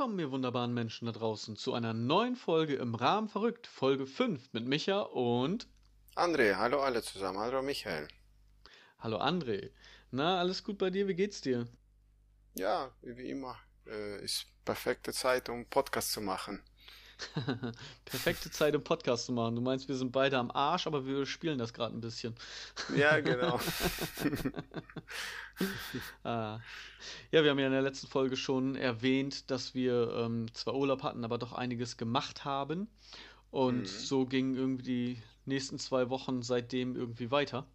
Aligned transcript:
Willkommen, 0.00 0.18
ihr 0.18 0.30
wunderbaren 0.30 0.72
Menschen 0.72 1.04
da 1.04 1.12
draußen, 1.12 1.56
zu 1.56 1.74
einer 1.74 1.92
neuen 1.92 2.34
Folge 2.34 2.74
im 2.76 2.94
Rahmen 2.94 3.28
verrückt, 3.28 3.66
Folge 3.66 4.06
5 4.06 4.54
mit 4.54 4.64
Micha 4.64 5.00
und 5.02 5.68
André. 6.16 6.56
Hallo 6.56 6.80
alle 6.80 7.02
zusammen. 7.02 7.38
Hallo 7.38 7.60
Michael. 7.60 8.08
Hallo 8.98 9.18
André. 9.18 9.72
Na, 10.10 10.38
alles 10.40 10.64
gut 10.64 10.78
bei 10.78 10.88
dir? 10.88 11.06
Wie 11.06 11.14
geht's 11.14 11.42
dir? 11.42 11.68
Ja, 12.54 12.90
wie 13.02 13.28
immer. 13.28 13.58
Äh, 13.86 14.24
ist 14.24 14.46
perfekte 14.64 15.12
Zeit, 15.12 15.50
um 15.50 15.66
Podcast 15.66 16.12
zu 16.12 16.22
machen. 16.22 16.62
Perfekte 18.04 18.50
Zeit, 18.50 18.74
um 18.74 18.82
Podcast 18.82 19.26
zu 19.26 19.32
machen. 19.32 19.56
Du 19.56 19.60
meinst, 19.62 19.88
wir 19.88 19.96
sind 19.96 20.12
beide 20.12 20.38
am 20.38 20.50
Arsch, 20.50 20.86
aber 20.86 21.06
wir 21.06 21.26
spielen 21.26 21.58
das 21.58 21.72
gerade 21.72 21.96
ein 21.96 22.00
bisschen. 22.00 22.34
Ja, 22.96 23.20
genau. 23.20 23.58
ah. 26.24 26.58
Ja, 27.30 27.42
wir 27.42 27.50
haben 27.50 27.58
ja 27.58 27.66
in 27.66 27.72
der 27.72 27.82
letzten 27.82 28.06
Folge 28.06 28.36
schon 28.36 28.76
erwähnt, 28.76 29.50
dass 29.50 29.74
wir 29.74 30.12
ähm, 30.16 30.52
zwar 30.54 30.74
Urlaub 30.74 31.02
hatten, 31.02 31.24
aber 31.24 31.38
doch 31.38 31.52
einiges 31.52 31.96
gemacht 31.96 32.44
haben. 32.44 32.88
Und 33.50 33.80
mhm. 33.80 33.86
so 33.86 34.26
gingen 34.26 34.54
irgendwie 34.54 34.82
die 34.82 35.22
nächsten 35.46 35.78
zwei 35.78 36.10
Wochen 36.10 36.42
seitdem 36.42 36.96
irgendwie 36.96 37.30
weiter. 37.30 37.66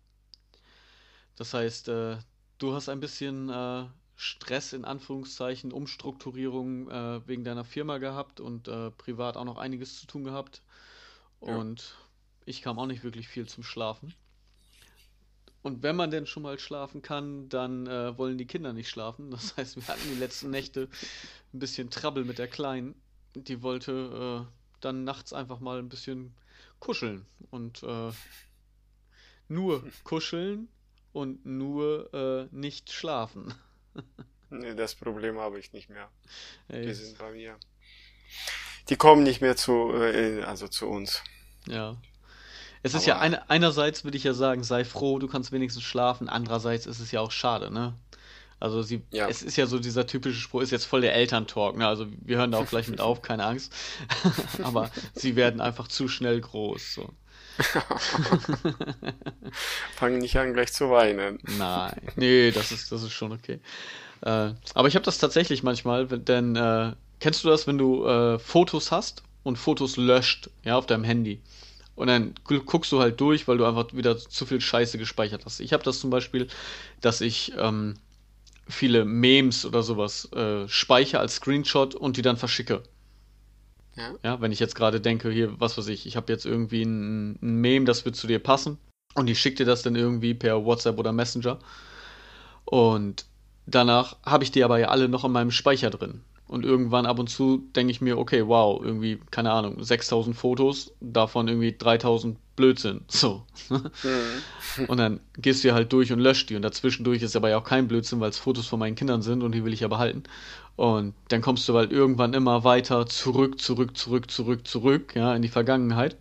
Das 1.36 1.54
heißt, 1.54 1.90
äh, 1.90 2.18
du 2.58 2.74
hast 2.74 2.90
ein 2.90 3.00
bisschen 3.00 3.50
äh, 3.50 3.86
Stress 4.16 4.74
in 4.74 4.86
Anführungszeichen, 4.86 5.72
Umstrukturierung 5.72 6.90
äh, 6.90 7.28
wegen 7.28 7.44
deiner 7.44 7.66
Firma 7.66 7.98
gehabt 7.98 8.40
und 8.40 8.68
äh, 8.68 8.92
privat 8.92 9.36
auch 9.38 9.44
noch 9.44 9.58
einiges 9.58 10.00
zu 10.00 10.08
tun 10.08 10.24
gehabt. 10.24 10.62
Und 11.40 11.82
ja. 11.82 11.86
ich 12.46 12.62
kam 12.62 12.80
auch 12.80 12.88
nicht 12.88 13.04
wirklich 13.04 13.28
viel 13.28 13.48
zum 13.48 13.64
Schlafen. 13.64 14.14
Und 15.62 15.82
wenn 15.82 15.96
man 15.96 16.12
denn 16.12 16.28
schon 16.28 16.44
mal 16.44 16.60
schlafen 16.60 17.02
kann, 17.02 17.50
dann 17.50 17.88
äh, 17.88 18.16
wollen 18.18 18.38
die 18.38 18.46
Kinder 18.46 18.72
nicht 18.72 18.88
schlafen. 18.88 19.32
Das 19.32 19.58
heißt, 19.58 19.76
wir 19.76 19.88
hatten 19.88 20.08
die 20.14 20.20
letzten 20.20 20.52
Nächte 20.52 20.88
ein 21.54 21.60
bisschen 21.60 21.90
Trouble 21.90 22.24
mit 22.24 22.38
der 22.38 22.48
Kleinen. 22.48 22.96
Die 23.34 23.62
wollte 23.64 24.46
äh, 24.48 24.54
dann 24.80 25.04
nachts 25.04 25.34
einfach 25.34 25.60
mal 25.60 25.80
ein 25.80 25.90
bisschen 25.90 26.36
kuscheln. 26.80 27.26
Und 27.50 27.84
äh, 27.84 28.12
nur 29.48 29.84
kuscheln 30.04 30.70
und 31.14 31.46
nur 31.46 32.14
äh, 32.14 32.48
nicht 32.56 32.92
schlafen. 32.92 33.54
Nee, 34.50 34.76
das 34.76 34.96
Problem 34.96 35.40
habe 35.40 35.60
ich 35.60 35.74
nicht 35.74 35.90
mehr. 35.90 36.10
Ey. 36.68 36.86
Die 36.86 36.94
sind 36.94 37.18
bei 37.18 37.32
mir. 37.32 37.58
Die 38.90 38.96
kommen 38.96 39.24
nicht 39.24 39.42
mehr 39.42 39.56
zu, 39.56 39.94
äh, 39.94 40.44
also 40.44 40.68
zu 40.68 40.88
uns. 40.88 41.24
Ja. 41.68 41.98
Es 42.84 42.94
ist 42.94 43.04
Aber 43.04 43.08
ja 43.08 43.20
eine, 43.20 43.50
einerseits 43.50 44.04
würde 44.04 44.18
ich 44.18 44.24
ja 44.24 44.34
sagen, 44.34 44.64
sei 44.64 44.86
froh, 44.86 45.18
du 45.18 45.28
kannst 45.28 45.52
wenigstens 45.52 45.84
schlafen. 45.84 46.30
Andererseits 46.30 46.86
ist 46.86 47.00
es 47.00 47.12
ja 47.12 47.22
auch 47.22 47.32
schade, 47.32 47.72
ne? 47.72 47.96
Also 48.60 48.82
sie, 48.84 49.02
ja. 49.12 49.28
es 49.28 49.42
ist 49.42 49.58
ja 49.58 49.66
so 49.66 49.80
dieser 49.80 50.08
typische 50.08 50.40
Spruch, 50.40 50.62
ist 50.62 50.72
jetzt 50.72 50.86
voll 50.86 51.02
der 51.02 51.14
Elterntalk, 51.14 51.78
ne? 51.78 51.88
Also 51.88 52.08
wir 52.22 52.38
hören 52.38 52.52
da 52.52 52.60
auch 52.60 52.68
gleich 52.68 52.88
mit 52.88 53.02
auf, 53.02 53.22
keine 53.22 53.46
Angst. 53.46 53.74
Aber 54.64 54.92
sie 55.14 55.36
werden 55.36 55.62
einfach 55.62 55.88
zu 55.88 56.08
schnell 56.08 56.40
groß. 56.40 56.94
So. 56.94 57.10
Fangen 59.96 60.20
nicht 60.20 60.38
an, 60.38 60.54
gleich 60.54 60.74
zu 60.74 60.90
weinen. 60.90 61.40
Nein, 61.58 62.02
nee, 62.16 62.52
das 62.52 62.72
ist, 62.72 62.92
das 62.92 63.04
ist 63.04 63.14
schon 63.14 63.32
okay. 63.32 63.60
Äh, 64.22 64.52
aber 64.74 64.88
ich 64.88 64.96
habe 64.96 65.06
das 65.06 65.18
tatsächlich 65.18 65.64
manchmal, 65.64 66.06
denn 66.08 66.56
äh, 66.56 66.94
kennst 67.20 67.44
du 67.44 67.50
das, 67.50 67.68
wenn 67.68 67.78
du 67.78 68.06
äh, 68.06 68.40
Fotos 68.40 68.92
hast 68.92 69.24
und 69.44 69.58
Fotos 69.58 69.98
löscht, 69.98 70.50
ja, 70.64 70.78
auf 70.78 70.86
deinem 70.86 71.04
Handy? 71.04 71.42
Und 71.96 72.08
dann 72.08 72.36
guckst 72.44 72.92
du 72.92 73.00
halt 73.00 73.22
durch, 73.22 73.48
weil 73.48 73.58
du 73.58 73.66
einfach 73.66 73.94
wieder 73.94 74.18
zu 74.18 74.46
viel 74.46 74.60
Scheiße 74.60 74.98
gespeichert 74.98 75.46
hast. 75.46 75.62
Ich 75.62 75.72
habe 75.72 75.84
das 75.84 76.00
zum 76.00 76.10
Beispiel, 76.10 76.48
dass 77.00 77.22
ich 77.22 77.54
ähm, 77.58 77.94
viele 78.68 79.06
Memes 79.06 79.66
oder 79.66 79.82
sowas 79.82 80.30
äh, 80.34 80.68
speichere 80.68 81.20
als 81.20 81.36
Screenshot 81.36 81.96
und 81.96 82.18
die 82.18 82.22
dann 82.22 82.36
verschicke. 82.36 82.84
Ja. 83.96 84.14
ja, 84.24 84.42
wenn 84.42 84.52
ich 84.52 84.60
jetzt 84.60 84.76
gerade 84.76 85.00
denke, 85.00 85.32
hier, 85.32 85.60
was 85.60 85.78
weiß 85.78 85.88
ich, 85.88 86.06
ich 86.06 86.18
habe 86.18 86.32
jetzt 86.32 86.46
irgendwie 86.46 86.84
ein, 86.84 87.40
ein 87.42 87.56
Meme, 87.62 87.86
das 87.86 88.04
wird 88.04 88.16
zu 88.16 88.28
dir 88.28 88.40
passen 88.40 88.78
und 89.14 89.30
ich 89.30 89.40
schicke 89.40 89.58
dir 89.58 89.66
das 89.66 89.84
dann 89.84 89.96
irgendwie 89.96 90.34
per 90.34 90.66
WhatsApp 90.66 91.00
oder 91.00 91.14
Messenger 91.14 91.60
und 92.66 93.26
danach 93.66 94.18
habe 94.26 94.44
ich 94.44 94.52
die 94.52 94.64
aber 94.64 94.80
ja 94.80 94.90
alle 94.90 95.08
noch 95.08 95.24
in 95.24 95.32
meinem 95.32 95.52
Speicher 95.52 95.90
drin. 95.90 96.22
Und 96.48 96.64
irgendwann 96.64 97.08
ab 97.08 97.18
und 97.18 97.28
zu 97.28 97.64
denke 97.76 97.90
ich 97.90 98.02
mir, 98.02 98.20
okay, 98.20 98.48
wow, 98.48 98.80
irgendwie, 98.84 99.20
keine 99.32 99.52
Ahnung, 99.52 99.84
6000 99.84 100.36
Fotos, 100.36 100.94
davon 101.02 101.48
irgendwie 101.48 101.76
3000 101.76 102.38
Blödsinn. 102.56 103.02
So. 103.08 103.44
Mhm. 103.70 104.86
Und 104.88 104.98
dann 104.98 105.22
gehst 105.38 105.64
du 105.64 105.70
ja 105.70 105.74
halt 105.74 105.92
durch 105.92 106.12
und 106.12 106.20
löscht 106.20 106.50
die. 106.50 106.56
Und 106.56 106.62
dazwischendurch 106.62 107.24
ist 107.24 107.36
aber 107.36 107.50
ja 107.50 107.58
auch 107.58 107.64
kein 107.64 107.88
Blödsinn, 107.88 108.20
weil 108.20 108.30
es 108.30 108.38
Fotos 108.38 108.68
von 108.68 108.80
meinen 108.80 108.96
Kindern 108.96 109.22
sind 109.24 109.42
und 109.42 109.54
die 109.54 109.66
will 109.66 109.74
ich 109.74 109.80
ja 109.80 109.88
behalten. 109.88 110.24
Und 110.76 111.14
dann 111.30 111.42
kommst 111.42 111.68
du 111.70 111.76
halt 111.76 111.92
irgendwann 111.92 112.34
immer 112.34 112.64
weiter 112.64 113.06
zurück, 113.06 113.62
zurück, 113.62 113.96
zurück, 113.96 114.30
zurück, 114.30 114.68
zurück, 114.68 115.16
ja, 115.16 115.34
in 115.36 115.42
die 115.42 115.48
Vergangenheit. 115.48 116.18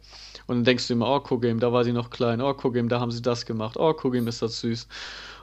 Und 0.47 0.57
dann 0.57 0.65
denkst 0.65 0.87
du 0.87 0.95
immer, 0.95 1.09
oh, 1.09 1.21
Kogame, 1.21 1.59
da 1.59 1.73
war 1.73 1.85
sie 1.85 1.93
noch 1.93 2.11
klein, 2.11 2.41
oh, 2.41 2.55
Kogame, 2.55 2.89
da 2.89 3.01
haben 3.01 3.11
sie 3.11 3.23
das 3.23 3.47
gemacht, 3.47 3.77
oh, 3.79 3.93
Kogame 3.95 4.29
ist 4.29 4.43
das 4.43 4.61
süß. 4.61 4.87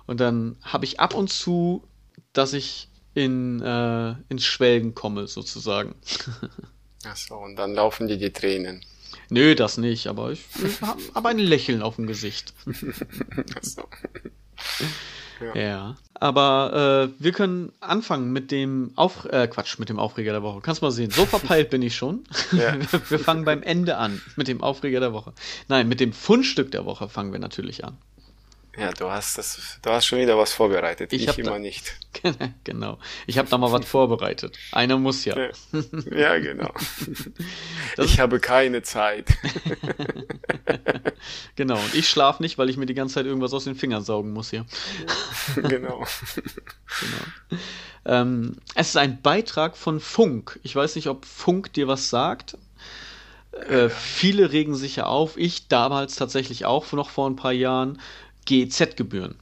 Und 0.08 0.20
dann 0.20 0.58
habe 0.62 0.86
ich 0.86 1.00
ab 1.00 1.14
und 1.14 1.30
zu, 1.30 1.84
dass 2.34 2.54
ich 2.54 2.88
in, 3.14 3.62
äh, 3.62 4.16
ins 4.30 4.46
Schwelgen 4.46 4.96
komme, 4.96 5.28
sozusagen. 5.28 5.96
Achso, 7.04 7.38
und 7.44 7.56
dann 7.56 7.74
laufen 7.74 8.08
dir 8.08 8.18
die 8.18 8.32
Tränen. 8.32 8.86
Nö, 9.30 9.56
das 9.56 9.78
nicht, 9.78 10.08
aber 10.08 10.32
ich, 10.32 10.46
ich 10.64 10.82
habe 10.82 11.30
ein 11.30 11.40
Lächeln 11.40 11.82
auf 11.82 11.96
dem 11.96 12.08
Gesicht. 12.08 12.54
Achso. 13.56 13.84
Ja. 15.42 15.62
ja. 15.62 15.96
Aber 16.14 17.10
äh, 17.10 17.24
wir 17.24 17.32
können 17.32 17.72
anfangen 17.80 18.32
mit 18.32 18.52
dem 18.52 18.92
Auf 18.96 19.26
äh, 19.26 19.48
Quatsch, 19.48 19.80
mit 19.80 19.90
dem 19.90 19.98
Aufreger 19.98 20.34
der 20.34 20.44
Woche. 20.44 20.62
Kannst 20.62 20.82
mal 20.84 20.92
sehen. 20.92 21.10
So 21.10 21.26
verpeilt 21.26 21.72
bin 21.72 21.82
ich 21.82 21.96
schon. 21.96 22.24
Ja. 22.52 22.76
wir 23.10 23.20
fangen 23.20 23.44
beim 23.44 23.64
Ende 23.64 23.98
an 23.98 24.22
mit 24.36 24.48
dem 24.48 24.62
Aufreger 24.62 25.00
der 25.00 25.14
Woche. 25.14 25.34
Nein, 25.68 25.88
mit 25.88 26.00
dem 26.00 26.14
Fundstück 26.14 26.72
der 26.72 26.86
Woche 26.86 27.10
fangen 27.10 27.32
wir 27.32 27.40
natürlich 27.40 27.84
an. 27.84 27.98
Ja, 28.78 28.92
du 28.92 29.12
hast 29.12 29.38
das, 29.38 29.80
du 29.82 29.90
hast 29.90 30.06
schon 30.06 30.20
wieder 30.20 30.38
was 30.38 30.54
vorbereitet. 30.54 31.12
Ich, 31.12 31.28
ich 31.28 31.38
immer 31.38 31.52
da, 31.52 31.60
nicht. 31.60 31.94
genau. 32.64 33.00
Ich 33.28 33.38
habe 33.38 33.50
da 33.50 33.58
mal 33.58 33.72
was 33.72 33.86
vorbereitet. 33.86 34.58
Einer 34.72 34.98
muss 34.98 35.26
ja. 35.26 35.50
Ja, 36.10 36.38
genau. 36.40 36.72
Das 37.98 38.06
ich 38.06 38.20
habe 38.22 38.40
keine 38.40 38.84
Zeit. 38.84 39.28
genau. 41.56 41.76
Und 41.76 41.94
ich 41.94 42.10
schlafe 42.10 42.42
nicht, 42.42 42.58
weil 42.58 42.70
ich 42.70 42.78
mir 42.78 42.86
die 42.86 42.94
ganze 42.94 43.16
Zeit 43.16 43.26
irgendwas 43.26 43.54
aus 43.54 43.66
den 43.66 43.76
Fingern 43.76 44.04
saugen 44.04 44.32
muss 44.32 44.52
hier. 44.52 44.66
genau. 45.56 46.06
genau. 46.06 47.58
Ähm, 48.06 48.58
es 48.76 48.90
ist 48.90 48.98
ein 48.98 49.22
Beitrag 49.22 49.76
von 49.76 50.00
Funk. 50.00 50.60
Ich 50.64 50.76
weiß 50.76 50.96
nicht, 50.96 51.08
ob 51.08 51.26
Funk 51.26 51.74
dir 51.74 51.90
was 51.90 52.10
sagt. 52.10 52.58
Äh, 53.52 53.90
viele 53.90 54.54
regen 54.54 54.76
sich 54.76 54.96
ja 54.96 55.08
auf. 55.08 55.36
Ich 55.36 55.68
damals 55.68 56.16
tatsächlich 56.16 56.66
auch, 56.66 56.90
noch 56.94 57.10
vor 57.10 57.30
ein 57.30 57.36
paar 57.36 57.52
Jahren 57.52 58.00
GEZ-Gebühren. 58.46 59.36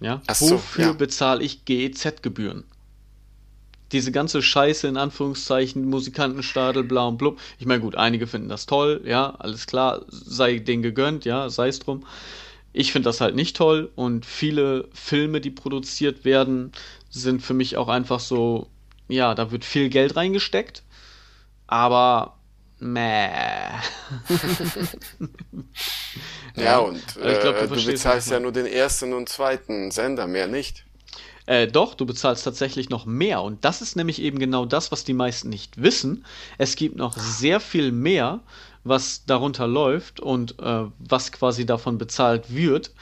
Ja? 0.00 0.22
So, 0.32 0.52
Wofür 0.52 0.84
ja. 0.84 0.92
bezahle 0.92 1.42
ich 1.42 1.64
GEZ-Gebühren? 1.64 2.64
Diese 3.92 4.12
ganze 4.12 4.42
Scheiße 4.42 4.86
in 4.86 4.98
Anführungszeichen, 4.98 5.88
Musikantenstadel, 5.88 6.84
bla 6.84 7.06
und 7.06 7.16
blub. 7.16 7.40
Ich 7.58 7.66
meine, 7.66 7.80
gut, 7.80 7.96
einige 7.96 8.26
finden 8.26 8.48
das 8.48 8.66
toll, 8.66 9.00
ja, 9.04 9.34
alles 9.38 9.66
klar, 9.66 10.04
sei 10.08 10.58
denen 10.58 10.82
gegönnt, 10.82 11.24
ja, 11.24 11.48
sei 11.48 11.68
es 11.68 11.78
drum. 11.78 12.04
Ich 12.74 12.92
finde 12.92 13.08
das 13.08 13.22
halt 13.22 13.34
nicht 13.34 13.56
toll 13.56 13.90
und 13.96 14.26
viele 14.26 14.88
Filme, 14.92 15.40
die 15.40 15.50
produziert 15.50 16.26
werden, 16.26 16.72
sind 17.08 17.42
für 17.42 17.54
mich 17.54 17.78
auch 17.78 17.88
einfach 17.88 18.20
so, 18.20 18.68
ja, 19.08 19.34
da 19.34 19.50
wird 19.50 19.64
viel 19.64 19.88
Geld 19.88 20.16
reingesteckt, 20.16 20.82
aber 21.66 22.37
Meh. 22.80 23.28
ja, 26.56 26.78
und 26.78 27.02
äh, 27.16 27.40
glaub, 27.40 27.58
du, 27.60 27.74
du 27.74 27.86
bezahlst 27.86 28.30
ja 28.30 28.38
nur 28.38 28.52
den 28.52 28.66
ersten 28.66 29.12
und 29.12 29.28
zweiten 29.28 29.90
Sender, 29.90 30.26
mehr 30.26 30.46
nicht. 30.46 30.84
Äh, 31.46 31.66
doch, 31.66 31.94
du 31.94 32.04
bezahlst 32.04 32.44
tatsächlich 32.44 32.90
noch 32.90 33.06
mehr. 33.06 33.42
Und 33.42 33.64
das 33.64 33.80
ist 33.80 33.96
nämlich 33.96 34.20
eben 34.20 34.38
genau 34.38 34.66
das, 34.66 34.92
was 34.92 35.04
die 35.04 35.14
meisten 35.14 35.48
nicht 35.48 35.80
wissen. 35.80 36.26
Es 36.58 36.76
gibt 36.76 36.96
noch 36.96 37.16
sehr 37.16 37.58
viel 37.58 37.90
mehr, 37.90 38.40
was 38.84 39.24
darunter 39.24 39.66
läuft 39.66 40.20
und 40.20 40.58
äh, 40.60 40.84
was 40.98 41.32
quasi 41.32 41.64
davon 41.64 41.96
bezahlt 41.96 42.54
wird, 42.54 42.92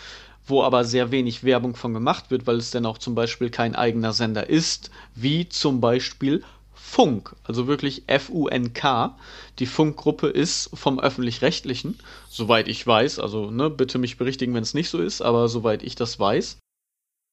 wo 0.47 0.63
aber 0.63 0.85
sehr 0.85 1.11
wenig 1.11 1.43
Werbung 1.43 1.75
von 1.75 1.93
gemacht 1.93 2.31
wird, 2.31 2.47
weil 2.47 2.59
es 2.59 2.71
dann 2.71 2.87
auch 2.87 2.99
zum 2.99 3.17
Beispiel 3.17 3.51
kein 3.51 3.75
eigener 3.75 4.13
Sender 4.13 4.49
ist, 4.49 4.91
wie 5.17 5.49
zum 5.49 5.81
Beispiel 5.81 6.45
Funk, 6.89 7.35
also 7.43 7.67
wirklich 7.67 8.05
F-U-N-K. 8.07 9.19
Die 9.59 9.67
Funkgruppe 9.67 10.29
ist 10.29 10.71
vom 10.73 10.99
öffentlich-rechtlichen, 11.01 11.99
soweit 12.31 12.69
ich 12.69 12.87
weiß, 12.87 13.19
also 13.19 13.51
ne, 13.51 13.69
bitte 13.69 13.99
mich 13.99 14.17
berichtigen, 14.17 14.55
wenn 14.55 14.63
es 14.63 14.73
nicht 14.73 14.89
so 14.89 14.99
ist, 14.99 15.21
aber 15.21 15.49
soweit 15.49 15.83
ich 15.83 15.97
das 15.97 16.19
weiß. 16.19 16.59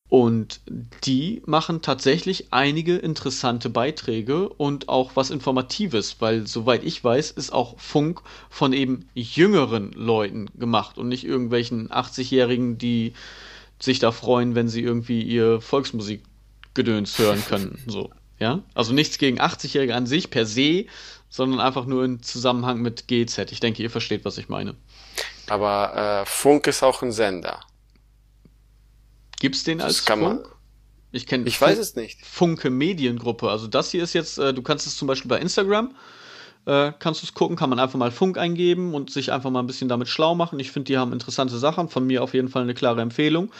Und 0.09 0.59
die 1.05 1.43
machen 1.45 1.81
tatsächlich 1.81 2.47
einige 2.51 2.97
interessante 2.97 3.69
Beiträge 3.69 4.49
und 4.49 4.89
auch 4.89 5.11
was 5.15 5.29
Informatives, 5.29 6.17
weil 6.19 6.45
soweit 6.45 6.83
ich 6.83 7.01
weiß, 7.01 7.31
ist 7.31 7.53
auch 7.53 7.79
Funk 7.79 8.21
von 8.49 8.73
eben 8.73 9.07
jüngeren 9.13 9.91
Leuten 9.93 10.47
gemacht 10.57 10.97
und 10.97 11.07
nicht 11.07 11.25
irgendwelchen 11.25 11.89
80-Jährigen, 11.89 12.79
die 12.79 13.13
sich 13.79 13.99
da 13.99 14.11
freuen, 14.11 14.55
wenn 14.55 14.67
sie 14.67 14.81
irgendwie 14.81 15.21
ihr 15.21 15.61
Volksmusikgedöns 15.61 17.17
hören 17.19 17.43
können. 17.47 17.79
So. 17.87 18.09
Ja, 18.39 18.61
also 18.73 18.93
nichts 18.93 19.17
gegen 19.17 19.39
80-Jährige 19.39 19.95
an 19.95 20.05
sich 20.05 20.29
per 20.29 20.45
se, 20.45 20.85
sondern 21.29 21.59
einfach 21.59 21.85
nur 21.85 22.03
im 22.03 22.21
Zusammenhang 22.21 22.81
mit 22.81 23.07
GZ. 23.07 23.51
Ich 23.51 23.59
denke, 23.59 23.81
ihr 23.83 23.89
versteht, 23.89 24.25
was 24.25 24.37
ich 24.37 24.49
meine. 24.49 24.75
Aber 25.47 26.23
äh, 26.23 26.25
Funk 26.25 26.67
ist 26.67 26.83
auch 26.83 27.01
ein 27.01 27.11
Sender. 27.11 27.59
Gibt's 29.39 29.63
den 29.63 29.81
als 29.81 29.97
das 29.97 30.05
kann 30.05 30.19
Funk? 30.19 30.43
Man, 30.43 30.51
ich 31.11 31.27
kenne. 31.27 31.45
Ich 31.47 31.59
weiß 31.59 31.77
es 31.77 31.95
nicht. 31.95 32.25
Funke 32.25 32.69
Mediengruppe. 32.69 33.49
Also 33.49 33.67
das 33.67 33.91
hier 33.91 34.03
ist 34.03 34.13
jetzt. 34.13 34.37
Äh, 34.37 34.53
du 34.53 34.61
kannst 34.61 34.87
es 34.87 34.97
zum 34.97 35.07
Beispiel 35.07 35.29
bei 35.29 35.39
Instagram 35.39 35.95
äh, 36.65 36.91
kannst 36.99 37.21
du 37.21 37.25
es 37.25 37.33
gucken, 37.33 37.55
kann 37.55 37.69
man 37.69 37.79
einfach 37.79 37.99
mal 37.99 38.11
Funk 38.11 38.37
eingeben 38.37 38.93
und 38.93 39.09
sich 39.09 39.31
einfach 39.31 39.49
mal 39.49 39.59
ein 39.59 39.67
bisschen 39.67 39.89
damit 39.89 40.07
schlau 40.07 40.35
machen. 40.35 40.59
Ich 40.59 40.71
finde, 40.71 40.87
die 40.87 40.97
haben 40.97 41.13
interessante 41.13 41.57
Sachen, 41.57 41.89
von 41.89 42.05
mir 42.05 42.23
auf 42.23 42.33
jeden 42.33 42.47
Fall 42.47 42.63
eine 42.63 42.73
klare 42.73 43.01
Empfehlung, 43.01 43.51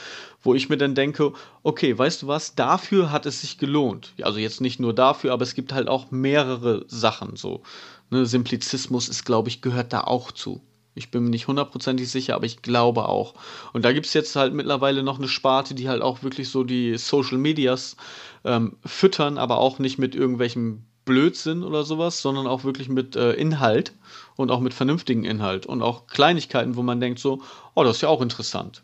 wo 0.42 0.54
ich 0.54 0.68
mir 0.68 0.76
dann 0.76 0.94
denke, 0.94 1.32
okay, 1.62 1.96
weißt 1.96 2.22
du 2.22 2.26
was, 2.26 2.54
dafür 2.54 3.10
hat 3.12 3.26
es 3.26 3.42
sich 3.42 3.58
gelohnt. 3.58 4.12
Also 4.22 4.38
jetzt 4.38 4.60
nicht 4.60 4.80
nur 4.80 4.94
dafür, 4.94 5.32
aber 5.32 5.42
es 5.42 5.54
gibt 5.54 5.72
halt 5.72 5.88
auch 5.88 6.10
mehrere 6.10 6.84
Sachen 6.88 7.36
so. 7.36 7.62
Ne, 8.10 8.26
Simplizismus 8.26 9.08
ist, 9.08 9.24
glaube 9.24 9.48
ich, 9.48 9.60
gehört 9.60 9.92
da 9.92 10.02
auch 10.02 10.32
zu. 10.32 10.60
Ich 10.94 11.10
bin 11.10 11.24
mir 11.24 11.30
nicht 11.30 11.48
hundertprozentig 11.48 12.08
sicher, 12.08 12.36
aber 12.36 12.46
ich 12.46 12.62
glaube 12.62 13.08
auch. 13.08 13.34
Und 13.72 13.84
da 13.84 13.92
gibt 13.92 14.06
es 14.06 14.14
jetzt 14.14 14.36
halt 14.36 14.54
mittlerweile 14.54 15.02
noch 15.02 15.18
eine 15.18 15.28
Sparte, 15.28 15.74
die 15.74 15.88
halt 15.88 16.02
auch 16.02 16.22
wirklich 16.22 16.48
so 16.48 16.62
die 16.62 16.96
Social 16.98 17.36
Medias 17.36 17.96
ähm, 18.44 18.76
füttern, 18.84 19.36
aber 19.36 19.58
auch 19.58 19.80
nicht 19.80 19.98
mit 19.98 20.14
irgendwelchen 20.14 20.86
Blödsinn 21.04 21.62
oder 21.62 21.84
sowas, 21.84 22.20
sondern 22.20 22.46
auch 22.46 22.64
wirklich 22.64 22.88
mit 22.88 23.16
äh, 23.16 23.32
Inhalt 23.32 23.92
und 24.36 24.50
auch 24.50 24.60
mit 24.60 24.74
vernünftigen 24.74 25.24
Inhalt 25.24 25.66
und 25.66 25.82
auch 25.82 26.06
Kleinigkeiten, 26.06 26.76
wo 26.76 26.82
man 26.82 27.00
denkt 27.00 27.18
so, 27.18 27.42
oh, 27.74 27.84
das 27.84 27.96
ist 27.96 28.02
ja 28.02 28.08
auch 28.08 28.22
interessant. 28.22 28.82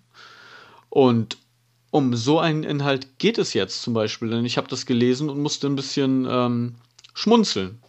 Und 0.88 1.38
um 1.90 2.14
so 2.14 2.38
einen 2.38 2.62
Inhalt 2.62 3.18
geht 3.18 3.38
es 3.38 3.54
jetzt 3.54 3.82
zum 3.82 3.94
Beispiel, 3.94 4.30
denn 4.30 4.44
ich 4.44 4.56
habe 4.56 4.68
das 4.68 4.86
gelesen 4.86 5.28
und 5.28 5.40
musste 5.40 5.66
ein 5.66 5.76
bisschen 5.76 6.26
ähm, 6.30 6.74
schmunzeln. 7.14 7.80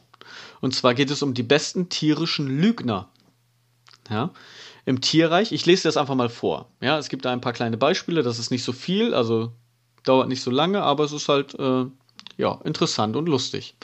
Und 0.60 0.76
zwar 0.76 0.94
geht 0.94 1.12
es 1.12 1.22
um 1.22 1.34
die 1.34 1.44
besten 1.44 1.90
tierischen 1.90 2.48
Lügner. 2.48 3.10
Ja, 4.10 4.32
im 4.86 5.00
Tierreich, 5.00 5.52
ich 5.52 5.66
lese 5.66 5.84
das 5.84 5.98
einfach 5.98 6.16
mal 6.16 6.30
vor. 6.30 6.70
Ja, 6.82 6.98
es 6.98 7.10
gibt 7.10 7.26
da 7.26 7.32
ein 7.32 7.42
paar 7.42 7.54
kleine 7.54 7.78
Beispiele, 7.78 8.24
das 8.24 8.40
ist 8.40 8.52
nicht 8.52 8.64
so 8.64 8.74
viel, 8.74 9.14
also 9.14 9.52
dauert 10.04 10.28
nicht 10.28 10.42
so 10.42 10.50
lange, 10.50 10.82
aber 10.82 11.04
es 11.04 11.12
ist 11.12 11.30
halt 11.30 11.54
äh, 11.60 11.86
ja 12.42 12.60
interessant 12.66 13.16
und 13.16 13.30
lustig. 13.30 13.76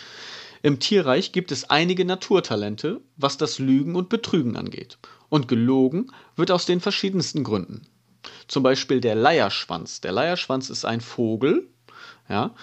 Im 0.63 0.79
Tierreich 0.79 1.31
gibt 1.31 1.51
es 1.51 1.69
einige 1.69 2.03
Naturtalente, 2.03 2.99
was 3.15 3.37
das 3.37 3.59
Lügen 3.59 3.95
und 3.95 4.09
Betrügen 4.09 4.57
angeht. 4.57 4.97
Und 5.29 5.47
gelogen 5.47 6.11
wird 6.35 6.51
aus 6.51 6.65
den 6.65 6.81
verschiedensten 6.81 7.43
Gründen. 7.43 7.87
Zum 8.47 8.63
Beispiel 8.63 8.99
der 8.99 9.15
Leierschwanz. 9.15 10.01
Der 10.01 10.11
Leierschwanz 10.11 10.69
ist 10.69 10.83
ein 10.83 11.01
Vogel, 11.01 11.67
ja. 12.27 12.55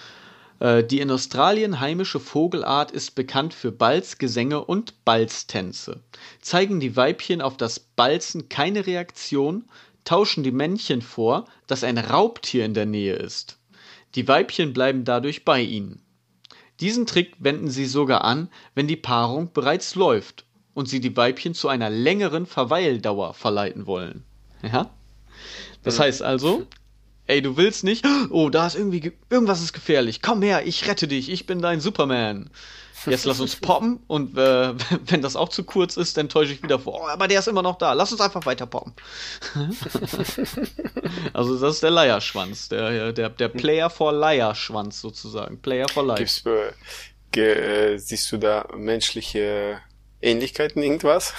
Äh, 0.59 0.83
die 0.83 0.99
in 0.99 1.11
Australien 1.11 1.79
heimische 1.79 2.19
Vogelart 2.19 2.91
ist 2.91 3.15
bekannt 3.15 3.53
für 3.53 3.71
Balzgesänge 3.71 4.63
und 4.63 5.05
Balztänze. 5.05 6.01
Zeigen 6.41 6.79
die 6.79 6.95
Weibchen 6.95 7.41
auf 7.41 7.57
das 7.57 7.79
Balzen 7.79 8.49
keine 8.49 8.85
Reaktion, 8.85 9.65
tauschen 10.03 10.43
die 10.43 10.51
Männchen 10.51 11.01
vor, 11.01 11.45
dass 11.67 11.83
ein 11.83 11.97
Raubtier 11.97 12.65
in 12.65 12.73
der 12.73 12.85
Nähe 12.85 13.15
ist. 13.15 13.57
Die 14.15 14.27
Weibchen 14.27 14.73
bleiben 14.73 15.03
dadurch 15.03 15.45
bei 15.45 15.61
ihnen. 15.61 16.01
Diesen 16.79 17.05
Trick 17.05 17.35
wenden 17.39 17.69
sie 17.69 17.85
sogar 17.85 18.23
an, 18.23 18.49
wenn 18.73 18.87
die 18.87 18.95
Paarung 18.95 19.51
bereits 19.53 19.95
läuft 19.95 20.45
und 20.73 20.89
sie 20.89 20.99
die 20.99 21.15
Weibchen 21.15 21.53
zu 21.53 21.67
einer 21.67 21.89
längeren 21.89 22.45
Verweildauer 22.45 23.33
verleiten 23.33 23.85
wollen. 23.85 24.23
Ja? 24.61 24.89
Das 25.83 25.99
heißt 25.99 26.21
also, 26.21 26.65
ey, 27.27 27.41
du 27.41 27.57
willst 27.57 27.83
nicht, 27.83 28.05
oh, 28.29 28.49
da 28.49 28.67
ist 28.67 28.75
irgendwie, 28.75 29.11
irgendwas 29.29 29.61
ist 29.61 29.73
gefährlich, 29.73 30.21
komm 30.21 30.41
her, 30.41 30.65
ich 30.65 30.87
rette 30.87 31.07
dich, 31.07 31.29
ich 31.29 31.45
bin 31.45 31.61
dein 31.61 31.79
Superman. 31.79 32.49
Jetzt 33.05 33.25
lass 33.25 33.39
uns 33.39 33.55
poppen 33.61 33.99
und 34.07 34.37
äh, 34.37 34.73
wenn 35.05 35.21
das 35.21 35.35
auch 35.35 35.49
zu 35.49 35.63
kurz 35.63 35.97
ist, 35.97 36.17
dann 36.17 36.29
täusche 36.29 36.53
ich 36.53 36.63
wieder 36.63 36.79
vor. 36.79 37.01
Oh, 37.03 37.07
aber 37.07 37.27
der 37.27 37.39
ist 37.39 37.47
immer 37.47 37.61
noch 37.61 37.77
da. 37.77 37.93
Lass 37.93 38.11
uns 38.11 38.21
einfach 38.21 38.45
weiter 38.45 38.65
poppen. 38.65 38.93
also 41.33 41.59
das 41.59 41.75
ist 41.75 41.83
der 41.83 41.91
Leierschwanz, 41.91 42.69
der, 42.69 43.13
der, 43.13 43.29
der 43.29 43.49
Player 43.49 43.89
for 43.89 44.11
Leierschwanz 44.11 45.01
sozusagen. 45.01 45.61
Player 45.61 45.87
for 45.89 46.05
Life. 46.05 46.19
Gibt's, 46.23 46.43
äh, 47.37 47.97
siehst 47.97 48.31
du 48.31 48.37
da 48.37 48.67
menschliche 48.75 49.79
Ähnlichkeiten 50.21 50.81
irgendwas? 50.81 51.33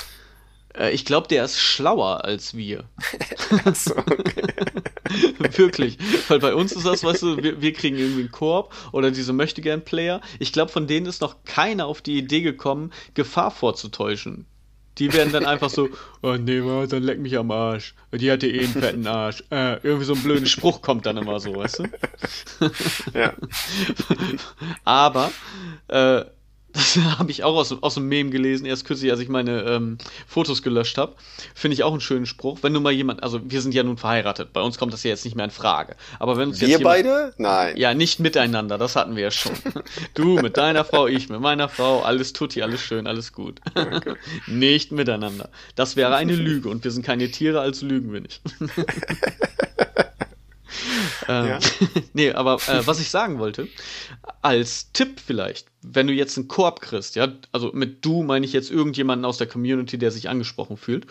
Äh, 0.77 0.91
ich 0.91 1.05
glaube, 1.05 1.29
der 1.29 1.45
ist 1.45 1.59
schlauer 1.61 2.25
als 2.25 2.57
wir. 2.57 2.85
so. 3.75 3.95
Wirklich. 5.57 5.99
Weil 6.29 6.39
bei 6.41 6.55
uns 6.55 6.73
ist 6.73 6.87
das, 6.87 7.05
weißt 7.05 7.23
du, 7.23 7.43
wir, 7.43 7.61
wir 7.61 7.73
kriegen 7.73 7.97
irgendwie 7.97 8.21
einen 8.21 8.31
Korb 8.31 8.75
oder 8.93 9.11
diese 9.11 9.33
Möchtegern-Player. 9.33 10.21
Ich 10.39 10.53
glaube, 10.53 10.73
von 10.73 10.87
denen 10.87 11.07
ist 11.07 11.23
noch 11.23 11.37
keiner 11.45 11.87
auf 11.87 12.03
die 12.03 12.19
Idee 12.19 12.43
gekommen, 12.43 12.93
Gefahr 13.15 13.51
vorzutäuschen. 13.51 14.47
Die 14.99 15.13
werden 15.13 15.31
dann 15.31 15.45
einfach 15.45 15.69
so, 15.69 15.91
oh 16.23 16.37
nee, 16.37 16.61
dann 16.87 17.03
leck 17.03 17.19
mich 17.19 17.37
am 17.37 17.51
Arsch. 17.51 17.95
Die 18.13 18.31
hatte 18.31 18.47
eh 18.49 18.61
einen 18.61 18.73
fetten 18.73 19.07
Arsch. 19.07 19.45
Äh, 19.51 19.75
irgendwie 19.83 20.05
so 20.05 20.15
ein 20.15 20.23
blöder 20.23 20.47
Spruch 20.47 20.81
kommt 20.81 21.05
dann 21.05 21.19
immer 21.19 21.39
so, 21.39 21.55
weißt 21.55 21.81
du? 21.81 21.85
ja. 23.15 23.35
Aber 24.85 25.31
äh, 25.89 26.25
das 26.77 26.97
habe 27.19 27.31
ich 27.31 27.43
auch 27.43 27.57
aus, 27.57 27.75
aus 27.83 27.95
dem 27.95 28.09
Meme 28.09 28.31
gelesen, 28.31 28.67
erst 28.67 28.85
kürzlich, 28.85 29.11
als 29.11 29.21
ich 29.21 29.29
meine 29.29 29.63
ähm, 29.63 29.99
Fotos 30.27 30.63
gelöscht 30.63 30.99
habe. 30.99 31.15
Finde 31.55 31.75
ich 31.75 31.83
auch 31.83 31.93
einen 31.93 32.01
schönen 32.01 32.27
Spruch. 32.27 32.59
Wenn 32.63 32.75
du 32.75 32.81
mal 32.81 32.93
jemand, 32.93 33.23
also 33.23 33.41
wir 33.45 33.63
sind 33.63 33.75
ja 33.75 33.83
nun 33.83 33.97
verheiratet, 33.97 34.53
bei 34.53 34.61
uns 34.61 34.79
kommt 34.79 34.93
das 34.93 35.03
ja 35.03 35.11
jetzt 35.11 35.25
nicht 35.25 35.37
mehr 35.37 35.47
in 35.47 35.51
Frage. 35.51 35.97
Aber 36.19 36.37
wenn 36.37 36.51
uns 36.51 36.61
wir 36.61 36.69
jetzt 36.69 36.79
jemand, 36.79 36.97
beide? 36.97 37.35
Nein. 37.39 37.77
Ja, 37.77 37.95
nicht 37.95 38.21
miteinander, 38.21 38.79
das 38.79 38.95
hatten 38.95 39.17
wir 39.17 39.25
ja 39.25 39.31
schon. 39.31 39.53
du 40.15 40.37
mit 40.37 40.57
deiner 40.57 40.85
Frau, 40.85 41.07
ich 41.07 41.29
mit 41.29 41.41
meiner 41.41 41.69
Frau, 41.69 42.03
alles 42.03 42.33
tutti, 42.33 42.63
alles 42.63 42.81
schön, 42.81 43.07
alles 43.07 43.33
gut. 43.33 43.61
Okay. 43.75 44.15
nicht 44.47 44.93
miteinander. 44.93 45.49
Das 45.75 45.97
wäre 45.97 46.15
eine 46.15 46.35
Lüge 46.35 46.69
und 46.69 46.85
wir 46.85 46.91
sind 46.91 47.05
keine 47.05 47.31
Tiere, 47.31 47.61
also 47.61 47.87
lügen 47.87 48.13
wir 48.13 48.21
nicht. 48.21 48.41
ähm, 51.29 51.47
ja. 51.47 51.59
nee, 52.13 52.33
aber 52.33 52.57
äh, 52.69 52.87
was 52.87 53.01
ich 53.01 53.11
sagen 53.11 53.39
wollte, 53.39 53.69
als 54.43 54.93
Tipp 54.93 55.21
vielleicht, 55.25 55.69
wenn 55.83 56.07
du 56.07 56.13
jetzt 56.13 56.37
einen 56.37 56.49
Korb 56.49 56.81
kriegst, 56.81 57.17
ja, 57.17 57.33
also 57.53 57.71
mit 57.73 58.05
du 58.05 58.23
meine 58.23 58.47
ich 58.47 58.53
jetzt 58.53 58.71
irgendjemanden 58.71 59.25
aus 59.25 59.39
der 59.39 59.47
Community, 59.47 59.99
der 59.99 60.11
sich 60.11 60.29
angesprochen 60.29 60.77
fühlt. 60.77 61.07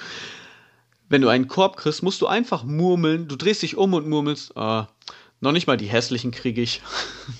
Wenn 1.07 1.21
du 1.21 1.27
einen 1.29 1.47
Korb 1.47 1.77
kriegst, 1.77 2.01
musst 2.03 2.21
du 2.21 2.27
einfach 2.27 2.63
murmeln, 2.63 3.27
du 3.27 3.35
drehst 3.35 3.61
dich 3.61 3.77
um 3.77 3.93
und 3.93 4.07
murmelst, 4.07 4.53
äh, 4.55 4.83
noch 5.41 5.51
nicht 5.51 5.67
mal 5.67 5.77
die 5.77 5.87
hässlichen 5.87 6.31
kriege 6.31 6.61
ich. 6.61 6.81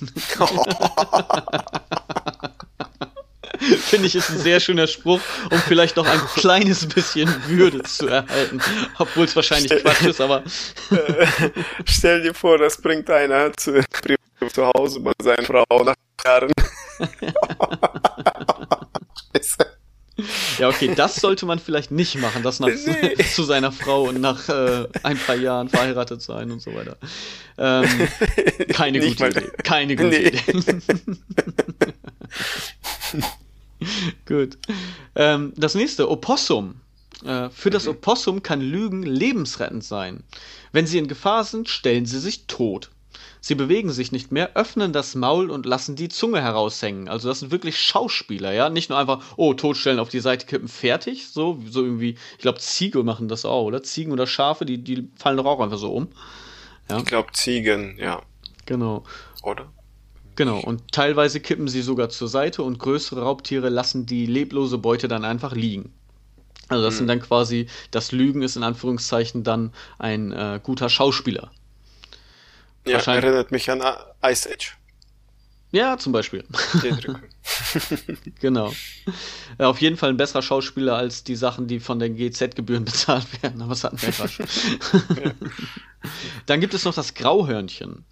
Finde 3.80 4.08
ich, 4.08 4.16
ist 4.16 4.30
ein 4.30 4.40
sehr 4.40 4.60
schöner 4.60 4.88
Spruch, 4.88 5.22
um 5.50 5.60
vielleicht 5.60 5.96
noch 5.96 6.06
ein 6.06 6.20
kleines 6.36 6.88
bisschen 6.88 7.30
Würde 7.48 7.84
zu 7.84 8.08
erhalten. 8.08 8.62
Obwohl 8.98 9.26
es 9.26 9.36
wahrscheinlich 9.36 9.68
stell, 9.68 9.82
Quatsch 9.82 10.06
ist, 10.06 10.22
aber. 10.22 10.44
stell 11.86 12.22
dir 12.22 12.34
vor, 12.34 12.58
das 12.58 12.82
bringt 12.82 13.10
einer 13.10 13.52
zu, 13.54 13.84
zu 14.52 14.66
Hause 14.76 15.00
bei 15.00 15.14
seiner 15.22 15.44
Frau 15.44 15.66
nach 15.84 15.96
Jahren. 16.26 16.52
Ja, 20.60 20.70
okay, 20.70 20.94
das 20.96 21.18
sollte 21.18 21.46
man 21.46 21.60
vielleicht 21.60 21.92
nicht 21.92 22.16
machen, 22.16 22.42
das 22.42 22.62
nach, 22.62 22.70
nee. 22.70 23.16
zu 23.18 23.44
seiner 23.44 23.74
Frau 23.74 24.04
und 24.04 24.22
nach 24.22 24.48
äh, 24.48 24.88
ein 25.04 25.18
paar 25.18 25.36
Jahren 25.36 25.68
verheiratet 25.68 26.22
sein 26.22 26.52
und 26.52 26.62
so 26.62 26.74
weiter. 26.74 26.96
Ähm, 27.58 27.86
keine 28.70 29.02
gute 29.02 29.28
Idee. 29.28 29.52
Keine 29.64 29.96
gute 29.98 30.10
nee. 30.10 30.28
Idee. 30.28 30.42
Gut. 34.46 34.58
Ähm, 35.16 35.54
das 35.56 35.76
nächste, 35.76 36.10
Opossum. 36.10 36.76
Äh, 37.24 37.50
für 37.50 37.70
das. 37.70 37.88
Opossum 37.88 38.44
kann 38.44 38.62
Lügen 38.62 39.04
lebensrettend 39.04 39.84
sein. 39.84 40.24
Wenn 40.72 40.88
sie 40.88 40.98
in 40.98 41.08
Gefahr 41.08 41.44
sind, 41.44 41.70
stellen 41.70 42.06
sie 42.06 42.20
sich 42.20 42.48
tot. 42.48 42.92
Sie 43.40 43.56
bewegen 43.56 43.92
sich 43.92 44.12
nicht 44.12 44.32
mehr, 44.32 44.56
öffnen 44.56 44.92
das 44.92 45.14
Maul 45.14 45.52
und 45.52 45.68
lassen 45.68 45.96
die 45.96 46.10
Zunge 46.10 46.42
heraushängen. 46.42 47.08
Also 47.08 47.28
das 47.28 47.42
sind 47.42 47.52
wirklich 47.52 47.80
Schauspieler, 47.80 48.52
ja. 48.54 48.70
Nicht 48.70 48.90
nur 48.90 48.98
einfach, 48.98 49.24
oh, 49.38 49.54
totstellen, 49.54 50.00
auf 50.00 50.10
die 50.10 50.20
Seite 50.20 50.48
kippen, 50.48 50.68
fertig. 50.68 51.28
So, 51.28 51.62
so 51.70 51.84
irgendwie, 51.84 52.18
ich 52.34 52.40
glaube, 52.40 52.58
Ziege 52.60 53.04
machen 53.04 53.28
das 53.28 53.46
auch, 53.46 53.66
oder? 53.66 53.84
Ziegen 53.84 54.12
oder 54.12 54.26
Schafe, 54.26 54.66
die, 54.66 54.80
die 54.80 55.10
fallen 55.16 55.38
doch 55.38 55.46
auch 55.46 55.60
einfach 55.60 55.78
so 55.78 55.94
um. 55.94 56.08
Ja? 56.90 56.98
Ich 56.98 57.06
glaube, 57.06 57.32
Ziegen, 57.34 57.98
ja. 58.00 58.24
Genau. 58.66 59.04
Oder? 59.44 59.72
Genau, 60.36 60.60
und 60.60 60.92
teilweise 60.92 61.40
kippen 61.40 61.68
sie 61.68 61.82
sogar 61.82 62.10
zur 62.10 62.28
Seite 62.28 62.64
und 62.64 62.80
größere 62.80 63.22
Raubtiere 63.22 63.70
lassen 63.70 64.06
die 64.06 64.26
leblose 64.26 64.78
Beute 64.78 65.08
dann 65.08 65.24
einfach 65.24 65.54
liegen. 65.54 65.94
Also 66.68 66.84
das 66.84 66.96
hm. 66.96 66.98
sind 67.00 67.08
dann 67.08 67.22
quasi, 67.22 67.68
das 67.92 68.12
Lügen 68.12 68.42
ist 68.42 68.56
in 68.56 68.64
Anführungszeichen 68.64 69.44
dann 69.44 69.72
ein 69.98 70.32
äh, 70.32 70.60
guter 70.62 70.90
Schauspieler. 70.90 71.52
Ja, 72.86 73.00
erinnert 73.00 73.52
mich 73.52 73.70
an 73.72 73.82
Ice 74.24 74.50
Age. 74.52 74.78
Ja, 75.72 75.98
zum 75.98 76.14
Beispiel. 76.14 76.44
genau. 78.40 78.72
Ja, 79.60 79.68
auf 79.68 79.82
jeden 79.82 79.98
Fall 79.98 80.10
ein 80.10 80.18
besserer 80.18 80.42
Schauspieler 80.42 80.96
als 80.96 81.24
die 81.24 81.36
Sachen, 81.36 81.68
die 81.68 81.80
von 81.80 82.00
den 82.00 82.16
GZ-Gebühren 82.16 82.86
bezahlt 82.86 83.28
werden, 83.42 83.62
aber 83.62 83.72
das 83.72 83.84
hatten 83.84 84.02
wir 84.02 84.10
ja 84.10 84.28
schon. 84.28 84.46
Dann 86.46 86.62
gibt 86.62 86.74
es 86.74 86.86
noch 86.86 86.94
das 86.94 87.14
Grauhörnchen. 87.14 88.06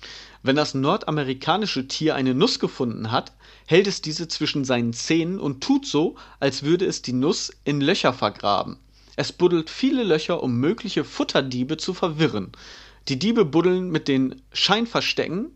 Wenn 0.45 0.57
das 0.57 0.73
nordamerikanische 0.73 1.87
Tier 1.87 2.15
eine 2.15 2.35
Nuss 2.35 2.59
gefunden 2.59 3.11
hat, 3.11 3.31
hält 3.65 3.87
es 3.87 4.01
diese 4.01 4.27
zwischen 4.27 4.65
seinen 4.65 4.91
Zähnen 4.91 5.39
und 5.39 5.63
tut 5.63 5.85
so, 5.85 6.15
als 6.41 6.63
würde 6.63 6.85
es 6.85 7.01
die 7.01 7.13
Nuss 7.13 7.53
in 7.63 7.79
Löcher 7.79 8.11
vergraben. 8.11 8.77
Es 9.15 9.31
buddelt 9.31 9.69
viele 9.69 10.03
Löcher, 10.03 10.43
um 10.43 10.57
mögliche 10.57 11.05
Futterdiebe 11.05 11.77
zu 11.77 11.93
verwirren. 11.93 12.51
Die 13.07 13.17
Diebe 13.17 13.45
buddeln 13.45 13.89
mit 13.89 14.09
den 14.09 14.41
Scheinverstecken, 14.51 15.51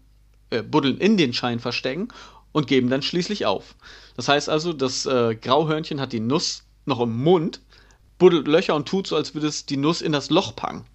äh, 0.51 0.63
buddeln 0.63 0.97
in 0.99 1.17
den 1.17 1.33
Scheinverstecken 1.33 2.07
und 2.53 2.67
geben 2.67 2.89
dann 2.89 3.01
schließlich 3.01 3.45
auf. 3.45 3.75
Das 4.15 4.29
heißt 4.29 4.47
also, 4.47 4.71
das 4.71 5.05
äh, 5.05 5.35
Grauhörnchen 5.35 5.99
hat 5.99 6.13
die 6.13 6.21
Nuss 6.21 6.63
noch 6.85 7.01
im 7.01 7.23
Mund, 7.23 7.59
buddelt 8.19 8.47
Löcher 8.47 8.75
und 8.75 8.87
tut 8.87 9.07
so, 9.07 9.17
als 9.17 9.33
würde 9.33 9.47
es 9.47 9.65
die 9.65 9.77
Nuss 9.77 10.01
in 10.01 10.13
das 10.13 10.29
Loch 10.29 10.55
packen. 10.55 10.85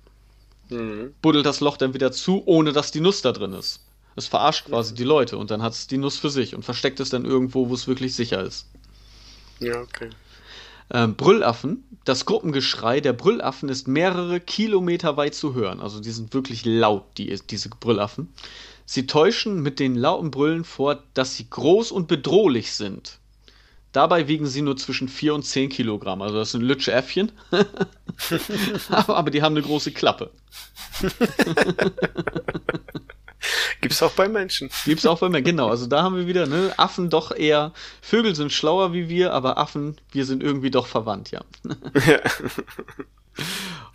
Mhm. 0.72 1.14
Buddelt 1.22 1.46
das 1.46 1.60
Loch 1.60 1.76
dann 1.76 1.94
wieder 1.94 2.12
zu, 2.12 2.42
ohne 2.46 2.72
dass 2.72 2.90
die 2.90 3.00
Nuss 3.00 3.22
da 3.22 3.32
drin 3.32 3.52
ist. 3.52 3.80
Es 4.16 4.26
verarscht 4.26 4.66
quasi 4.66 4.94
die 4.94 5.04
Leute 5.04 5.38
und 5.38 5.50
dann 5.50 5.62
hat 5.62 5.72
es 5.72 5.86
die 5.86 5.96
Nuss 5.96 6.18
für 6.18 6.30
sich 6.30 6.54
und 6.54 6.64
versteckt 6.64 7.00
es 7.00 7.10
dann 7.10 7.24
irgendwo, 7.24 7.68
wo 7.68 7.74
es 7.74 7.86
wirklich 7.86 8.14
sicher 8.14 8.42
ist. 8.42 8.66
Ja, 9.58 9.80
okay. 9.80 10.10
Ähm, 10.92 11.14
Brüllaffen. 11.14 11.84
Das 12.04 12.26
Gruppengeschrei 12.26 13.00
der 13.00 13.12
Brüllaffen 13.14 13.68
ist 13.68 13.88
mehrere 13.88 14.40
Kilometer 14.40 15.16
weit 15.16 15.34
zu 15.34 15.54
hören. 15.54 15.80
Also 15.80 16.00
die 16.00 16.10
sind 16.10 16.34
wirklich 16.34 16.64
laut, 16.64 17.04
die, 17.16 17.34
diese 17.48 17.70
Brüllaffen. 17.70 18.28
Sie 18.84 19.06
täuschen 19.06 19.62
mit 19.62 19.78
den 19.78 19.94
lauten 19.94 20.30
Brüllen 20.30 20.64
vor, 20.64 21.02
dass 21.14 21.36
sie 21.36 21.48
groß 21.48 21.92
und 21.92 22.08
bedrohlich 22.08 22.72
sind. 22.72 23.18
Dabei 23.92 24.26
wiegen 24.26 24.46
sie 24.46 24.62
nur 24.62 24.76
zwischen 24.76 25.08
4 25.08 25.34
und 25.34 25.42
10 25.44 25.68
Kilogramm. 25.68 26.22
Also 26.22 26.36
das 26.36 26.52
sind 26.52 26.62
lütsche 26.62 26.92
Äffchen. 26.92 27.30
aber 28.90 29.30
die 29.30 29.42
haben 29.42 29.54
eine 29.54 29.64
große 29.64 29.92
Klappe. 29.92 30.30
Gibt's 33.80 34.02
auch 34.02 34.12
bei 34.12 34.28
Menschen. 34.28 34.70
Gibt's 34.84 35.04
auch 35.06 35.18
bei 35.18 35.28
Menschen, 35.28 35.44
genau. 35.44 35.68
Also 35.68 35.86
da 35.86 36.02
haben 36.02 36.16
wir 36.16 36.26
wieder, 36.26 36.46
ne, 36.46 36.72
Affen 36.76 37.10
doch 37.10 37.32
eher, 37.32 37.72
Vögel 38.00 38.34
sind 38.36 38.52
schlauer 38.52 38.92
wie 38.92 39.08
wir, 39.08 39.32
aber 39.32 39.58
Affen, 39.58 39.96
wir 40.12 40.24
sind 40.24 40.42
irgendwie 40.42 40.70
doch 40.70 40.86
verwandt, 40.86 41.32
ja. 41.32 41.42
ja. 42.06 42.20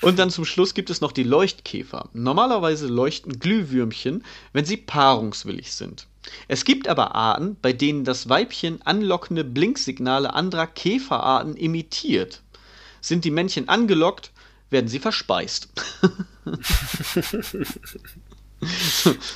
Und 0.01 0.20
dann 0.20 0.30
zum 0.30 0.46
Schluss 0.46 0.74
gibt 0.74 0.89
es 0.89 1.00
noch 1.01 1.12
die 1.12 1.24
Leuchtkäfer. 1.24 2.10
Normalerweise 2.13 2.88
leuchten 2.88 3.39
Glühwürmchen, 3.39 4.25
wenn 4.51 4.66
sie 4.66 4.77
paarungswillig 4.77 5.74
sind. 5.74 6.08
Es 6.48 6.66
gibt 6.66 6.88
aber 6.88 7.16
Arten, 7.16 7.58
bei 7.62 7.74
denen 7.74 8.04
das 8.04 8.30
Weibchen 8.30 8.82
anlockende 8.84 9.44
Blinksignale 9.44 10.34
anderer 10.34 10.68
Käferarten 10.68 11.56
imitiert. 11.56 12.42
Sind 13.02 13.26
die 13.26 13.32
Männchen 13.32 13.70
angelockt, 13.70 14.32
werden 14.70 14.88
sie 14.88 15.00
verspeist. 15.00 15.70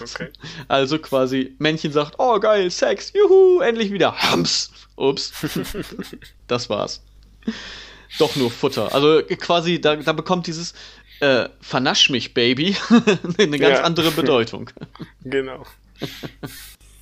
okay. 0.02 0.30
Also 0.68 1.00
quasi, 1.00 1.56
Männchen 1.60 1.92
sagt, 1.92 2.16
oh 2.18 2.40
geil, 2.40 2.72
Sex, 2.72 3.14
juhu, 3.14 3.62
endlich 3.62 3.92
wieder. 3.92 4.16
Hams. 4.18 4.72
Ups. 4.96 5.32
das 6.48 6.70
war's. 6.70 7.02
Doch 8.20 8.36
nur 8.36 8.52
Futter. 8.52 8.94
Also 8.94 9.22
quasi, 9.40 9.80
da, 9.80 9.96
da 9.96 10.14
bekommt 10.14 10.48
dieses 10.48 10.74
äh, 11.22 11.50
Vernasch 11.62 12.10
mich, 12.10 12.34
Baby, 12.34 12.76
eine 13.38 13.60
ganz 13.60 13.80
ja. 13.80 13.84
andere 13.84 14.12
Bedeutung. 14.12 14.70
Genau. 15.24 15.66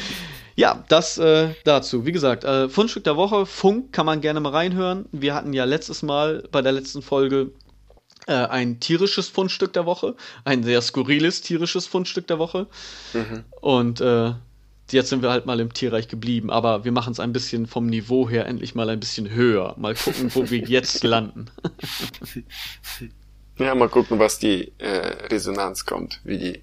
Ja, 0.58 0.84
das 0.88 1.18
äh, 1.18 1.50
dazu. 1.62 2.04
Wie 2.04 2.10
gesagt, 2.10 2.42
äh, 2.42 2.68
Fundstück 2.68 3.04
der 3.04 3.16
Woche, 3.16 3.46
Funk, 3.46 3.92
kann 3.92 4.06
man 4.06 4.20
gerne 4.20 4.40
mal 4.40 4.50
reinhören. 4.50 5.06
Wir 5.12 5.32
hatten 5.32 5.52
ja 5.52 5.62
letztes 5.62 6.02
Mal 6.02 6.48
bei 6.50 6.62
der 6.62 6.72
letzten 6.72 7.00
Folge 7.00 7.52
äh, 8.26 8.32
ein 8.32 8.80
tierisches 8.80 9.28
Fundstück 9.28 9.72
der 9.72 9.86
Woche, 9.86 10.16
ein 10.44 10.64
sehr 10.64 10.82
skurriles 10.82 11.42
tierisches 11.42 11.86
Fundstück 11.86 12.26
der 12.26 12.40
Woche. 12.40 12.66
Mhm. 13.14 13.44
Und 13.60 14.00
äh, 14.00 14.32
jetzt 14.90 15.10
sind 15.10 15.22
wir 15.22 15.30
halt 15.30 15.46
mal 15.46 15.60
im 15.60 15.72
Tierreich 15.72 16.08
geblieben, 16.08 16.50
aber 16.50 16.84
wir 16.84 16.90
machen 16.90 17.12
es 17.12 17.20
ein 17.20 17.32
bisschen 17.32 17.68
vom 17.68 17.86
Niveau 17.86 18.28
her 18.28 18.46
endlich 18.46 18.74
mal 18.74 18.88
ein 18.90 18.98
bisschen 18.98 19.30
höher. 19.30 19.76
Mal 19.78 19.94
gucken, 19.94 20.34
wo 20.34 20.50
wir 20.50 20.58
jetzt 20.58 21.04
landen. 21.04 21.46
ja, 23.58 23.76
mal 23.76 23.88
gucken, 23.88 24.18
was 24.18 24.40
die 24.40 24.72
äh, 24.78 25.26
Resonanz 25.30 25.86
kommt, 25.86 26.20
wie 26.24 26.38
die 26.38 26.62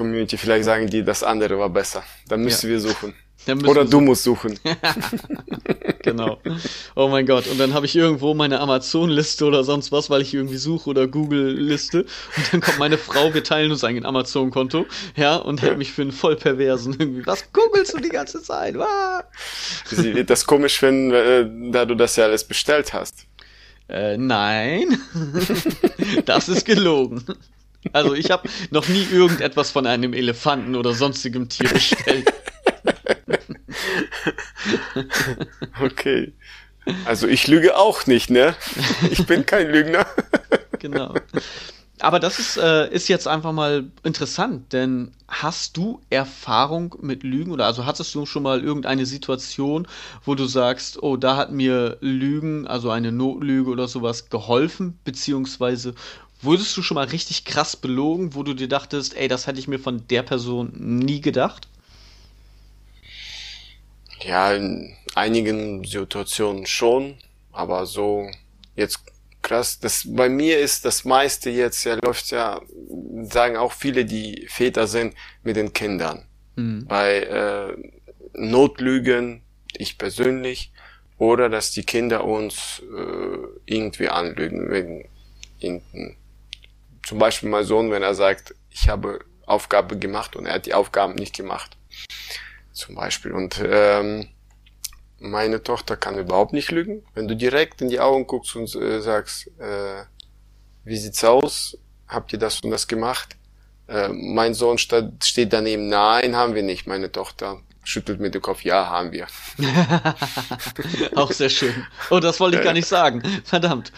Community. 0.00 0.38
Vielleicht 0.38 0.64
sagen 0.64 0.86
die, 0.86 1.04
das 1.04 1.22
andere 1.22 1.58
war 1.58 1.68
besser. 1.68 2.02
Dann 2.28 2.42
müssen 2.42 2.66
ja. 2.68 2.72
wir 2.72 2.80
suchen. 2.80 3.14
Oder 3.66 3.84
du 3.84 4.00
musst 4.00 4.22
suchen. 4.22 4.58
genau. 6.02 6.38
Oh 6.94 7.08
mein 7.08 7.26
Gott. 7.26 7.46
Und 7.48 7.58
dann 7.58 7.74
habe 7.74 7.86
ich 7.86 7.96
irgendwo 7.96 8.34
meine 8.34 8.60
Amazon-Liste 8.60 9.44
oder 9.44 9.64
sonst 9.64 9.92
was, 9.92 10.10
weil 10.10 10.22
ich 10.22 10.34
irgendwie 10.34 10.56
suche 10.56 10.88
oder 10.90 11.06
Google-Liste. 11.06 12.02
Und 12.36 12.52
dann 12.52 12.60
kommt 12.60 12.78
meine 12.78 12.98
Frau, 12.98 13.32
wir 13.32 13.42
teilen 13.42 13.72
uns 13.72 13.82
ein 13.84 14.04
Amazon-Konto, 14.04 14.86
ja, 15.16 15.36
und 15.36 15.62
hält 15.62 15.78
mich 15.78 15.92
für 15.92 16.02
einen 16.02 16.12
Vollperversen. 16.12 16.96
Irgendwie, 16.98 17.26
was 17.26 17.50
googelst 17.52 17.94
du 17.94 17.98
die 17.98 18.10
ganze 18.10 18.42
Zeit? 18.42 18.76
Ah! 18.76 19.24
Sie 19.86 20.14
wird 20.14 20.30
das 20.30 20.46
komisch 20.46 20.78
finden, 20.78 21.12
äh, 21.12 21.72
da 21.72 21.84
du 21.86 21.94
das 21.94 22.16
ja 22.16 22.24
alles 22.24 22.44
bestellt 22.44 22.92
hast. 22.92 23.26
Äh, 23.88 24.16
nein. 24.18 24.98
das 26.26 26.48
ist 26.48 26.64
gelogen. 26.64 27.24
Also 27.92 28.14
ich 28.14 28.30
habe 28.30 28.48
noch 28.70 28.88
nie 28.88 29.06
irgendetwas 29.10 29.70
von 29.70 29.86
einem 29.86 30.12
Elefanten 30.12 30.76
oder 30.76 30.92
sonstigem 30.92 31.48
Tier 31.48 31.70
bestellt. 31.70 32.32
okay. 35.80 36.32
Also 37.04 37.26
ich 37.26 37.46
lüge 37.46 37.76
auch 37.76 38.06
nicht, 38.06 38.30
ne? 38.30 38.54
Ich 39.10 39.26
bin 39.26 39.46
kein 39.46 39.70
Lügner. 39.70 40.06
genau. 40.78 41.14
Aber 42.00 42.18
das 42.18 42.38
ist, 42.38 42.56
äh, 42.56 42.90
ist 42.90 43.08
jetzt 43.08 43.28
einfach 43.28 43.52
mal 43.52 43.90
interessant, 44.02 44.72
denn 44.72 45.12
hast 45.28 45.76
du 45.76 46.00
Erfahrung 46.08 46.96
mit 47.02 47.22
Lügen 47.22 47.52
oder 47.52 47.66
also 47.66 47.84
hattest 47.84 48.14
du 48.14 48.24
schon 48.24 48.42
mal 48.42 48.64
irgendeine 48.64 49.04
Situation, 49.04 49.86
wo 50.24 50.34
du 50.34 50.46
sagst, 50.46 51.02
oh, 51.02 51.18
da 51.18 51.36
hat 51.36 51.52
mir 51.52 51.98
Lügen, 52.00 52.66
also 52.66 52.90
eine 52.90 53.12
Notlüge 53.12 53.70
oder 53.70 53.86
sowas 53.86 54.30
geholfen, 54.30 54.98
beziehungsweise 55.04 55.94
wurdest 56.42 56.76
du 56.76 56.82
schon 56.82 56.94
mal 56.96 57.06
richtig 57.06 57.44
krass 57.44 57.76
belogen, 57.76 58.34
wo 58.34 58.42
du 58.42 58.54
dir 58.54 58.68
dachtest, 58.68 59.16
ey, 59.16 59.28
das 59.28 59.46
hätte 59.46 59.58
ich 59.58 59.68
mir 59.68 59.78
von 59.78 60.06
der 60.08 60.22
Person 60.22 60.72
nie 60.74 61.20
gedacht? 61.20 61.68
Ja, 64.22 64.52
in 64.52 64.94
einigen 65.14 65.84
Situationen 65.84 66.66
schon, 66.66 67.16
aber 67.52 67.86
so 67.86 68.30
jetzt 68.76 69.00
krass. 69.42 69.78
Das 69.80 70.04
bei 70.06 70.28
mir 70.28 70.58
ist 70.58 70.84
das 70.84 71.04
meiste 71.04 71.50
jetzt 71.50 71.84
ja 71.84 71.96
läuft 72.02 72.30
ja, 72.30 72.60
sagen 73.22 73.56
auch 73.56 73.72
viele, 73.72 74.04
die 74.04 74.46
Väter 74.48 74.86
sind 74.86 75.14
mit 75.42 75.56
den 75.56 75.72
Kindern. 75.72 76.24
Mhm. 76.56 76.86
Bei 76.86 77.22
äh, 77.22 77.76
Notlügen, 78.34 79.42
ich 79.76 79.98
persönlich, 79.98 80.72
oder 81.18 81.48
dass 81.48 81.70
die 81.70 81.84
Kinder 81.84 82.24
uns 82.24 82.82
äh, 82.96 83.38
irgendwie 83.66 84.08
anlügen 84.08 84.70
wegen 84.70 85.08
irgendein, 85.58 86.16
zum 87.10 87.18
Beispiel 87.18 87.48
mein 87.48 87.64
Sohn, 87.64 87.90
wenn 87.90 88.04
er 88.04 88.14
sagt, 88.14 88.54
ich 88.70 88.88
habe 88.88 89.18
Aufgabe 89.44 89.98
gemacht 89.98 90.36
und 90.36 90.46
er 90.46 90.54
hat 90.54 90.66
die 90.66 90.74
Aufgaben 90.74 91.16
nicht 91.16 91.34
gemacht 91.34 91.76
zum 92.72 92.94
Beispiel. 92.94 93.32
Und 93.32 93.60
ähm, 93.64 94.28
meine 95.18 95.60
Tochter 95.60 95.96
kann 95.96 96.16
überhaupt 96.16 96.52
nicht 96.52 96.70
lügen. 96.70 97.02
Wenn 97.14 97.26
du 97.26 97.34
direkt 97.34 97.82
in 97.82 97.88
die 97.88 97.98
Augen 97.98 98.28
guckst 98.28 98.54
und 98.54 98.72
äh, 98.76 99.00
sagst, 99.00 99.48
äh, 99.58 100.04
wie 100.84 100.96
sieht's 100.96 101.24
aus? 101.24 101.76
Habt 102.06 102.32
ihr 102.32 102.38
das 102.38 102.60
und 102.60 102.70
das 102.70 102.86
gemacht? 102.86 103.36
Äh, 103.88 104.10
mein 104.10 104.54
Sohn 104.54 104.78
steht 104.78 105.52
daneben, 105.52 105.88
nein, 105.88 106.36
haben 106.36 106.54
wir 106.54 106.62
nicht. 106.62 106.86
Meine 106.86 107.10
Tochter 107.10 107.60
schüttelt 107.84 108.20
mit 108.20 108.34
dem 108.34 108.42
Kopf, 108.42 108.62
ja, 108.62 108.86
haben 108.86 109.12
wir. 109.12 109.26
Auch 111.16 111.32
sehr 111.32 111.48
schön. 111.48 111.86
Oh, 112.10 112.20
das 112.20 112.38
wollte 112.40 112.58
ich 112.58 112.64
gar 112.64 112.72
nicht 112.72 112.88
sagen. 112.88 113.22
Verdammt. 113.44 113.92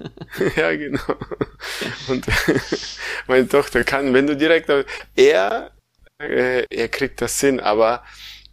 ja, 0.56 0.74
genau. 0.76 1.02
Und 2.08 2.26
meine 3.26 3.48
Tochter 3.48 3.84
kann, 3.84 4.14
wenn 4.14 4.26
du 4.26 4.36
direkt, 4.36 4.70
er 5.16 5.70
äh, 6.18 6.64
er 6.70 6.88
kriegt 6.88 7.20
das 7.20 7.40
hin, 7.40 7.60
aber 7.60 8.04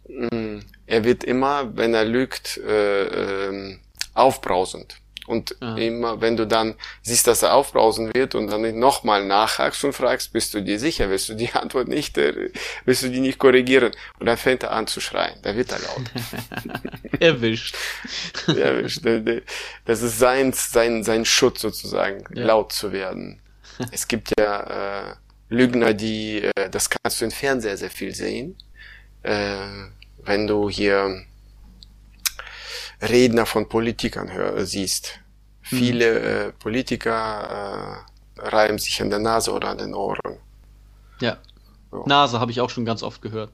mh, 0.08 0.28
mm, 0.34 0.64
er 0.86 1.04
wird 1.04 1.24
immer, 1.24 1.76
wenn 1.76 1.94
er 1.94 2.04
lügt, 2.04 2.58
äh, 2.58 3.48
äh, 3.48 3.78
aufbrausend. 4.14 4.96
Und 5.26 5.56
Aha. 5.60 5.76
immer, 5.76 6.20
wenn 6.20 6.36
du 6.36 6.46
dann 6.46 6.74
siehst, 7.02 7.26
dass 7.26 7.42
er 7.42 7.54
aufbrausen 7.54 8.12
wird 8.12 8.34
und 8.34 8.48
dann 8.48 8.78
nochmal 8.78 9.24
nachhakst 9.24 9.84
und 9.84 9.92
fragst, 9.92 10.32
bist 10.32 10.52
du 10.54 10.62
dir 10.62 10.78
sicher, 10.78 11.10
willst 11.10 11.28
du 11.28 11.34
die 11.34 11.50
Antwort 11.52 11.88
nicht, 11.88 12.18
äh, 12.18 12.50
willst 12.84 13.02
du 13.04 13.08
die 13.08 13.20
nicht 13.20 13.38
korrigieren? 13.38 13.92
Und 14.18 14.26
dann 14.26 14.36
fängt 14.36 14.64
er 14.64 14.72
an 14.72 14.86
zu 14.86 15.00
schreien. 15.00 15.38
Da 15.42 15.54
wird 15.54 15.70
er 15.72 15.78
laut. 15.78 16.10
Erwischt. 17.20 17.76
Erwischt. 18.48 19.02
Das 19.84 20.02
ist 20.02 20.18
sein, 20.18 20.52
sein, 20.52 21.04
sein 21.04 21.24
Schutz 21.24 21.60
sozusagen, 21.60 22.24
ja. 22.34 22.46
laut 22.46 22.72
zu 22.72 22.92
werden. 22.92 23.40
Es 23.90 24.08
gibt 24.08 24.32
ja 24.38 25.10
äh, 25.10 25.14
Lügner, 25.48 25.94
die, 25.94 26.42
äh, 26.42 26.68
das 26.70 26.90
kannst 26.90 27.20
du 27.20 27.26
im 27.26 27.30
Fernseher 27.30 27.76
sehr 27.76 27.90
viel 27.90 28.14
sehen. 28.14 28.56
Äh, 29.22 29.56
wenn 30.24 30.46
du 30.46 30.68
hier 30.68 31.24
Redner 33.02 33.46
von 33.46 33.68
Politikern 33.68 34.32
hör, 34.32 34.64
siehst. 34.64 35.20
Mhm. 35.70 35.76
Viele 35.76 36.18
äh, 36.20 36.52
Politiker 36.52 38.04
äh, 38.36 38.40
reiben 38.40 38.78
sich 38.78 39.00
an 39.02 39.10
der 39.10 39.18
Nase 39.18 39.52
oder 39.52 39.68
an 39.68 39.78
den 39.78 39.94
Ohren. 39.94 40.38
Ja. 41.20 41.38
So. 41.90 42.04
Nase 42.06 42.40
habe 42.40 42.50
ich 42.50 42.60
auch 42.60 42.70
schon 42.70 42.84
ganz 42.84 43.02
oft 43.02 43.20
gehört. 43.22 43.50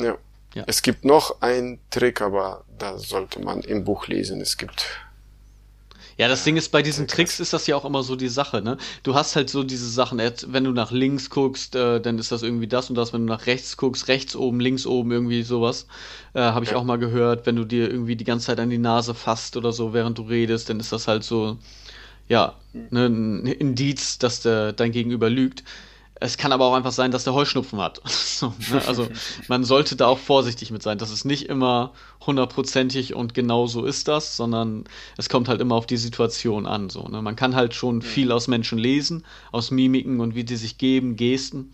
Ja. 0.00 0.16
Ja. 0.54 0.64
Es 0.66 0.80
gibt 0.80 1.04
noch 1.04 1.42
einen 1.42 1.80
Trick, 1.90 2.22
aber 2.22 2.64
da 2.78 2.96
sollte 2.98 3.40
man 3.40 3.60
im 3.60 3.84
Buch 3.84 4.06
lesen. 4.06 4.40
Es 4.40 4.56
gibt 4.56 4.86
ja, 6.18 6.28
das 6.28 6.44
Ding 6.44 6.56
ist, 6.56 6.70
bei 6.70 6.82
diesen 6.82 7.06
Tricks 7.06 7.40
ist 7.40 7.52
das 7.52 7.66
ja 7.66 7.76
auch 7.76 7.84
immer 7.84 8.02
so 8.02 8.16
die 8.16 8.28
Sache, 8.28 8.62
ne? 8.62 8.78
Du 9.02 9.14
hast 9.14 9.36
halt 9.36 9.50
so 9.50 9.62
diese 9.62 9.88
Sachen, 9.88 10.18
wenn 10.18 10.64
du 10.64 10.72
nach 10.72 10.90
links 10.90 11.28
guckst, 11.28 11.74
äh, 11.74 12.00
dann 12.00 12.18
ist 12.18 12.32
das 12.32 12.42
irgendwie 12.42 12.66
das 12.66 12.88
und 12.88 12.96
das, 12.96 13.12
wenn 13.12 13.26
du 13.26 13.32
nach 13.32 13.46
rechts 13.46 13.76
guckst, 13.76 14.08
rechts 14.08 14.34
oben, 14.34 14.58
links 14.60 14.86
oben, 14.86 15.12
irgendwie 15.12 15.42
sowas. 15.42 15.86
Äh, 16.32 16.40
Habe 16.40 16.64
ich 16.64 16.70
ja. 16.72 16.76
auch 16.78 16.84
mal 16.84 16.98
gehört, 16.98 17.44
wenn 17.46 17.56
du 17.56 17.64
dir 17.64 17.90
irgendwie 17.90 18.16
die 18.16 18.24
ganze 18.24 18.46
Zeit 18.46 18.60
an 18.60 18.70
die 18.70 18.78
Nase 18.78 19.14
fasst 19.14 19.56
oder 19.58 19.72
so, 19.72 19.92
während 19.92 20.16
du 20.18 20.22
redest, 20.22 20.70
dann 20.70 20.80
ist 20.80 20.92
das 20.92 21.06
halt 21.06 21.22
so, 21.22 21.58
ja, 22.28 22.54
ne, 22.90 23.06
ein 23.06 23.46
Indiz, 23.46 24.18
dass 24.18 24.40
der, 24.42 24.72
dein 24.72 24.92
Gegenüber 24.92 25.30
lügt. 25.30 25.64
Es 26.18 26.38
kann 26.38 26.52
aber 26.52 26.64
auch 26.64 26.74
einfach 26.74 26.92
sein, 26.92 27.10
dass 27.10 27.24
der 27.24 27.34
Heuschnupfen 27.34 27.78
hat. 27.78 28.00
so, 28.06 28.54
ne? 28.70 28.82
Also 28.86 29.08
man 29.48 29.64
sollte 29.64 29.96
da 29.96 30.06
auch 30.06 30.18
vorsichtig 30.18 30.70
mit 30.70 30.82
sein. 30.82 30.98
Das 30.98 31.10
ist 31.10 31.24
nicht 31.24 31.48
immer 31.48 31.92
hundertprozentig 32.24 33.14
und 33.14 33.34
genau 33.34 33.66
so 33.66 33.84
ist 33.84 34.08
das, 34.08 34.36
sondern 34.36 34.84
es 35.18 35.28
kommt 35.28 35.48
halt 35.48 35.60
immer 35.60 35.74
auf 35.74 35.86
die 35.86 35.98
Situation 35.98 36.66
an. 36.66 36.88
So, 36.88 37.06
ne? 37.08 37.20
Man 37.20 37.36
kann 37.36 37.54
halt 37.54 37.74
schon 37.74 38.00
viel 38.00 38.32
aus 38.32 38.48
Menschen 38.48 38.78
lesen, 38.78 39.24
aus 39.52 39.70
Mimiken 39.70 40.20
und 40.20 40.34
wie 40.34 40.44
die 40.44 40.56
sich 40.56 40.78
geben, 40.78 41.16
Gesten. 41.16 41.72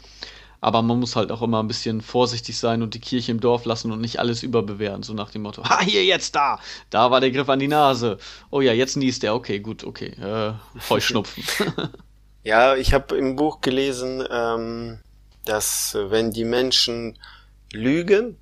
Aber 0.60 0.80
man 0.82 1.00
muss 1.00 1.16
halt 1.16 1.32
auch 1.32 1.42
immer 1.42 1.60
ein 1.60 1.66
bisschen 1.66 2.00
vorsichtig 2.00 2.56
sein 2.56 2.82
und 2.82 2.94
die 2.94 3.00
Kirche 3.00 3.32
im 3.32 3.40
Dorf 3.40 3.64
lassen 3.64 3.90
und 3.90 4.00
nicht 4.00 4.20
alles 4.20 4.44
überbewerten. 4.44 5.02
So 5.02 5.12
nach 5.12 5.30
dem 5.30 5.42
Motto, 5.42 5.64
ha, 5.64 5.80
hier 5.80 6.04
jetzt 6.04 6.36
da, 6.36 6.60
da 6.90 7.10
war 7.10 7.20
der 7.20 7.32
Griff 7.32 7.48
an 7.48 7.58
die 7.58 7.68
Nase. 7.68 8.18
Oh 8.50 8.60
ja, 8.60 8.72
jetzt 8.72 8.96
niest 8.96 9.24
er, 9.24 9.34
okay, 9.34 9.58
gut, 9.58 9.82
okay, 9.82 10.14
äh, 10.20 10.52
Heuschnupfen. 10.90 11.44
Ja, 12.42 12.74
ich 12.74 12.92
habe 12.92 13.16
im 13.16 13.36
Buch 13.36 13.60
gelesen, 13.60 14.24
ähm, 14.30 14.98
dass 15.44 15.94
äh, 15.94 16.10
wenn 16.10 16.30
die 16.32 16.44
Menschen 16.44 17.18
lügen, 17.72 18.38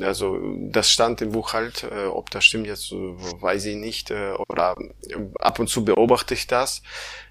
also 0.00 0.38
das 0.70 0.90
stand 0.90 1.22
im 1.22 1.32
Buch 1.32 1.52
halt, 1.52 1.84
äh, 1.84 2.06
ob 2.06 2.30
das 2.30 2.44
stimmt 2.44 2.66
jetzt, 2.66 2.90
weiß 2.92 3.66
ich 3.66 3.76
nicht, 3.76 4.10
äh, 4.10 4.32
oder 4.48 4.76
äh, 5.08 5.16
ab 5.38 5.58
und 5.58 5.68
zu 5.68 5.84
beobachte 5.84 6.34
ich 6.34 6.46
das, 6.46 6.82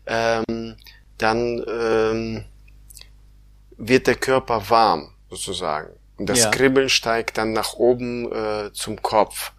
ähm, 0.06 0.76
dann 1.18 1.64
ähm, 1.68 2.46
wird 3.78 4.08
der 4.08 4.16
Körper 4.16 4.70
warm 4.70 5.14
sozusagen. 5.30 5.94
Und 6.18 6.30
das 6.30 6.44
ja. 6.44 6.50
Kribbeln 6.52 6.90
steigt 6.90 7.38
dann 7.38 7.54
nach 7.54 7.74
oben 7.74 8.32
äh, 8.32 8.72
zum 8.74 9.02
Kopf. 9.02 9.52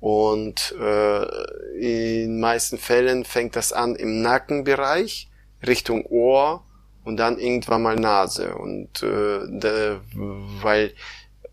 Und 0.00 0.74
äh, 0.78 2.22
in 2.22 2.38
meisten 2.38 2.78
Fällen 2.78 3.24
fängt 3.24 3.56
das 3.56 3.72
an 3.72 3.96
im 3.96 4.22
Nackenbereich 4.22 5.27
Richtung 5.66 6.04
Ohr 6.06 6.64
und 7.04 7.16
dann 7.16 7.38
irgendwann 7.38 7.82
mal 7.82 7.96
Nase. 7.96 8.54
Und 8.54 9.02
äh, 9.02 9.40
de, 9.48 9.98
weil 10.12 10.92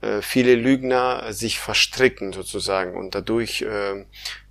äh, 0.02 0.22
viele 0.22 0.56
Lügner 0.56 1.32
sich 1.34 1.60
verstricken 1.60 2.34
sozusagen 2.34 2.96
und 2.96 3.16
dadurch 3.16 3.62
äh, 3.62 4.06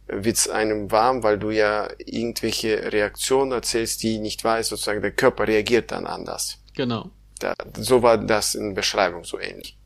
wird's 0.07 0.49
einem 0.49 0.91
warm, 0.91 1.23
weil 1.23 1.39
du 1.39 1.51
ja 1.51 1.89
irgendwelche 1.99 2.93
Reaktionen 2.93 3.53
erzählst, 3.53 4.03
die 4.03 4.19
nicht 4.19 4.45
weiß, 4.45 4.69
sozusagen 4.69 5.03
der 5.03 5.13
Körper 5.13 5.47
reagiert 5.47 5.93
dann 5.93 6.07
anders. 6.07 6.59
Genau. 6.75 7.11
Da, 7.39 7.55
so 7.77 8.03
war 8.03 8.19
das 8.19 8.55
in 8.55 8.75
Beschreibung 8.75 9.25
so 9.25 9.39
ähnlich. 9.39 9.77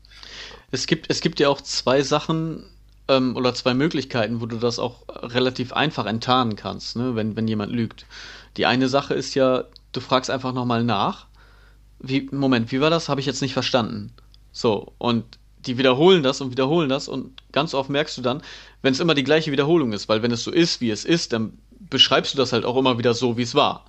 Es 0.71 0.87
gibt, 0.87 1.09
es 1.09 1.21
gibt 1.21 1.39
ja 1.39 1.49
auch 1.49 1.61
zwei 1.61 2.01
Sachen 2.03 2.69
ähm, 3.07 3.35
oder 3.35 3.53
zwei 3.53 3.73
Möglichkeiten, 3.73 4.41
wo 4.41 4.45
du 4.45 4.57
das 4.57 4.79
auch 4.79 5.03
relativ 5.07 5.73
einfach 5.73 6.05
enttarnen 6.05 6.55
kannst, 6.55 6.95
ne, 6.95 7.15
wenn, 7.15 7.35
wenn 7.35 7.47
jemand 7.47 7.71
lügt. 7.71 8.05
Die 8.57 8.65
eine 8.65 8.89
Sache 8.89 9.13
ist 9.13 9.35
ja, 9.35 9.65
du 9.91 9.99
fragst 9.99 10.29
einfach 10.29 10.53
nochmal 10.53 10.83
nach. 10.83 11.27
Wie, 11.99 12.27
Moment, 12.31 12.71
wie 12.71 12.81
war 12.81 12.89
das? 12.89 13.09
Habe 13.09 13.19
ich 13.19 13.27
jetzt 13.27 13.41
nicht 13.41 13.53
verstanden. 13.53 14.11
So, 14.51 14.93
und 14.97 15.37
die 15.65 15.77
wiederholen 15.77 16.23
das 16.23 16.41
und 16.41 16.51
wiederholen 16.51 16.89
das 16.89 17.07
und 17.07 17.41
ganz 17.51 17.73
oft 17.73 17.89
merkst 17.89 18.17
du 18.17 18.21
dann, 18.21 18.41
wenn 18.81 18.93
es 18.93 18.99
immer 18.99 19.13
die 19.13 19.23
gleiche 19.23 19.51
Wiederholung 19.51 19.91
ist, 19.91 20.07
weil 20.07 20.23
wenn 20.23 20.31
es 20.31 20.43
so 20.43 20.51
ist, 20.51 20.79
wie 20.79 20.89
es 20.89 21.03
ist, 21.03 21.33
dann 21.33 21.57
beschreibst 21.89 22.33
du 22.33 22.37
das 22.37 22.53
halt 22.53 22.65
auch 22.65 22.77
immer 22.77 22.97
wieder 22.97 23.13
so, 23.13 23.37
wie 23.37 23.41
es 23.41 23.55
war. 23.55 23.85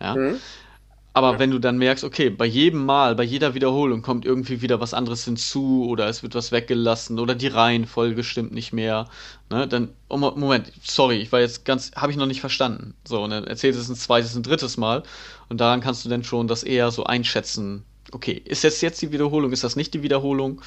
Ja. 0.00 0.14
Mhm. 0.14 0.36
Aber 1.16 1.32
ja. 1.32 1.38
wenn 1.38 1.50
du 1.50 1.58
dann 1.58 1.78
merkst, 1.78 2.04
okay, 2.04 2.28
bei 2.28 2.44
jedem 2.44 2.84
Mal, 2.84 3.14
bei 3.14 3.22
jeder 3.22 3.54
Wiederholung 3.54 4.02
kommt 4.02 4.26
irgendwie 4.26 4.60
wieder 4.60 4.80
was 4.80 4.92
anderes 4.92 5.24
hinzu 5.24 5.86
oder 5.88 6.08
es 6.08 6.22
wird 6.22 6.34
was 6.34 6.52
weggelassen 6.52 7.18
oder 7.18 7.34
die 7.34 7.46
Reihenfolge 7.46 8.22
stimmt 8.22 8.52
nicht 8.52 8.74
mehr, 8.74 9.08
ne, 9.48 9.66
dann, 9.66 9.88
oh, 10.10 10.18
Moment, 10.18 10.70
sorry, 10.82 11.16
ich 11.16 11.32
war 11.32 11.40
jetzt 11.40 11.64
ganz, 11.64 11.92
habe 11.96 12.12
ich 12.12 12.18
noch 12.18 12.26
nicht 12.26 12.42
verstanden. 12.42 12.92
So, 13.08 13.22
und 13.22 13.30
dann 13.30 13.44
erzählst 13.44 13.78
du 13.78 13.82
es 13.82 13.88
ein 13.88 13.96
zweites, 13.96 14.36
ein 14.36 14.42
drittes 14.42 14.76
Mal 14.76 15.04
und 15.48 15.58
daran 15.58 15.80
kannst 15.80 16.04
du 16.04 16.10
dann 16.10 16.22
schon 16.22 16.48
das 16.48 16.62
eher 16.62 16.90
so 16.90 17.04
einschätzen. 17.04 17.82
Okay, 18.12 18.42
ist 18.44 18.62
jetzt 18.62 18.82
jetzt 18.82 19.00
die 19.00 19.10
Wiederholung, 19.10 19.52
ist 19.52 19.64
das 19.64 19.74
nicht 19.74 19.94
die 19.94 20.02
Wiederholung? 20.02 20.60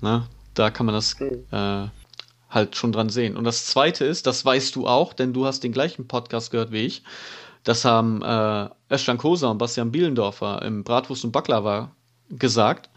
Ne, 0.00 0.26
da 0.54 0.70
kann 0.70 0.86
man 0.86 0.96
das 0.96 1.20
mhm. 1.20 1.44
äh, 1.52 1.86
halt 2.50 2.74
schon 2.74 2.90
dran 2.90 3.10
sehen. 3.10 3.36
Und 3.36 3.44
das 3.44 3.66
zweite 3.66 4.04
ist, 4.04 4.26
das 4.26 4.44
weißt 4.44 4.74
du 4.74 4.88
auch, 4.88 5.12
denn 5.12 5.32
du 5.32 5.46
hast 5.46 5.62
den 5.62 5.70
gleichen 5.70 6.08
Podcast 6.08 6.50
gehört 6.50 6.72
wie 6.72 6.84
ich. 6.84 7.04
Das 7.68 7.84
haben 7.84 8.22
äh, 8.22 8.70
Özcan 8.90 9.18
Kosa 9.18 9.50
und 9.50 9.58
Bastian 9.58 9.92
Bielendorfer 9.92 10.62
im 10.62 10.84
Bratwurst 10.84 11.26
und 11.26 11.32
Baklava 11.32 11.94
gesagt. 12.30 12.88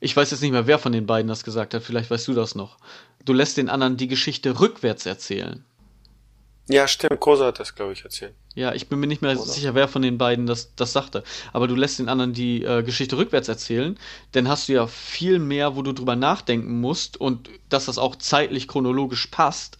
Ich 0.00 0.16
weiß 0.16 0.30
jetzt 0.30 0.40
nicht 0.40 0.52
mehr, 0.52 0.66
wer 0.66 0.78
von 0.78 0.92
den 0.92 1.04
beiden 1.04 1.28
das 1.28 1.44
gesagt 1.44 1.74
hat. 1.74 1.82
Vielleicht 1.82 2.10
weißt 2.10 2.26
du 2.26 2.32
das 2.32 2.54
noch. 2.54 2.78
Du 3.26 3.34
lässt 3.34 3.58
den 3.58 3.68
anderen 3.68 3.98
die 3.98 4.08
Geschichte 4.08 4.58
rückwärts 4.60 5.04
erzählen. 5.04 5.62
Ja, 6.70 6.88
stimmt. 6.88 7.20
Kosa 7.20 7.48
hat 7.48 7.60
das, 7.60 7.74
glaube 7.74 7.92
ich, 7.92 8.02
erzählt. 8.02 8.32
Ja, 8.54 8.72
ich 8.72 8.88
bin 8.88 8.98
mir 8.98 9.08
nicht 9.08 9.20
mehr 9.20 9.36
Kosa. 9.36 9.52
sicher, 9.52 9.74
wer 9.74 9.88
von 9.88 10.00
den 10.00 10.16
beiden 10.16 10.46
das, 10.46 10.74
das 10.74 10.94
sagte. 10.94 11.22
Aber 11.52 11.68
du 11.68 11.74
lässt 11.74 11.98
den 11.98 12.08
anderen 12.08 12.32
die 12.32 12.64
äh, 12.64 12.82
Geschichte 12.82 13.18
rückwärts 13.18 13.48
erzählen. 13.48 13.98
Dann 14.32 14.48
hast 14.48 14.70
du 14.70 14.72
ja 14.72 14.86
viel 14.86 15.38
mehr, 15.38 15.76
wo 15.76 15.82
du 15.82 15.92
drüber 15.92 16.16
nachdenken 16.16 16.80
musst 16.80 17.20
und 17.20 17.50
dass 17.68 17.84
das 17.84 17.98
auch 17.98 18.16
zeitlich 18.16 18.68
chronologisch 18.68 19.26
passt. 19.26 19.76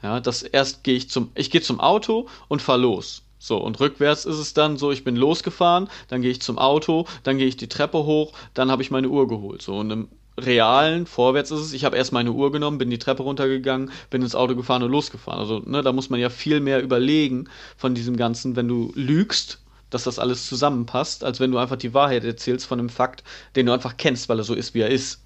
Ja, 0.00 0.20
das 0.20 0.44
erst 0.44 0.84
gehe 0.84 0.94
ich 0.94 1.10
zum, 1.10 1.32
ich 1.34 1.50
gehe 1.50 1.60
zum 1.60 1.80
Auto 1.80 2.28
und 2.46 2.62
fahr 2.62 2.78
los. 2.78 3.22
So, 3.44 3.56
und 3.58 3.80
rückwärts 3.80 4.24
ist 4.24 4.38
es 4.38 4.54
dann 4.54 4.76
so, 4.76 4.92
ich 4.92 5.02
bin 5.02 5.16
losgefahren, 5.16 5.88
dann 6.06 6.22
gehe 6.22 6.30
ich 6.30 6.40
zum 6.40 6.60
Auto, 6.60 7.08
dann 7.24 7.38
gehe 7.38 7.48
ich 7.48 7.56
die 7.56 7.66
Treppe 7.66 8.04
hoch, 8.04 8.34
dann 8.54 8.70
habe 8.70 8.82
ich 8.82 8.92
meine 8.92 9.08
Uhr 9.08 9.26
geholt. 9.26 9.62
So, 9.62 9.74
und 9.78 9.90
im 9.90 10.08
realen, 10.38 11.06
vorwärts 11.06 11.50
ist 11.50 11.58
es, 11.58 11.72
ich 11.72 11.84
habe 11.84 11.96
erst 11.96 12.12
meine 12.12 12.30
Uhr 12.30 12.52
genommen, 12.52 12.78
bin 12.78 12.88
die 12.88 13.00
Treppe 13.00 13.24
runtergegangen, 13.24 13.90
bin 14.10 14.22
ins 14.22 14.36
Auto 14.36 14.54
gefahren 14.54 14.84
und 14.84 14.92
losgefahren. 14.92 15.40
Also, 15.40 15.58
ne, 15.58 15.82
da 15.82 15.92
muss 15.92 16.08
man 16.08 16.20
ja 16.20 16.30
viel 16.30 16.60
mehr 16.60 16.80
überlegen 16.84 17.48
von 17.76 17.96
diesem 17.96 18.16
Ganzen, 18.16 18.54
wenn 18.54 18.68
du 18.68 18.92
lügst, 18.94 19.58
dass 19.90 20.04
das 20.04 20.20
alles 20.20 20.46
zusammenpasst, 20.46 21.24
als 21.24 21.40
wenn 21.40 21.50
du 21.50 21.58
einfach 21.58 21.76
die 21.76 21.94
Wahrheit 21.94 22.22
erzählst 22.22 22.66
von 22.66 22.78
einem 22.78 22.90
Fakt, 22.90 23.24
den 23.56 23.66
du 23.66 23.72
einfach 23.72 23.96
kennst, 23.96 24.28
weil 24.28 24.38
er 24.38 24.44
so 24.44 24.54
ist, 24.54 24.72
wie 24.74 24.82
er 24.82 24.88
ist. 24.88 25.20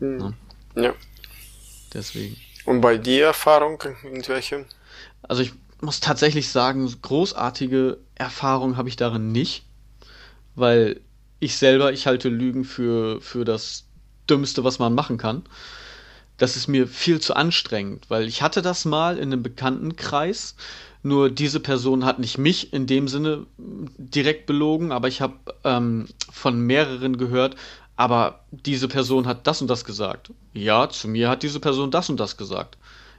Mhm. 0.00 0.34
Ja. 0.74 0.82
ja. 0.82 0.94
Deswegen. 1.94 2.36
Und 2.64 2.80
bei 2.80 2.98
dir 2.98 3.26
Erfahrung, 3.26 3.80
irgendwelche? 4.02 4.66
Also 5.22 5.42
ich 5.42 5.52
muss 5.80 6.00
tatsächlich 6.00 6.48
sagen, 6.48 6.92
großartige 7.02 7.98
Erfahrung 8.14 8.76
habe 8.76 8.88
ich 8.88 8.96
darin 8.96 9.32
nicht, 9.32 9.64
weil 10.54 11.00
ich 11.40 11.56
selber, 11.56 11.92
ich 11.92 12.06
halte 12.06 12.28
Lügen 12.28 12.64
für, 12.64 13.20
für 13.20 13.44
das 13.44 13.84
Dümmste, 14.28 14.64
was 14.64 14.78
man 14.78 14.94
machen 14.94 15.18
kann. 15.18 15.42
Das 16.36 16.56
ist 16.56 16.68
mir 16.68 16.86
viel 16.86 17.20
zu 17.20 17.34
anstrengend, 17.34 18.08
weil 18.08 18.26
ich 18.26 18.42
hatte 18.42 18.62
das 18.62 18.84
mal 18.84 19.16
in 19.18 19.32
einem 19.32 19.42
Bekanntenkreis, 19.42 20.56
nur 21.02 21.30
diese 21.30 21.60
Person 21.60 22.04
hat 22.04 22.18
nicht 22.18 22.38
mich 22.38 22.72
in 22.72 22.86
dem 22.86 23.06
Sinne 23.06 23.46
direkt 23.56 24.46
belogen, 24.46 24.90
aber 24.92 25.08
ich 25.08 25.20
habe 25.20 25.34
ähm, 25.64 26.06
von 26.30 26.60
mehreren 26.60 27.18
gehört, 27.18 27.56
aber 27.96 28.44
diese 28.50 28.88
Person 28.88 29.26
hat 29.26 29.46
das 29.46 29.60
und 29.60 29.68
das 29.68 29.84
gesagt. 29.84 30.32
Ja, 30.54 30.88
zu 30.88 31.08
mir 31.08 31.28
hat 31.28 31.42
diese 31.42 31.60
Person 31.60 31.90
das 31.90 32.10
und 32.10 32.18
das 32.18 32.36
gesagt 32.36 32.78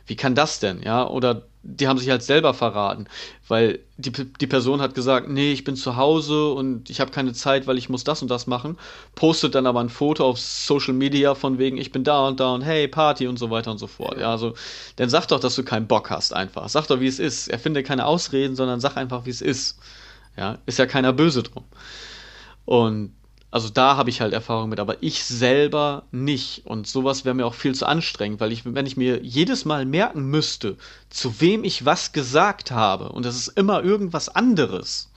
wie 0.09 0.15
kann 0.15 0.33
das 0.33 0.59
denn, 0.59 0.81
ja? 0.81 1.07
Oder 1.07 1.43
die 1.61 1.87
haben 1.87 1.97
sich 1.99 2.09
halt 2.09 2.23
selber 2.23 2.53
verraten, 2.53 3.07
weil 3.47 3.79
die, 3.97 4.11
die 4.11 4.47
Person 4.47 4.81
hat 4.81 4.95
gesagt, 4.95 5.27
nee, 5.27 5.51
ich 5.51 5.65
bin 5.65 5.75
zu 5.75 5.97
Hause 5.97 6.51
und 6.53 6.89
ich 6.89 7.01
habe 7.01 7.11
keine 7.11 7.33
Zeit, 7.33 7.67
weil 7.67 7.77
ich 7.77 7.89
muss 7.89 8.05
das 8.05 8.21
und 8.21 8.31
das 8.31 8.47
machen, 8.47 8.77
postet 9.15 9.55
dann 9.55 9.67
aber 9.67 9.81
ein 9.81 9.89
Foto 9.89 10.25
auf 10.25 10.39
Social 10.39 10.93
Media 10.93 11.35
von 11.35 11.57
wegen, 11.57 11.77
ich 11.77 11.91
bin 11.91 12.03
da 12.03 12.27
und 12.27 12.39
da 12.39 12.53
und 12.53 12.61
hey, 12.61 12.87
Party 12.87 13.27
und 13.27 13.37
so 13.37 13.49
weiter 13.49 13.71
und 13.71 13.77
so 13.77 13.87
fort. 13.87 14.17
Ja, 14.19 14.31
also, 14.31 14.53
dann 14.95 15.09
sag 15.09 15.27
doch, 15.27 15.39
dass 15.39 15.55
du 15.55 15.63
keinen 15.63 15.87
Bock 15.87 16.09
hast 16.09 16.33
einfach. 16.33 16.69
Sag 16.69 16.87
doch, 16.87 17.01
wie 17.01 17.07
es 17.07 17.19
ist. 17.19 17.49
Erfinde 17.49 17.83
keine 17.83 18.05
Ausreden, 18.05 18.55
sondern 18.55 18.79
sag 18.79 18.95
einfach, 18.95 19.25
wie 19.25 19.31
es 19.31 19.41
ist. 19.41 19.79
Ja, 20.37 20.59
ist 20.65 20.79
ja 20.79 20.85
keiner 20.85 21.11
böse 21.11 21.43
drum. 21.43 21.65
Und 22.65 23.13
also 23.51 23.69
da 23.69 23.97
habe 23.97 24.09
ich 24.09 24.21
halt 24.21 24.33
Erfahrung 24.33 24.69
mit, 24.69 24.79
aber 24.79 25.01
ich 25.01 25.23
selber 25.23 26.03
nicht. 26.11 26.65
Und 26.65 26.87
sowas 26.87 27.25
wäre 27.25 27.35
mir 27.35 27.45
auch 27.45 27.55
viel 27.55 27.73
zu 27.73 27.85
anstrengend, 27.85 28.39
weil 28.39 28.51
ich, 28.51 28.63
wenn 28.65 28.85
ich 28.85 28.97
mir 28.97 29.23
jedes 29.23 29.65
Mal 29.65 29.85
merken 29.85 30.25
müsste, 30.29 30.77
zu 31.09 31.41
wem 31.41 31.63
ich 31.63 31.85
was 31.85 32.11
gesagt 32.11 32.71
habe, 32.71 33.09
und 33.09 33.25
das 33.25 33.35
ist 33.35 33.47
immer 33.49 33.83
irgendwas 33.83 34.29
anderes, 34.29 35.09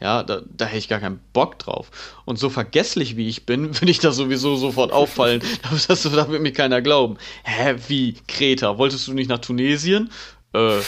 ja, 0.00 0.22
da, 0.22 0.40
da 0.56 0.64
hätte 0.64 0.78
ich 0.78 0.88
gar 0.88 1.00
keinen 1.00 1.20
Bock 1.32 1.58
drauf. 1.58 1.90
Und 2.24 2.38
so 2.38 2.48
vergesslich 2.48 3.16
wie 3.16 3.28
ich 3.28 3.44
bin, 3.44 3.74
würde 3.80 3.90
ich 3.90 3.98
da 3.98 4.12
sowieso 4.12 4.56
sofort 4.56 4.92
auffallen. 4.92 5.42
das, 5.88 6.02
da 6.02 6.28
wird 6.28 6.42
mir 6.42 6.52
keiner 6.52 6.82
glauben. 6.82 7.16
Hä, 7.44 7.76
wie? 7.88 8.14
Kreta? 8.26 8.78
Wolltest 8.78 9.06
du 9.08 9.12
nicht 9.12 9.28
nach 9.28 9.40
Tunesien? 9.40 10.10
Äh, 10.52 10.80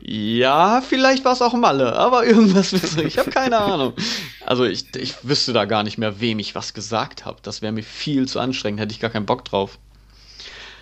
ja, 0.00 0.80
vielleicht 0.80 1.24
war 1.24 1.32
es 1.32 1.42
auch 1.42 1.54
Malle, 1.54 1.94
aber 1.94 2.26
irgendwas 2.26 2.72
ich 2.72 3.18
habe 3.18 3.30
keine 3.30 3.58
Ahnung. 3.60 3.94
Also 4.44 4.64
ich, 4.64 4.94
ich 4.96 5.14
wüsste 5.22 5.52
da 5.52 5.66
gar 5.66 5.84
nicht 5.84 5.98
mehr, 5.98 6.20
wem 6.20 6.38
ich 6.40 6.54
was 6.54 6.74
gesagt 6.74 7.24
habe. 7.24 7.38
Das 7.42 7.62
wäre 7.62 7.72
mir 7.72 7.84
viel 7.84 8.26
zu 8.26 8.40
anstrengend, 8.40 8.80
hätte 8.80 8.92
ich 8.92 9.00
gar 9.00 9.10
keinen 9.10 9.26
Bock 9.26 9.44
drauf. 9.44 9.78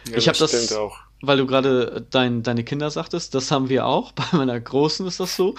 Ja, 0.09 0.17
ich 0.17 0.29
habe 0.29 0.39
das, 0.39 0.53
das 0.53 0.73
auch. 0.73 0.97
weil 1.21 1.37
du 1.37 1.47
gerade 1.47 2.07
dein, 2.11 2.43
deine 2.43 2.65
Kinder 2.65 2.91
sagtest, 2.91 3.35
das 3.35 3.51
haben 3.51 3.69
wir 3.69 3.87
auch. 3.87 4.13
Bei 4.13 4.25
meiner 4.33 4.59
Großen 4.59 5.07
ist 5.07 5.21
das 5.21 5.37
so. 5.37 5.55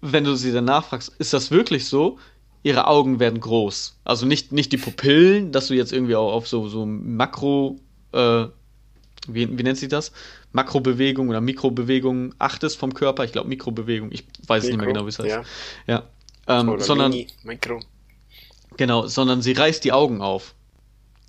Wenn 0.00 0.24
du 0.24 0.34
sie 0.34 0.52
danach 0.52 0.86
fragst, 0.86 1.12
ist 1.18 1.32
das 1.32 1.50
wirklich 1.50 1.86
so? 1.86 2.18
Ihre 2.62 2.86
Augen 2.88 3.20
werden 3.20 3.40
groß. 3.40 3.98
Also 4.04 4.26
nicht, 4.26 4.52
nicht 4.52 4.72
die 4.72 4.76
Pupillen, 4.78 5.52
dass 5.52 5.68
du 5.68 5.74
jetzt 5.74 5.92
irgendwie 5.92 6.16
auch 6.16 6.32
auf 6.32 6.48
so, 6.48 6.68
so 6.68 6.84
Makro, 6.84 7.78
äh, 8.12 8.46
wie, 9.28 9.58
wie 9.58 9.62
nennt 9.62 9.78
sich 9.78 9.88
das? 9.88 10.12
Makrobewegung 10.52 11.28
oder 11.28 11.40
Mikrobewegung 11.40 12.34
achtest 12.38 12.76
vom 12.76 12.94
Körper. 12.94 13.24
Ich 13.24 13.32
glaube 13.32 13.48
Mikrobewegung. 13.48 14.10
Ich 14.12 14.24
weiß 14.46 14.64
Mikro, 14.64 14.76
nicht 14.76 14.84
mehr 14.84 14.92
genau, 14.92 15.04
wie 15.06 15.10
es 15.10 15.18
heißt. 15.18 15.28
Ja. 15.28 15.44
ja. 15.86 16.02
Ähm, 16.46 16.80
sondern 16.80 17.12
Mini, 17.12 17.28
Mikro. 17.44 17.80
Genau, 18.76 19.06
sondern 19.06 19.42
sie 19.42 19.52
reißt 19.52 19.84
die 19.84 19.92
Augen 19.92 20.20
auf. 20.20 20.54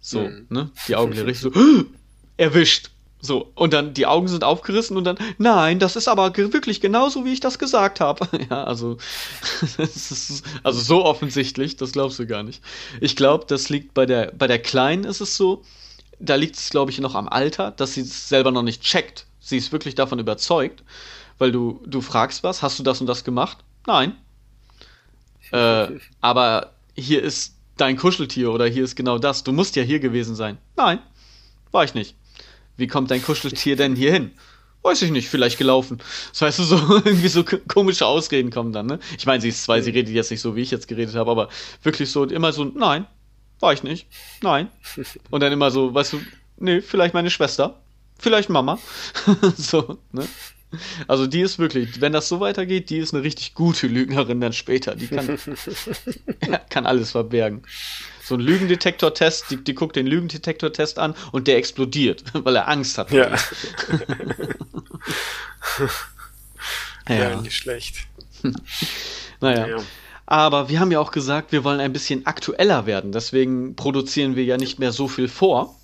So, 0.02 0.22
mhm. 0.22 0.48
ne? 0.50 0.72
Die 0.88 0.96
Augen 0.96 1.14
richtig 1.14 1.40
so 1.40 1.52
erwischt. 2.38 2.90
So, 3.24 3.52
und 3.54 3.72
dann 3.74 3.94
die 3.94 4.08
Augen 4.08 4.28
sind 4.28 4.44
aufgerissen 4.44 4.98
und 4.98 5.04
dann, 5.04 5.18
nein, 5.38 5.78
das 5.78 5.96
ist 5.96 6.08
aber 6.08 6.36
wirklich 6.36 6.82
genauso, 6.82 7.24
wie 7.24 7.34
ich 7.34 7.40
das 7.40 7.60
gesagt 7.60 8.00
habe. 8.00 8.28
ja, 8.50 8.64
also, 8.64 8.98
ist, 9.78 10.44
also 10.64 10.80
so 10.80 11.06
offensichtlich, 11.06 11.76
das 11.76 11.92
glaubst 11.92 12.18
du 12.18 12.26
gar 12.26 12.42
nicht. 12.42 12.64
Ich 13.00 13.16
glaube, 13.16 13.46
das 13.48 13.70
liegt 13.70 13.94
bei 13.94 14.08
der, 14.08 14.32
bei 14.36 14.48
der 14.48 14.58
Kleinen 14.58 15.04
ist 15.04 15.22
es 15.22 15.38
so, 15.38 15.62
da 16.22 16.36
liegt 16.36 16.56
es, 16.56 16.70
glaube 16.70 16.92
ich, 16.92 17.00
noch 17.00 17.16
am 17.16 17.28
Alter, 17.28 17.72
dass 17.72 17.96
sie 17.96 18.02
es 18.02 18.30
selber 18.30 18.52
noch 18.52 18.62
nicht 18.62 18.82
checkt. 18.82 19.26
Sie 19.40 19.58
ist 19.58 19.72
wirklich 19.72 19.96
davon 19.96 20.20
überzeugt, 20.20 20.84
weil 21.38 21.52
du, 21.52 21.82
du 21.86 22.02
fragst 22.02 22.44
was, 22.44 22.62
hast 22.62 22.80
du 22.80 22.84
das 22.84 23.02
und 23.02 23.08
das 23.08 23.24
gemacht? 23.24 23.58
Nein. 23.88 24.16
Äh, 25.52 25.88
aber 26.22 26.74
hier 26.96 27.24
ist 27.24 27.56
dein 27.78 27.98
Kuscheltier 27.98 28.52
oder 28.52 28.68
hier 28.68 28.84
ist 28.84 28.96
genau 28.96 29.18
das. 29.18 29.44
Du 29.44 29.52
musst 29.52 29.76
ja 29.76 29.84
hier 29.84 30.00
gewesen 30.00 30.36
sein. 30.36 30.60
Nein, 30.78 31.00
war 31.72 31.84
ich 31.84 31.96
nicht. 31.96 32.16
Wie 32.78 32.88
kommt 32.88 33.12
dein 33.12 33.24
Kuscheltier 33.24 33.76
denn 33.76 33.96
hier 33.96 34.14
hin? 34.14 34.32
Weiß 34.84 35.02
ich 35.02 35.12
nicht, 35.12 35.30
vielleicht 35.30 35.58
gelaufen. 35.58 36.00
Das 36.32 36.42
heißt, 36.42 36.58
so 36.58 36.76
irgendwie 37.06 37.28
so 37.28 37.44
komische 37.44 38.06
Ausreden 38.06 38.52
kommen 38.52 38.72
dann, 38.72 38.86
ne? 38.86 39.00
Ich 39.18 39.26
meine, 39.26 39.42
sie 39.42 39.50
ist 39.50 39.64
zwei, 39.64 39.82
sie 39.82 39.92
redet 39.92 40.14
jetzt 40.14 40.32
nicht 40.32 40.42
so, 40.42 40.56
wie 40.56 40.62
ich 40.62 40.72
jetzt 40.72 40.88
geredet 40.88 41.16
habe, 41.16 41.30
aber 41.30 41.50
wirklich 41.84 42.12
so 42.12 42.24
immer 42.24 42.52
so, 42.54 42.66
nein, 42.66 43.06
war 43.62 43.74
ich 43.74 43.84
nicht. 43.84 44.08
Nein. 44.42 44.70
Und 45.30 45.42
dann 45.42 45.52
immer 45.52 45.72
so, 45.72 45.94
weißt 45.94 46.14
du, 46.14 46.22
nee, 46.58 46.82
vielleicht 46.82 47.14
meine 47.14 47.30
Schwester. 47.30 47.80
Vielleicht 48.18 48.50
Mama. 48.50 48.80
so, 49.58 49.98
ne? 50.12 50.28
Also 51.08 51.28
die 51.28 51.42
ist 51.42 51.60
wirklich, 51.60 52.00
wenn 52.00 52.14
das 52.14 52.30
so 52.30 52.40
weitergeht, 52.40 52.90
die 52.90 53.00
ist 53.00 53.14
eine 53.14 53.24
richtig 53.24 53.56
gute 53.56 53.88
Lügnerin 53.88 54.40
dann 54.40 54.54
später. 54.54 54.96
Die 54.96 55.08
kann, 55.08 55.38
kann 56.70 56.86
alles 56.86 57.12
verbergen. 57.12 57.64
So 58.24 58.36
ein 58.36 58.42
Lügendetektor-Test, 58.42 59.46
die, 59.50 59.58
die 59.58 59.76
guckt 59.76 59.96
den 59.98 60.08
Lügendetektor-Test 60.08 61.00
an 61.00 61.14
und 61.32 61.48
der 61.48 61.58
explodiert, 61.58 62.24
weil 62.34 62.56
er 62.56 62.70
Angst 62.70 62.98
hat. 62.98 63.12
Ja. 63.12 63.36
ja. 67.10 67.16
ja, 67.16 67.42
nicht 67.42 67.58
schlecht. 67.58 68.08
naja. 69.42 69.68
Ja. 69.68 69.78
Aber 70.32 70.70
wir 70.70 70.80
haben 70.80 70.92
ja 70.92 71.00
auch 71.02 71.12
gesagt, 71.12 71.52
wir 71.52 71.66
wollen 71.66 71.82
ein 71.82 71.92
bisschen 71.92 72.26
aktueller 72.26 72.86
werden. 72.86 73.12
Deswegen 73.12 73.76
produzieren 73.76 74.38
wir 74.38 74.46
ja 74.46 74.56
nicht 74.56 74.80
mehr 74.80 74.94
so 74.94 75.10
viel 75.10 75.28
vor, 75.28 75.76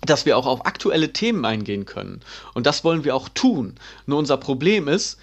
dass 0.00 0.26
wir 0.26 0.36
auch 0.36 0.46
auf 0.46 0.66
aktuelle 0.66 1.12
Themen 1.12 1.44
eingehen 1.44 1.86
können. 1.86 2.18
Und 2.54 2.66
das 2.66 2.82
wollen 2.82 3.04
wir 3.04 3.14
auch 3.14 3.28
tun. 3.28 3.76
Nur 4.04 4.18
unser 4.18 4.36
Problem 4.36 4.88
ist, 4.88 5.16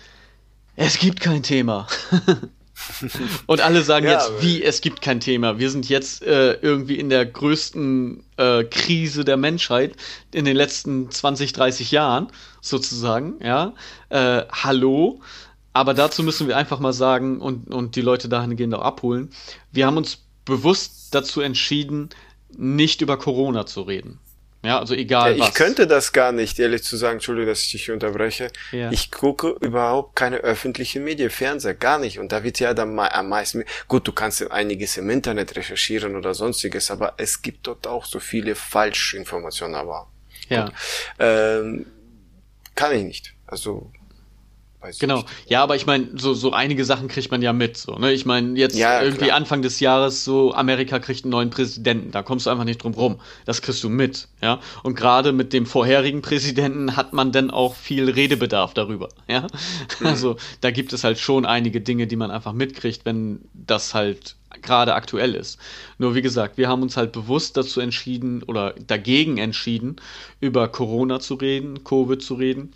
es 0.78 1.00
gibt 1.00 1.20
kein 1.20 1.44
Thema. 1.44 1.88
Und 3.46 3.60
alle 3.60 3.82
sagen 3.82 4.06
ja, 4.06 4.14
jetzt, 4.14 4.32
wie, 4.40 4.64
es 4.64 4.80
gibt 4.80 5.02
kein 5.02 5.20
Thema. 5.20 5.60
Wir 5.60 5.70
sind 5.70 5.90
jetzt 5.90 6.24
äh, 6.24 6.54
irgendwie 6.54 6.96
in 6.96 7.10
der 7.10 7.26
größten 7.26 8.24
äh, 8.38 8.64
Krise 8.64 9.26
der 9.26 9.36
Menschheit 9.36 9.98
in 10.34 10.46
den 10.46 10.56
letzten 10.56 11.12
20, 11.12 11.52
30 11.52 11.92
Jahren, 11.92 12.28
sozusagen, 12.62 13.36
ja. 13.44 13.74
Äh, 14.10 14.44
hallo. 14.50 15.20
Aber 15.76 15.94
dazu 15.94 16.24
müssen 16.24 16.48
wir 16.48 16.56
einfach 16.56 16.80
mal 16.80 16.94
sagen 16.94 17.42
und, 17.42 17.68
und 17.74 17.98
die 17.98 18.02
Leute 18.02 18.30
dahingehend 18.30 18.74
auch 18.76 18.82
abholen. 18.82 19.32
Wir 19.74 19.86
haben 19.86 19.98
uns 19.98 20.20
bewusst 20.46 21.14
dazu 21.14 21.42
entschieden, 21.42 22.12
nicht 22.56 23.02
über 23.02 23.20
Corona 23.20 23.66
zu 23.66 23.82
reden. 23.82 24.20
Ja, 24.64 24.80
also 24.80 24.94
egal 24.94 25.38
ja, 25.38 25.46
ich 25.46 25.54
könnte 25.54 25.86
das 25.86 26.14
gar 26.14 26.32
nicht, 26.32 26.58
ehrlich 26.60 26.84
zu 26.84 26.96
sagen, 26.96 27.16
Entschuldigung, 27.16 27.50
dass 27.50 27.62
ich 27.62 27.72
dich 27.72 27.92
unterbreche. 27.92 28.52
Ja. 28.72 28.90
Ich 28.90 29.12
gucke 29.12 29.58
überhaupt 29.60 30.16
keine 30.16 30.38
öffentlichen 30.38 31.04
Medien, 31.04 31.30
Fernseher, 31.30 31.74
gar 31.74 32.00
nicht. 32.00 32.20
Und 32.20 32.32
da 32.32 32.46
wird 32.46 32.58
ja 32.62 32.74
dann 32.74 32.96
mal 32.96 33.10
am 33.10 33.28
meisten, 33.28 33.66
gut, 33.90 34.08
du 34.08 34.14
kannst 34.14 34.50
einiges 34.50 34.96
im 34.96 35.10
Internet 35.10 35.58
recherchieren 35.58 36.16
oder 36.16 36.34
sonstiges, 36.34 36.90
aber 36.90 37.16
es 37.18 37.42
gibt 37.42 37.68
dort 37.68 37.86
auch 37.86 38.06
so 38.06 38.22
viele 38.22 38.56
Falschinformationen, 38.56 39.76
aber. 39.76 40.08
Ja. 40.48 40.72
ähm, 41.20 41.86
kann 42.76 42.96
ich 42.96 43.04
nicht. 43.04 43.34
Also, 43.46 43.92
Weiß 44.86 45.00
genau, 45.00 45.24
ja, 45.48 45.64
aber 45.64 45.76
ich 45.76 45.88
meine, 45.88 46.10
so, 46.14 46.36
so 46.36 46.54
einige 46.54 46.86
Sachen 46.86 47.08
kriegt 47.08 47.32
man 47.32 47.42
ja 47.42 47.54
mit. 47.54 47.76
So, 47.76 47.96
ne? 47.96 48.14
Ich 48.14 48.28
meine, 48.28 48.56
jetzt 48.58 48.78
ja, 48.78 49.02
irgendwie 49.02 49.26
klar. 49.26 49.38
Anfang 49.38 49.64
des 49.64 49.80
Jahres 49.80 50.24
so, 50.24 50.54
Amerika 50.54 51.00
kriegt 51.00 51.24
einen 51.24 51.32
neuen 51.32 51.50
Präsidenten, 51.50 52.12
da 52.12 52.22
kommst 52.22 52.46
du 52.46 52.52
einfach 52.52 52.66
nicht 52.66 52.84
drum 52.84 52.94
rum. 52.94 53.20
Das 53.46 53.64
kriegst 53.64 53.84
du 53.84 53.90
mit, 53.90 54.28
ja. 54.44 54.60
Und 54.84 54.96
gerade 54.96 55.32
mit 55.32 55.54
dem 55.54 55.66
vorherigen 55.66 56.22
Präsidenten 56.22 56.96
hat 56.96 57.14
man 57.14 57.32
dann 57.32 57.50
auch 57.50 57.74
viel 57.74 58.12
Redebedarf 58.12 58.76
darüber, 58.76 59.10
ja. 59.28 59.48
Mhm. 60.00 60.06
Also 60.06 60.38
da 60.62 60.70
gibt 60.70 60.94
es 60.94 61.04
halt 61.04 61.18
schon 61.18 61.48
einige 61.48 61.82
Dinge, 61.82 62.06
die 62.06 62.16
man 62.16 62.30
einfach 62.30 62.54
mitkriegt, 62.54 63.06
wenn 63.06 63.40
das 63.54 63.96
halt 63.96 64.36
gerade 64.62 64.94
aktuell 64.94 65.34
ist. 65.34 65.58
Nur 65.98 66.14
wie 66.14 66.22
gesagt, 66.22 66.58
wir 66.58 66.70
haben 66.70 66.84
uns 66.84 66.96
halt 66.96 67.12
bewusst 67.12 67.58
dazu 67.58 67.82
entschieden 67.82 68.44
oder 68.44 68.76
dagegen 68.86 69.38
entschieden, 69.38 69.96
über 70.40 70.68
Corona 70.68 71.20
zu 71.20 71.34
reden, 71.34 71.84
Covid 71.84 72.22
zu 72.22 72.36
reden, 72.36 72.72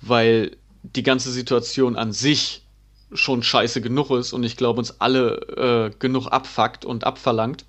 weil 0.00 0.56
die 0.84 1.02
ganze 1.02 1.32
Situation 1.32 1.96
an 1.96 2.12
sich 2.12 2.62
schon 3.12 3.42
scheiße 3.42 3.80
genug 3.80 4.10
ist 4.10 4.32
und 4.32 4.42
ich 4.44 4.56
glaube 4.56 4.78
uns 4.78 5.00
alle 5.00 5.90
äh, 5.92 5.96
genug 5.98 6.26
abfuckt 6.28 6.84
und 6.84 7.04
abverlangt. 7.04 7.64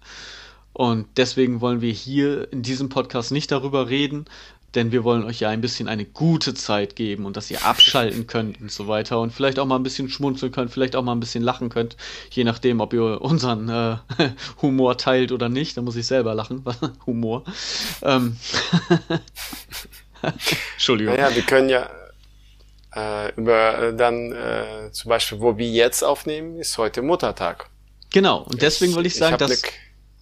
Und 0.73 1.07
deswegen 1.15 1.61
wollen 1.61 1.79
wir 1.79 1.93
hier 1.93 2.51
in 2.51 2.61
diesem 2.61 2.89
Podcast 2.89 3.31
nicht 3.31 3.51
darüber 3.51 3.87
reden, 3.89 4.25
denn 4.73 4.91
wir 4.91 5.05
wollen 5.05 5.23
euch 5.23 5.39
ja 5.39 5.49
ein 5.49 5.61
bisschen 5.61 5.87
eine 5.87 6.03
gute 6.03 6.53
Zeit 6.53 6.97
geben 6.97 7.25
und 7.25 7.37
dass 7.37 7.49
ihr 7.49 7.63
abschalten 7.63 8.27
könnt 8.27 8.59
und 8.59 8.71
so 8.71 8.89
weiter 8.89 9.21
und 9.21 9.31
vielleicht 9.31 9.57
auch 9.57 9.65
mal 9.65 9.77
ein 9.77 9.83
bisschen 9.83 10.09
schmunzeln 10.09 10.51
könnt, 10.51 10.71
vielleicht 10.71 10.97
auch 10.97 11.03
mal 11.03 11.13
ein 11.13 11.21
bisschen 11.21 11.43
lachen 11.43 11.69
könnt, 11.69 11.95
je 12.31 12.43
nachdem, 12.43 12.81
ob 12.81 12.91
ihr 12.93 13.21
unseren 13.21 13.69
äh, 13.69 13.97
Humor 14.61 14.97
teilt 14.97 15.31
oder 15.31 15.47
nicht. 15.47 15.77
Da 15.77 15.81
muss 15.81 15.95
ich 15.95 16.07
selber 16.07 16.35
lachen, 16.35 16.63
Humor. 17.05 17.45
Ähm 18.01 18.35
Entschuldigung. 20.73 21.15
Naja, 21.15 21.33
wir 21.33 21.43
können 21.43 21.69
ja 21.69 21.89
äh, 22.95 23.33
über 23.35 23.79
äh, 23.79 23.95
dann 23.95 24.31
äh, 24.31 24.91
zum 24.91 25.09
Beispiel, 25.09 25.39
wo 25.39 25.57
wir 25.57 25.69
jetzt 25.69 26.03
aufnehmen, 26.03 26.57
ist 26.57 26.77
heute 26.77 27.01
Muttertag. 27.01 27.69
Genau, 28.11 28.39
und 28.43 28.61
deswegen 28.61 28.91
ich, 28.91 28.95
wollte 28.95 29.07
ich 29.07 29.15
sagen, 29.15 29.33
ich 29.33 29.39
dass 29.39 29.61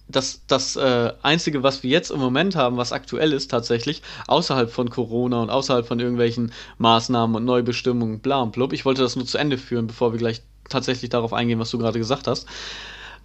das, 0.06 0.42
das 0.46 0.76
äh, 0.76 1.12
Einzige, 1.22 1.62
was 1.62 1.82
wir 1.82 1.90
jetzt 1.90 2.10
im 2.10 2.20
Moment 2.20 2.56
haben, 2.56 2.76
was 2.76 2.92
aktuell 2.92 3.32
ist 3.32 3.50
tatsächlich, 3.50 4.02
außerhalb 4.26 4.70
von 4.70 4.90
Corona 4.90 5.42
und 5.42 5.50
außerhalb 5.50 5.86
von 5.86 5.98
irgendwelchen 5.98 6.52
Maßnahmen 6.78 7.36
und 7.36 7.44
Neubestimmungen, 7.44 8.20
bla 8.20 8.42
und 8.42 8.52
blub, 8.52 8.72
ich 8.72 8.84
wollte 8.84 9.02
das 9.02 9.16
nur 9.16 9.24
zu 9.24 9.38
Ende 9.38 9.56
führen, 9.56 9.86
bevor 9.86 10.12
wir 10.12 10.18
gleich 10.18 10.42
tatsächlich 10.68 11.10
darauf 11.10 11.32
eingehen, 11.32 11.58
was 11.58 11.70
du 11.70 11.78
gerade 11.78 11.98
gesagt 11.98 12.26
hast. 12.26 12.46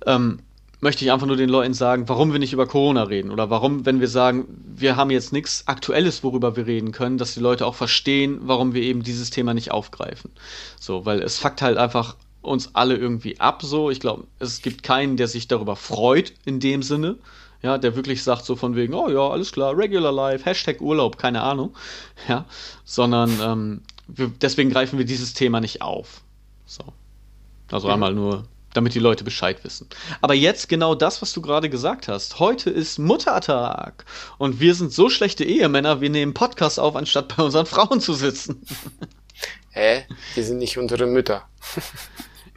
Ähm, 0.05 0.39
möchte 0.81 1.03
ich 1.03 1.11
einfach 1.11 1.27
nur 1.27 1.35
den 1.35 1.49
Leuten 1.49 1.73
sagen, 1.73 2.07
warum 2.07 2.31
wir 2.31 2.39
nicht 2.39 2.53
über 2.53 2.65
Corona 2.65 3.03
reden 3.03 3.31
oder 3.31 3.49
warum, 3.49 3.85
wenn 3.85 3.99
wir 3.99 4.07
sagen, 4.07 4.45
wir 4.75 4.95
haben 4.95 5.11
jetzt 5.11 5.33
nichts 5.33 5.67
Aktuelles, 5.67 6.23
worüber 6.23 6.55
wir 6.55 6.67
reden 6.67 6.91
können, 6.91 7.17
dass 7.17 7.33
die 7.33 7.41
Leute 7.41 7.65
auch 7.65 7.75
verstehen, 7.75 8.39
warum 8.43 8.73
wir 8.73 8.81
eben 8.81 9.03
dieses 9.03 9.29
Thema 9.29 9.53
nicht 9.53 9.71
aufgreifen. 9.71 10.31
So, 10.79 11.05
weil 11.05 11.21
es 11.21 11.37
fuckt 11.37 11.61
halt 11.61 11.77
einfach 11.77 12.15
uns 12.41 12.73
alle 12.73 12.95
irgendwie 12.95 13.39
ab, 13.39 13.61
so. 13.61 13.89
Ich 13.89 13.99
glaube, 13.99 14.23
es 14.39 14.61
gibt 14.61 14.83
keinen, 14.83 15.17
der 15.17 15.27
sich 15.27 15.47
darüber 15.47 15.75
freut, 15.75 16.33
in 16.45 16.59
dem 16.59 16.81
Sinne. 16.83 17.17
Ja, 17.61 17.77
der 17.77 17.97
wirklich 17.97 18.23
sagt 18.23 18.45
so 18.45 18.55
von 18.55 18.77
wegen, 18.77 18.93
oh 18.93 19.09
ja, 19.09 19.27
alles 19.27 19.51
klar, 19.51 19.77
Regular 19.77 20.13
Life, 20.13 20.45
Hashtag 20.45 20.79
Urlaub, 20.79 21.17
keine 21.17 21.41
Ahnung. 21.41 21.75
Ja, 22.29 22.45
sondern 22.85 23.31
ähm, 23.41 23.81
wir, 24.07 24.31
deswegen 24.41 24.69
greifen 24.69 24.97
wir 24.97 25.05
dieses 25.05 25.33
Thema 25.33 25.59
nicht 25.59 25.81
auf. 25.81 26.21
So. 26.65 26.83
Also 27.69 27.87
mhm. 27.87 27.93
einmal 27.93 28.13
nur 28.13 28.45
damit 28.73 28.93
die 28.93 28.99
Leute 28.99 29.23
Bescheid 29.23 29.63
wissen. 29.63 29.88
Aber 30.21 30.34
jetzt 30.34 30.69
genau 30.69 30.95
das, 30.95 31.21
was 31.21 31.34
du 31.34 31.41
gerade 31.41 31.69
gesagt 31.69 32.08
hast. 32.08 32.39
Heute 32.39 32.69
ist 32.69 32.99
Muttertag 32.99 34.05
und 34.38 34.60
wir 34.60 34.75
sind 34.75 34.93
so 34.93 35.10
schlechte 35.10 35.43
Ehemänner, 35.43 36.01
wir 36.01 36.10
nehmen 36.10 36.34
Podcasts 36.34 36.79
auf, 36.79 36.95
anstatt 36.95 37.36
bei 37.36 37.43
unseren 37.43 37.65
Frauen 37.67 38.01
zu 38.01 38.13
sitzen. 38.13 38.62
Hä? 39.71 40.05
Wir 40.36 40.43
sind 40.43 40.58
nicht 40.58 40.77
unsere 40.77 41.05
Mütter. 41.05 41.47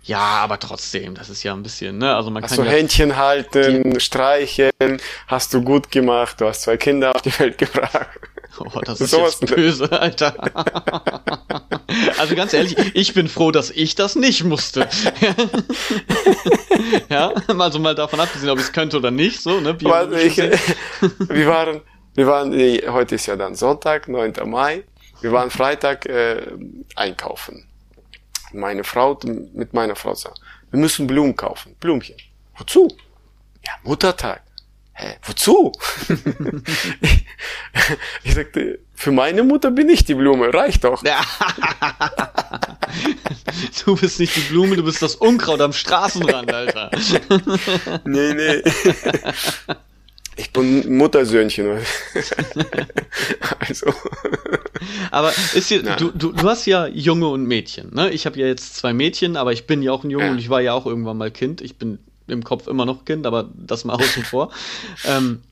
Ja, 0.04 0.18
aber 0.18 0.58
trotzdem, 0.58 1.14
das 1.14 1.30
ist 1.30 1.44
ja 1.44 1.54
ein 1.54 1.62
bisschen, 1.62 1.98
ne? 1.98 2.16
Also 2.16 2.28
man 2.30 2.42
hast 2.42 2.56
kann 2.56 2.64
du 2.64 2.70
ja 2.70 2.76
Händchen 2.76 3.16
halten, 3.16 4.00
streicheln, 4.00 5.00
hast 5.28 5.54
du 5.54 5.62
gut 5.62 5.92
gemacht, 5.92 6.40
du 6.40 6.48
hast 6.48 6.62
zwei 6.62 6.76
Kinder 6.76 7.14
auf 7.14 7.22
die 7.22 7.38
Welt 7.38 7.56
gebracht. 7.58 8.08
Oh, 8.58 8.80
das 8.84 9.00
ist 9.00 9.10
so 9.10 9.20
jetzt 9.24 9.46
böse, 9.46 9.90
Alter. 9.92 10.34
Also 12.22 12.36
ganz 12.36 12.52
ehrlich, 12.52 12.76
ich 12.94 13.14
bin 13.14 13.28
froh, 13.28 13.50
dass 13.50 13.72
ich 13.72 13.96
das 13.96 14.14
nicht 14.14 14.44
musste. 14.44 14.88
ja, 17.08 17.32
also 17.58 17.80
mal 17.80 17.96
davon 17.96 18.20
abgesehen, 18.20 18.48
ob 18.48 18.60
ich 18.60 18.66
es 18.66 18.72
könnte 18.72 18.98
oder 18.98 19.10
nicht, 19.10 19.40
so, 19.40 19.58
ne? 19.60 19.76
Warte, 19.82 20.20
ich, 20.20 20.36
wir 21.18 21.46
waren, 21.48 21.80
wir 22.14 22.28
waren, 22.28 22.52
heute 22.92 23.16
ist 23.16 23.26
ja 23.26 23.34
dann 23.34 23.56
Sonntag, 23.56 24.06
9. 24.06 24.34
Mai. 24.44 24.84
Wir 25.20 25.32
waren 25.32 25.50
Freitag 25.50 26.06
äh, 26.06 26.46
einkaufen. 26.94 27.66
Meine 28.52 28.84
Frau 28.84 29.18
mit 29.24 29.74
meiner 29.74 29.96
Frau 29.96 30.14
sagt, 30.14 30.40
wir 30.70 30.78
müssen 30.78 31.08
Blumen 31.08 31.34
kaufen. 31.34 31.74
Blümchen. 31.80 32.14
Wozu? 32.56 32.86
Ja, 33.66 33.72
Muttertag. 33.82 34.42
Hä, 34.92 35.16
wozu? 35.24 35.72
ich 38.22 38.34
sagte, 38.34 38.78
für 39.02 39.10
meine 39.10 39.42
Mutter 39.42 39.72
bin 39.72 39.88
ich 39.88 40.04
die 40.04 40.14
Blume, 40.14 40.54
reicht 40.54 40.84
doch. 40.84 41.02
du 43.84 43.96
bist 43.96 44.20
nicht 44.20 44.36
die 44.36 44.40
Blume, 44.42 44.76
du 44.76 44.84
bist 44.84 45.02
das 45.02 45.16
Unkraut 45.16 45.60
am 45.60 45.72
Straßenrand, 45.72 46.52
Alter. 46.52 46.88
nee, 48.04 48.32
nee. 48.32 48.62
Ich 50.34 50.50
bin 50.50 50.96
Muttersöhnchen. 50.96 51.78
also. 53.58 53.92
Aber 55.10 55.30
ist 55.54 55.68
hier, 55.68 55.82
du, 55.82 56.10
du, 56.10 56.32
du 56.32 56.48
hast 56.48 56.64
ja 56.64 56.86
Junge 56.86 57.28
und 57.28 57.44
Mädchen, 57.44 57.94
ne? 57.94 58.10
Ich 58.10 58.24
habe 58.24 58.38
ja 58.38 58.46
jetzt 58.46 58.76
zwei 58.76 58.94
Mädchen, 58.94 59.36
aber 59.36 59.52
ich 59.52 59.66
bin 59.66 59.82
ja 59.82 59.92
auch 59.92 60.04
ein 60.04 60.10
Junge 60.10 60.24
ja. 60.24 60.30
und 60.30 60.38
ich 60.38 60.48
war 60.48 60.62
ja 60.62 60.72
auch 60.72 60.86
irgendwann 60.86 61.18
mal 61.18 61.30
Kind. 61.30 61.60
Ich 61.60 61.76
bin 61.76 61.98
im 62.28 62.44
Kopf 62.44 62.66
immer 62.66 62.86
noch 62.86 63.04
Kind, 63.04 63.26
aber 63.26 63.50
das 63.54 63.84
mal 63.84 63.94
außen 63.94 64.24
vor. 64.24 64.50
Ähm, 65.04 65.42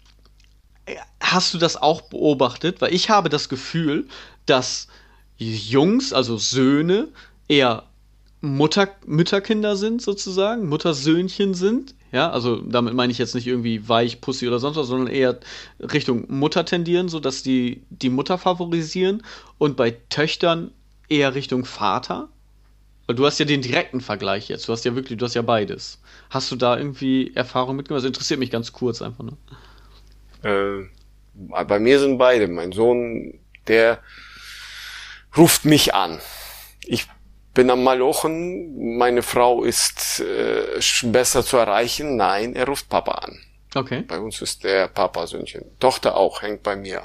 hast 1.20 1.54
du 1.54 1.58
das 1.58 1.76
auch 1.76 2.02
beobachtet? 2.02 2.80
Weil 2.80 2.94
ich 2.94 3.10
habe 3.10 3.28
das 3.28 3.48
Gefühl, 3.48 4.08
dass 4.46 4.88
Jungs, 5.36 6.12
also 6.12 6.36
Söhne, 6.36 7.08
eher 7.48 7.84
Mutter, 8.40 8.88
Mütterkinder 9.06 9.76
sind 9.76 10.02
sozusagen, 10.02 10.68
Muttersöhnchen 10.68 11.54
sind. 11.54 11.94
Ja, 12.12 12.30
also 12.30 12.56
damit 12.56 12.94
meine 12.94 13.12
ich 13.12 13.18
jetzt 13.18 13.34
nicht 13.34 13.46
irgendwie 13.46 13.88
weich, 13.88 14.20
Pussy 14.20 14.48
oder 14.48 14.58
sonst 14.58 14.76
was, 14.76 14.88
sondern 14.88 15.14
eher 15.14 15.38
Richtung 15.78 16.24
Mutter 16.28 16.64
tendieren, 16.64 17.08
sodass 17.08 17.42
die 17.42 17.82
die 17.90 18.10
Mutter 18.10 18.36
favorisieren 18.36 19.22
und 19.58 19.76
bei 19.76 19.92
Töchtern 20.08 20.72
eher 21.08 21.34
Richtung 21.34 21.64
Vater. 21.64 22.28
Weil 23.06 23.16
du 23.16 23.26
hast 23.26 23.38
ja 23.38 23.44
den 23.44 23.62
direkten 23.62 24.00
Vergleich 24.00 24.48
jetzt. 24.48 24.68
Du 24.68 24.72
hast 24.72 24.84
ja 24.84 24.94
wirklich, 24.94 25.18
du 25.18 25.24
hast 25.24 25.34
ja 25.34 25.42
beides. 25.42 26.00
Hast 26.30 26.50
du 26.50 26.56
da 26.56 26.76
irgendwie 26.76 27.32
Erfahrung 27.34 27.76
mitgemacht? 27.76 28.02
Das 28.02 28.08
interessiert 28.08 28.40
mich 28.40 28.50
ganz 28.50 28.72
kurz 28.72 29.02
einfach 29.02 29.24
nur. 29.24 29.36
Äh, 30.42 30.88
bei 31.34 31.78
mir 31.78 31.98
sind 31.98 32.18
beide. 32.18 32.48
Mein 32.48 32.72
Sohn, 32.72 33.40
der 33.66 33.98
ruft 35.36 35.64
mich 35.64 35.94
an. 35.94 36.20
Ich 36.84 37.06
bin 37.54 37.70
am 37.70 37.82
Malochen, 37.82 38.96
meine 38.96 39.22
Frau 39.22 39.64
ist 39.64 40.20
äh, 40.20 40.80
besser 41.04 41.44
zu 41.44 41.56
erreichen. 41.56 42.16
Nein, 42.16 42.54
er 42.54 42.66
ruft 42.66 42.88
Papa 42.88 43.12
an. 43.12 43.38
Okay. 43.74 44.02
Bei 44.02 44.18
uns 44.18 44.40
ist 44.42 44.64
der 44.64 44.88
Papa-Söhnchen. 44.88 45.64
Tochter 45.78 46.16
auch, 46.16 46.42
hängt 46.42 46.62
bei 46.62 46.76
mir. 46.76 47.02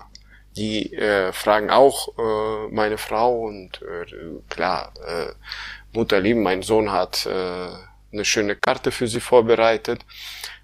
Die 0.58 0.94
äh, 0.94 1.34
fragen 1.34 1.70
auch 1.70 2.18
äh, 2.18 2.74
meine 2.74 2.98
Frau 2.98 3.42
und 3.42 3.82
äh, 3.82 4.40
klar, 4.50 4.94
äh, 5.06 5.34
Mutter 5.94 6.20
lieben, 6.20 6.44
mein 6.44 6.62
Sohn 6.62 6.92
hat 6.92 7.26
äh, 7.26 7.70
eine 8.16 8.26
schöne 8.26 8.56
Karte 8.56 8.92
für 8.92 9.08
sie 9.08 9.20
vorbereitet. 9.20 10.02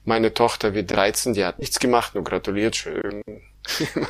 Meine 0.03 0.33
Tochter 0.33 0.73
wird 0.73 0.89
13, 0.89 1.33
die 1.33 1.45
hat 1.45 1.59
nichts 1.59 1.79
gemacht, 1.79 2.15
nur 2.15 2.23
gratuliert 2.23 2.75
schön. 2.75 3.21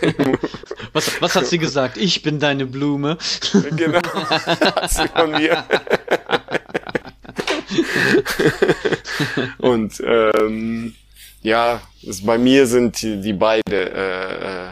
was, 0.93 1.21
was 1.21 1.35
hat 1.35 1.45
sie 1.45 1.57
gesagt? 1.57 1.97
Ich 1.97 2.21
bin 2.21 2.39
deine 2.39 2.65
Blume. 2.65 3.17
genau, 3.75 4.01
hat 4.01 4.89
sie 4.89 5.07
von 5.09 5.31
mir. 5.31 5.65
Und 9.57 10.01
ähm, 10.05 10.95
ja, 11.41 11.81
es, 12.07 12.25
bei 12.25 12.37
mir 12.37 12.67
sind 12.67 13.01
die, 13.01 13.19
die 13.19 13.33
beide 13.33 13.91
äh, 13.91 14.67
äh, 14.67 14.69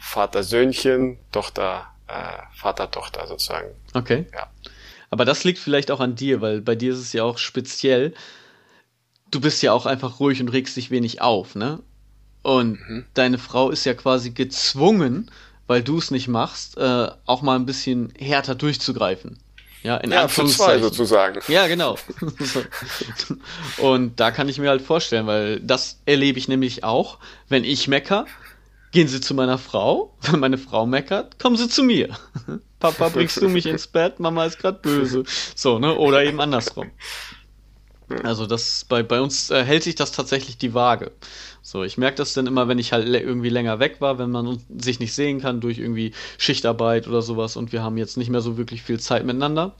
Vater-Söhnchen, 0.00 1.18
Tochter, 1.30 1.86
äh, 2.08 2.42
Vater-Tochter 2.54 3.26
sozusagen. 3.26 3.68
Okay. 3.94 4.26
Ja. 4.32 4.50
Aber 5.12 5.26
das 5.26 5.44
liegt 5.44 5.58
vielleicht 5.58 5.90
auch 5.90 6.00
an 6.00 6.14
dir, 6.14 6.40
weil 6.40 6.62
bei 6.62 6.74
dir 6.74 6.94
ist 6.94 6.98
es 6.98 7.12
ja 7.12 7.22
auch 7.22 7.36
speziell. 7.36 8.14
Du 9.30 9.42
bist 9.42 9.62
ja 9.62 9.74
auch 9.74 9.84
einfach 9.84 10.20
ruhig 10.20 10.40
und 10.40 10.48
regst 10.48 10.74
dich 10.78 10.90
wenig 10.90 11.20
auf, 11.20 11.54
ne? 11.54 11.80
Und 12.40 12.80
mhm. 12.88 13.04
deine 13.12 13.36
Frau 13.36 13.68
ist 13.68 13.84
ja 13.84 13.92
quasi 13.92 14.30
gezwungen, 14.30 15.30
weil 15.66 15.82
du 15.82 15.98
es 15.98 16.10
nicht 16.10 16.28
machst, 16.28 16.78
äh, 16.78 17.08
auch 17.26 17.42
mal 17.42 17.56
ein 17.56 17.66
bisschen 17.66 18.14
härter 18.18 18.54
durchzugreifen. 18.54 19.38
Ja, 19.82 19.98
in 19.98 20.12
ja, 20.12 20.28
für 20.28 20.46
zwei 20.46 20.78
sozusagen. 20.78 21.40
Ja, 21.46 21.66
genau. 21.66 21.98
und 23.76 24.18
da 24.18 24.30
kann 24.30 24.48
ich 24.48 24.58
mir 24.58 24.70
halt 24.70 24.80
vorstellen, 24.80 25.26
weil 25.26 25.60
das 25.60 26.00
erlebe 26.06 26.38
ich 26.38 26.48
nämlich 26.48 26.84
auch, 26.84 27.18
wenn 27.50 27.64
ich 27.64 27.86
mecker, 27.86 28.24
gehen 28.92 29.08
sie 29.08 29.20
zu 29.20 29.34
meiner 29.34 29.58
Frau. 29.58 30.14
Wenn 30.22 30.40
meine 30.40 30.58
Frau 30.58 30.86
meckert, 30.86 31.38
kommen 31.38 31.56
sie 31.56 31.68
zu 31.68 31.82
mir. 31.82 32.16
Papa, 32.78 33.08
bringst 33.08 33.40
du 33.42 33.48
mich 33.48 33.66
ins 33.66 33.86
Bett? 33.86 34.20
Mama 34.20 34.44
ist 34.44 34.58
gerade 34.58 34.78
böse. 34.80 35.24
So, 35.54 35.78
ne? 35.78 35.96
Oder 35.96 36.24
eben 36.24 36.40
andersrum. 36.40 36.90
Also 38.24 38.46
das 38.46 38.84
bei, 38.88 39.02
bei 39.02 39.20
uns 39.20 39.50
äh, 39.50 39.64
hält 39.64 39.84
sich 39.84 39.94
das 39.94 40.12
tatsächlich 40.12 40.58
die 40.58 40.74
Waage. 40.74 41.12
So, 41.62 41.82
ich 41.82 41.96
merke 41.96 42.16
das 42.16 42.34
dann 42.34 42.46
immer, 42.46 42.68
wenn 42.68 42.78
ich 42.78 42.92
halt 42.92 43.06
irgendwie 43.06 43.48
länger 43.48 43.78
weg 43.78 44.00
war, 44.00 44.18
wenn 44.18 44.30
man 44.30 44.58
sich 44.76 45.00
nicht 45.00 45.14
sehen 45.14 45.40
kann 45.40 45.60
durch 45.60 45.78
irgendwie 45.78 46.12
Schichtarbeit 46.36 47.08
oder 47.08 47.22
sowas 47.22 47.56
und 47.56 47.72
wir 47.72 47.82
haben 47.82 47.96
jetzt 47.96 48.16
nicht 48.16 48.28
mehr 48.28 48.40
so 48.40 48.58
wirklich 48.58 48.82
viel 48.82 49.00
Zeit 49.00 49.24
miteinander 49.24 49.74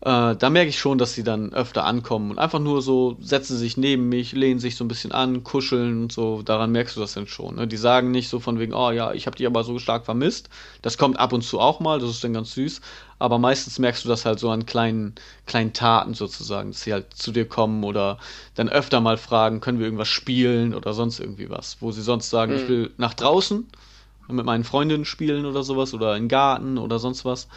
äh, 0.00 0.36
da 0.36 0.50
merke 0.50 0.68
ich 0.68 0.78
schon, 0.78 0.96
dass 0.96 1.14
sie 1.14 1.24
dann 1.24 1.52
öfter 1.52 1.84
ankommen 1.84 2.30
und 2.30 2.38
einfach 2.38 2.60
nur 2.60 2.82
so 2.82 3.16
setzen 3.20 3.56
sich 3.56 3.76
neben 3.76 4.08
mich, 4.08 4.32
lehnen 4.32 4.60
sich 4.60 4.76
so 4.76 4.84
ein 4.84 4.88
bisschen 4.88 5.10
an, 5.10 5.42
kuscheln 5.42 6.02
und 6.02 6.12
so. 6.12 6.42
Daran 6.42 6.70
merkst 6.70 6.96
du 6.96 7.00
das 7.00 7.14
dann 7.14 7.26
schon. 7.26 7.56
Ne? 7.56 7.66
Die 7.66 7.76
sagen 7.76 8.12
nicht 8.12 8.28
so 8.28 8.38
von 8.38 8.60
wegen, 8.60 8.74
oh 8.74 8.92
ja, 8.92 9.12
ich 9.12 9.26
habe 9.26 9.36
dich 9.36 9.46
aber 9.46 9.64
so 9.64 9.80
stark 9.80 10.04
vermisst. 10.04 10.50
Das 10.82 10.98
kommt 10.98 11.18
ab 11.18 11.32
und 11.32 11.42
zu 11.42 11.58
auch 11.58 11.80
mal, 11.80 11.98
das 11.98 12.10
ist 12.10 12.22
dann 12.22 12.32
ganz 12.32 12.52
süß. 12.52 12.80
Aber 13.18 13.40
meistens 13.40 13.80
merkst 13.80 14.04
du 14.04 14.08
das 14.08 14.24
halt 14.24 14.38
so 14.38 14.50
an 14.50 14.66
kleinen, 14.66 15.16
kleinen 15.46 15.72
Taten 15.72 16.14
sozusagen, 16.14 16.70
dass 16.70 16.82
sie 16.82 16.92
halt 16.92 17.12
zu 17.14 17.32
dir 17.32 17.48
kommen 17.48 17.82
oder 17.82 18.18
dann 18.54 18.68
öfter 18.68 19.00
mal 19.00 19.16
fragen, 19.16 19.60
können 19.60 19.80
wir 19.80 19.86
irgendwas 19.86 20.08
spielen 20.08 20.74
oder 20.74 20.92
sonst 20.92 21.18
irgendwie 21.18 21.50
was. 21.50 21.78
Wo 21.80 21.90
sie 21.90 22.02
sonst 22.02 22.30
sagen, 22.30 22.52
mhm. 22.52 22.58
ich 22.58 22.68
will 22.68 22.90
nach 22.98 23.14
draußen 23.14 23.66
mit 24.30 24.46
meinen 24.46 24.62
Freundinnen 24.62 25.06
spielen 25.06 25.44
oder 25.44 25.64
sowas 25.64 25.92
oder 25.92 26.14
in 26.14 26.24
den 26.24 26.28
Garten 26.28 26.78
oder 26.78 27.00
sonst 27.00 27.24
was. 27.24 27.48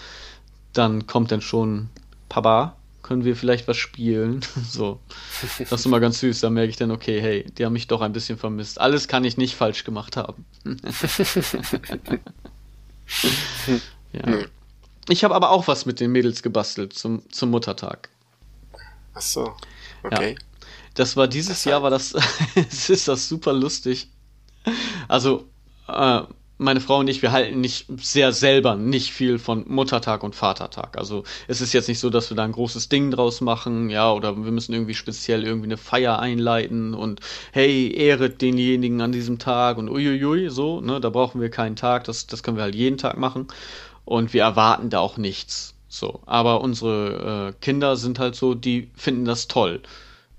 Dann 0.73 1.05
kommt 1.05 1.31
dann 1.31 1.41
schon 1.41 1.89
Papa, 2.31 2.77
können 3.03 3.25
wir 3.25 3.35
vielleicht 3.35 3.67
was 3.67 3.75
spielen? 3.75 4.39
so. 4.69 5.01
Das 5.59 5.71
ist 5.81 5.85
immer 5.85 5.99
ganz 5.99 6.21
süß. 6.21 6.39
Da 6.39 6.49
merke 6.49 6.69
ich 6.69 6.77
dann, 6.77 6.91
okay, 6.91 7.19
hey, 7.19 7.43
die 7.57 7.65
haben 7.65 7.73
mich 7.73 7.87
doch 7.87 7.99
ein 7.99 8.13
bisschen 8.13 8.37
vermisst. 8.37 8.79
Alles 8.79 9.09
kann 9.09 9.25
ich 9.25 9.35
nicht 9.35 9.53
falsch 9.53 9.83
gemacht 9.83 10.15
haben. 10.15 10.45
ja. 14.13 14.45
Ich 15.09 15.25
habe 15.25 15.35
aber 15.35 15.49
auch 15.49 15.67
was 15.67 15.85
mit 15.85 15.99
den 15.99 16.13
Mädels 16.13 16.41
gebastelt 16.41 16.93
zum, 16.93 17.29
zum 17.29 17.49
Muttertag. 17.49 18.07
Ach 19.13 19.21
so, 19.21 19.53
okay. 20.03 20.35
Ja. 20.39 20.39
Das 20.93 21.17
war 21.17 21.27
dieses 21.27 21.65
Jahr, 21.65 21.83
war 21.83 21.89
das, 21.89 22.15
es 22.55 22.89
ist 22.89 23.09
das 23.09 23.27
super 23.27 23.51
lustig. 23.51 24.07
Also, 25.09 25.49
äh, 25.89 26.21
meine 26.61 26.79
Frau 26.79 26.99
und 26.99 27.07
ich, 27.07 27.23
wir 27.23 27.31
halten 27.31 27.59
nicht 27.59 27.87
sehr 27.97 28.31
selber 28.31 28.75
nicht 28.75 29.11
viel 29.11 29.39
von 29.39 29.65
Muttertag 29.67 30.23
und 30.23 30.35
Vatertag. 30.35 30.95
Also 30.95 31.23
es 31.47 31.59
ist 31.59 31.73
jetzt 31.73 31.87
nicht 31.87 31.99
so, 31.99 32.11
dass 32.11 32.29
wir 32.29 32.37
da 32.37 32.43
ein 32.43 32.51
großes 32.51 32.87
Ding 32.87 33.09
draus 33.09 33.41
machen, 33.41 33.89
ja, 33.89 34.13
oder 34.13 34.35
wir 34.37 34.51
müssen 34.51 34.73
irgendwie 34.73 34.93
speziell 34.93 35.43
irgendwie 35.43 35.65
eine 35.65 35.77
Feier 35.77 36.19
einleiten 36.19 36.93
und 36.93 37.19
hey, 37.51 37.91
ehret 37.91 38.41
denjenigen 38.41 39.01
an 39.01 39.11
diesem 39.11 39.39
Tag 39.39 39.77
und 39.79 39.89
uiuiui, 39.89 40.49
so, 40.49 40.81
ne, 40.81 41.01
da 41.01 41.09
brauchen 41.09 41.41
wir 41.41 41.49
keinen 41.49 41.75
Tag, 41.75 42.03
das, 42.03 42.27
das 42.27 42.43
können 42.43 42.57
wir 42.57 42.63
halt 42.63 42.75
jeden 42.75 42.99
Tag 42.99 43.17
machen 43.17 43.47
und 44.05 44.33
wir 44.33 44.43
erwarten 44.43 44.91
da 44.91 44.99
auch 44.99 45.17
nichts. 45.17 45.73
So, 45.87 46.21
aber 46.27 46.61
unsere 46.61 47.49
äh, 47.49 47.53
Kinder 47.59 47.97
sind 47.97 48.19
halt 48.19 48.35
so, 48.35 48.53
die 48.53 48.89
finden 48.95 49.25
das 49.25 49.47
toll 49.47 49.81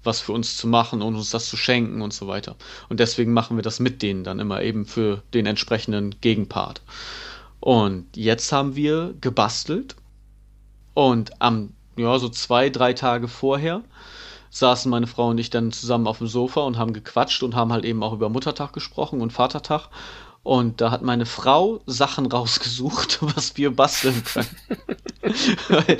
was 0.04 0.20
für 0.20 0.32
uns 0.32 0.56
zu 0.56 0.66
machen 0.66 1.02
und 1.02 1.14
uns 1.14 1.30
das 1.30 1.46
zu 1.46 1.56
schenken 1.56 2.02
und 2.02 2.12
so 2.12 2.26
weiter. 2.26 2.56
Und 2.88 3.00
deswegen 3.00 3.32
machen 3.32 3.56
wir 3.56 3.62
das 3.62 3.80
mit 3.80 4.02
denen 4.02 4.24
dann 4.24 4.40
immer 4.40 4.62
eben 4.62 4.86
für 4.86 5.22
den 5.34 5.46
entsprechenden 5.46 6.20
Gegenpart. 6.20 6.82
Und 7.60 8.16
jetzt 8.16 8.52
haben 8.52 8.74
wir 8.74 9.14
gebastelt 9.20 9.96
und 10.94 11.40
am, 11.40 11.74
ja, 11.96 12.18
so 12.18 12.28
zwei, 12.28 12.70
drei 12.70 12.92
Tage 12.92 13.28
vorher 13.28 13.82
saßen 14.50 14.90
meine 14.90 15.06
Frau 15.06 15.28
und 15.28 15.38
ich 15.38 15.48
dann 15.48 15.72
zusammen 15.72 16.06
auf 16.06 16.18
dem 16.18 16.26
Sofa 16.26 16.60
und 16.60 16.76
haben 16.76 16.92
gequatscht 16.92 17.42
und 17.42 17.54
haben 17.54 17.72
halt 17.72 17.84
eben 17.84 18.02
auch 18.02 18.12
über 18.12 18.28
Muttertag 18.28 18.72
gesprochen 18.72 19.22
und 19.22 19.32
Vatertag. 19.32 19.88
Und 20.42 20.80
da 20.80 20.90
hat 20.90 21.02
meine 21.02 21.24
Frau 21.24 21.80
Sachen 21.86 22.26
rausgesucht, 22.26 23.18
was 23.36 23.56
wir 23.56 23.74
basteln 23.74 24.24
können. 24.24 24.48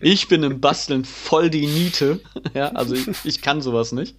ich 0.00 0.28
bin 0.28 0.42
im 0.42 0.60
Basteln 0.60 1.04
voll 1.04 1.50
die 1.50 1.66
Niete. 1.66 2.20
Ja, 2.54 2.68
also 2.68 2.94
ich, 2.94 3.08
ich 3.24 3.42
kann 3.42 3.60
sowas 3.60 3.92
nicht. 3.92 4.14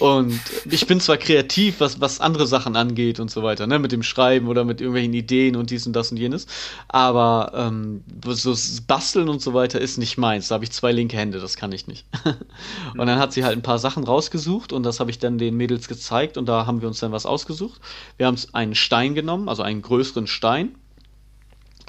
Und 0.00 0.40
ich 0.68 0.86
bin 0.86 1.00
zwar 1.00 1.16
kreativ, 1.16 1.80
was, 1.80 2.00
was 2.00 2.20
andere 2.20 2.46
Sachen 2.46 2.76
angeht 2.76 3.20
und 3.20 3.30
so 3.30 3.42
weiter, 3.42 3.66
ne, 3.66 3.78
mit 3.78 3.92
dem 3.92 4.02
Schreiben 4.02 4.48
oder 4.48 4.64
mit 4.64 4.80
irgendwelchen 4.80 5.14
Ideen 5.14 5.56
und 5.56 5.70
dies 5.70 5.86
und 5.86 5.92
das 5.92 6.10
und 6.10 6.16
jenes, 6.16 6.46
aber 6.88 7.52
ähm, 7.54 8.02
so 8.26 8.56
Basteln 8.86 9.28
und 9.28 9.40
so 9.40 9.54
weiter 9.54 9.80
ist 9.80 9.98
nicht 9.98 10.18
meins. 10.18 10.48
Da 10.48 10.56
habe 10.56 10.64
ich 10.64 10.72
zwei 10.72 10.92
linke 10.92 11.16
Hände, 11.16 11.38
das 11.38 11.56
kann 11.56 11.72
ich 11.72 11.86
nicht. 11.86 12.04
und 12.96 13.06
dann 13.06 13.18
hat 13.18 13.32
sie 13.32 13.44
halt 13.44 13.56
ein 13.56 13.62
paar 13.62 13.78
Sachen 13.78 14.04
rausgesucht 14.04 14.72
und 14.72 14.82
das 14.82 14.98
habe 14.98 15.10
ich 15.10 15.18
dann 15.18 15.38
den 15.38 15.56
Mädels 15.56 15.88
gezeigt 15.88 16.36
und 16.36 16.46
da 16.46 16.66
haben 16.66 16.80
wir 16.80 16.88
uns 16.88 16.98
dann 17.00 17.12
was 17.12 17.26
ausgesucht. 17.26 17.80
Wir 18.16 18.26
haben 18.26 18.38
einen 18.52 18.74
Stein 18.74 19.14
genommen, 19.14 19.48
also 19.48 19.62
einen 19.62 19.82
größeren 19.82 20.26
Stein. 20.26 20.74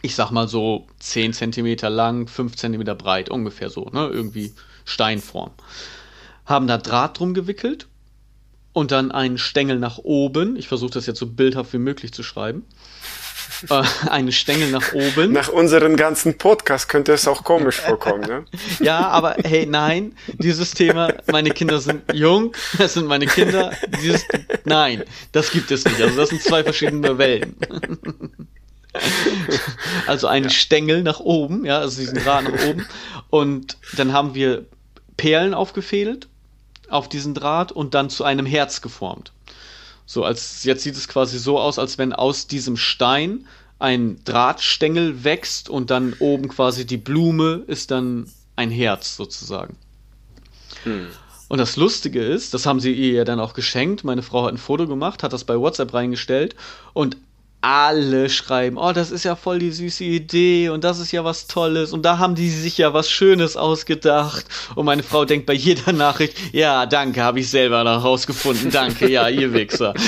Ich 0.02 0.16
sag 0.16 0.32
mal 0.32 0.48
so 0.48 0.88
10 1.00 1.34
cm 1.34 1.78
lang, 1.90 2.28
5 2.28 2.56
cm 2.56 2.84
breit, 2.98 3.30
ungefähr 3.30 3.70
so, 3.70 3.90
ne? 3.92 4.08
Irgendwie 4.08 4.54
Steinform 4.86 5.52
haben 6.50 6.68
da 6.68 6.78
Draht 6.78 7.20
drum 7.20 7.34
gewickelt 7.34 7.88
und 8.74 8.92
dann 8.92 9.12
einen 9.12 9.38
Stängel 9.38 9.78
nach 9.80 10.00
oben. 10.00 10.58
Ich 10.58 10.68
versuche 10.68 10.92
das 10.92 11.06
jetzt 11.06 11.20
so 11.20 11.28
bildhaft 11.28 11.72
wie 11.74 11.78
möglich 11.78 12.12
zu 12.12 12.24
schreiben. 12.24 12.66
äh, 13.70 13.84
einen 14.10 14.32
Stängel 14.32 14.72
nach 14.72 14.94
oben. 14.94 15.32
Nach 15.32 15.50
unserem 15.50 15.96
ganzen 15.96 16.38
Podcast 16.38 16.90
könnte 16.90 17.14
es 17.14 17.28
auch 17.28 17.44
komisch 17.44 17.80
vorkommen, 17.80 18.22
ne? 18.22 18.46
ja, 18.80 19.08
aber 19.10 19.36
hey, 19.44 19.66
nein, 19.68 20.16
dieses 20.28 20.72
Thema, 20.72 21.14
meine 21.32 21.52
Kinder 21.52 21.80
sind 21.80 22.02
jung, 22.14 22.54
das 22.78 22.96
sind 22.96 23.06
meine 23.06 23.28
Kinder, 23.28 23.72
dieses, 24.02 24.26
nein, 24.66 25.04
das 25.32 25.52
gibt 25.52 25.70
es 25.72 25.86
nicht. 25.86 26.02
Also 26.02 26.16
das 26.16 26.30
sind 26.30 26.42
zwei 26.42 26.64
verschiedene 26.64 27.18
Wellen. 27.18 27.56
also 30.08 30.28
einen 30.28 30.46
ja. 30.46 30.52
Stängel 30.52 31.04
nach 31.04 31.20
oben, 31.20 31.66
ja, 31.66 31.80
also 31.80 32.00
diesen 32.00 32.24
Draht 32.24 32.46
nach 32.46 32.66
oben. 32.66 32.88
Und 33.30 33.78
dann 33.98 34.14
haben 34.14 34.34
wir 34.34 34.66
Perlen 35.18 35.54
aufgefädelt 35.54 36.29
auf 36.90 37.10
diesen 37.10 37.34
Draht 37.34 37.72
und 37.72 37.94
dann 37.94 38.10
zu 38.10 38.24
einem 38.24 38.46
Herz 38.46 38.82
geformt. 38.82 39.32
So, 40.06 40.24
als 40.24 40.64
jetzt 40.64 40.84
sieht 40.84 40.96
es 40.96 41.08
quasi 41.08 41.38
so 41.38 41.60
aus, 41.60 41.78
als 41.78 41.98
wenn 41.98 42.14
aus 42.14 42.48
diesem 42.48 42.78
Stein 42.78 43.46
ein 43.78 44.20
Drahtstängel 44.26 45.24
wächst 45.24 45.70
und 45.70 45.90
dann 45.90 46.14
oben 46.20 46.50
quasi 46.50 46.86
die 46.86 46.98
Blume 46.98 47.64
ist 47.68 47.92
dann 47.92 48.30
ein 48.56 48.72
Herz 48.72 49.16
sozusagen. 49.16 49.78
Hm. 50.84 51.08
Und 51.48 51.58
das 51.58 51.78
Lustige 51.78 52.24
ist, 52.24 52.54
das 52.54 52.66
haben 52.66 52.80
sie 52.80 52.94
ihr 52.94 53.14
ja 53.14 53.24
dann 53.24 53.40
auch 53.40 53.54
geschenkt. 53.54 54.04
Meine 54.04 54.22
Frau 54.22 54.46
hat 54.46 54.54
ein 54.54 54.58
Foto 54.58 54.88
gemacht, 54.88 55.24
hat 55.24 55.34
das 55.34 55.46
bei 55.46 55.58
WhatsApp 55.58 55.94
reingestellt 55.94 56.56
und 56.94 57.18
alle 57.62 58.30
schreiben, 58.30 58.78
oh, 58.78 58.94
das 58.94 59.12
ist 59.12 59.26
ja 59.26 59.36
voll 59.36 59.60
die 59.60 59.72
süße 59.72 60.06
Idee 60.06 60.70
und 60.70 60.86
das 60.86 61.00
ist 61.00 61.12
ja 61.12 61.26
was 61.26 61.48
Tolles 61.48 61.92
und 61.92 62.04
da 62.04 62.18
haben 62.18 62.36
die 62.36 62.50
sich 62.50 62.78
ja 62.78 62.94
was 62.94 63.12
Schönes 63.12 63.58
ausgedacht. 63.58 64.46
Und 64.76 64.86
meine 64.86 65.04
Frau 65.04 65.26
denkt 65.26 65.46
bei 65.46 65.52
jeder 65.54 65.92
Nachricht, 65.92 66.38
ja, 66.54 66.86
danke, 66.86 67.22
habe 67.22 67.42
ich 67.42 67.50
selber 67.50 67.84
noch 67.84 68.02
rausgefunden, 68.04 68.72
danke, 68.72 69.10
ja, 69.10 69.28
ihr 69.28 69.54
Wichser. 69.54 69.94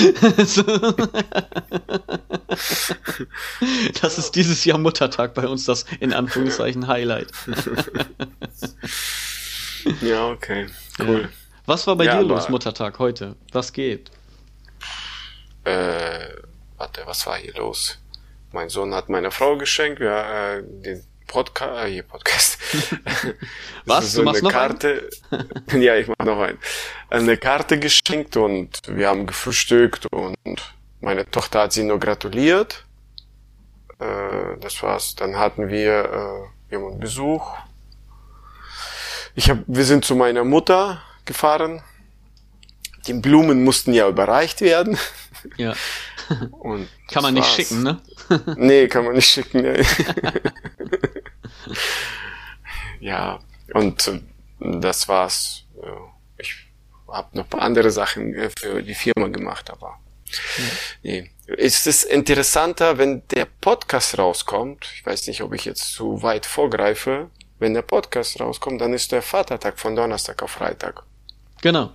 das 4.01 4.17
ist 4.17 4.35
dieses 4.35 4.63
Jahr 4.63 4.77
Muttertag 4.77 5.33
bei 5.33 5.45
uns 5.47 5.65
das 5.65 5.85
in 5.99 6.13
Anführungszeichen 6.13 6.87
Highlight. 6.87 7.33
ja, 10.01 10.29
okay, 10.29 10.67
cool. 10.99 11.27
Was 11.65 11.85
war 11.85 11.97
bei 11.97 12.05
ja, 12.05 12.21
dir 12.21 12.27
los 12.27 12.47
Muttertag 12.47 12.97
heute? 12.99 13.35
Was 13.51 13.73
geht? 13.73 14.09
Äh 15.65 16.27
warte, 16.81 17.05
was 17.05 17.27
war 17.27 17.37
hier 17.37 17.53
los? 17.53 17.99
Mein 18.51 18.69
Sohn 18.69 18.95
hat 18.95 19.07
meine 19.07 19.29
Frau 19.29 19.55
geschenkt, 19.55 19.99
ja, 19.99 20.55
äh, 20.55 20.63
den 20.63 21.05
Podcast, 21.27 21.85
äh, 21.85 21.91
hier 21.91 22.03
Podcast. 22.03 22.57
was? 23.85 24.13
So 24.13 24.21
du 24.21 24.25
machst 24.25 24.41
noch 24.41 24.51
Karte. 24.51 25.07
ja, 25.73 25.95
ich 25.95 26.07
mach 26.07 26.25
noch 26.25 26.39
einen. 26.39 26.57
Eine 27.11 27.37
Karte 27.37 27.77
geschenkt 27.77 28.35
und 28.35 28.81
wir 28.87 29.09
haben 29.09 29.27
gefrühstückt 29.27 30.07
und 30.11 30.73
meine 31.01 31.29
Tochter 31.29 31.61
hat 31.61 31.73
sie 31.73 31.83
nur 31.83 31.99
gratuliert. 31.99 32.83
Äh, 33.99 34.57
das 34.59 34.81
war's. 34.81 35.13
Dann 35.15 35.37
hatten 35.37 35.69
wir 35.69 36.49
äh, 36.69 36.73
jemanden 36.73 36.99
Besuch. 36.99 37.57
Ich 39.35 39.51
hab, 39.51 39.59
wir 39.67 39.85
sind 39.85 40.03
zu 40.03 40.15
meiner 40.15 40.43
Mutter 40.43 41.03
gefahren. 41.25 41.83
Die 43.05 43.13
Blumen 43.13 43.63
mussten 43.63 43.93
ja 43.93 44.09
überreicht 44.09 44.61
werden. 44.61 44.97
Ja. 45.57 45.75
Und 46.51 46.87
kann 47.07 47.23
man 47.23 47.33
nicht 47.33 47.43
war's. 47.43 47.55
schicken, 47.55 47.83
ne? 47.83 48.01
nee, 48.57 48.87
kann 48.87 49.05
man 49.05 49.15
nicht 49.15 49.29
schicken. 49.29 49.61
Nee. 49.61 49.83
ja, 52.99 53.39
und 53.73 54.07
äh, 54.07 54.21
das 54.59 55.07
war's. 55.07 55.63
Ich 56.37 56.55
habe 57.07 57.37
noch 57.37 57.43
ein 57.43 57.49
paar 57.49 57.61
andere 57.61 57.91
Sachen 57.91 58.33
äh, 58.33 58.49
für 58.49 58.81
die 58.81 58.95
Firma 58.95 59.27
gemacht, 59.27 59.69
aber 59.69 59.99
ja. 60.57 60.63
nee. 61.03 61.31
Ist 61.47 61.85
es 61.85 62.03
interessanter, 62.05 62.97
wenn 62.97 63.27
der 63.29 63.45
Podcast 63.45 64.17
rauskommt? 64.17 64.87
Ich 64.95 65.05
weiß 65.05 65.27
nicht, 65.27 65.41
ob 65.41 65.53
ich 65.53 65.65
jetzt 65.65 65.91
zu 65.91 66.23
weit 66.23 66.45
vorgreife. 66.45 67.29
Wenn 67.59 67.73
der 67.73 67.81
Podcast 67.81 68.39
rauskommt, 68.39 68.79
dann 68.79 68.93
ist 68.93 69.11
der 69.11 69.21
Vatertag 69.21 69.77
von 69.77 69.95
Donnerstag 69.95 70.41
auf 70.43 70.51
Freitag. 70.51 71.03
Genau. 71.61 71.91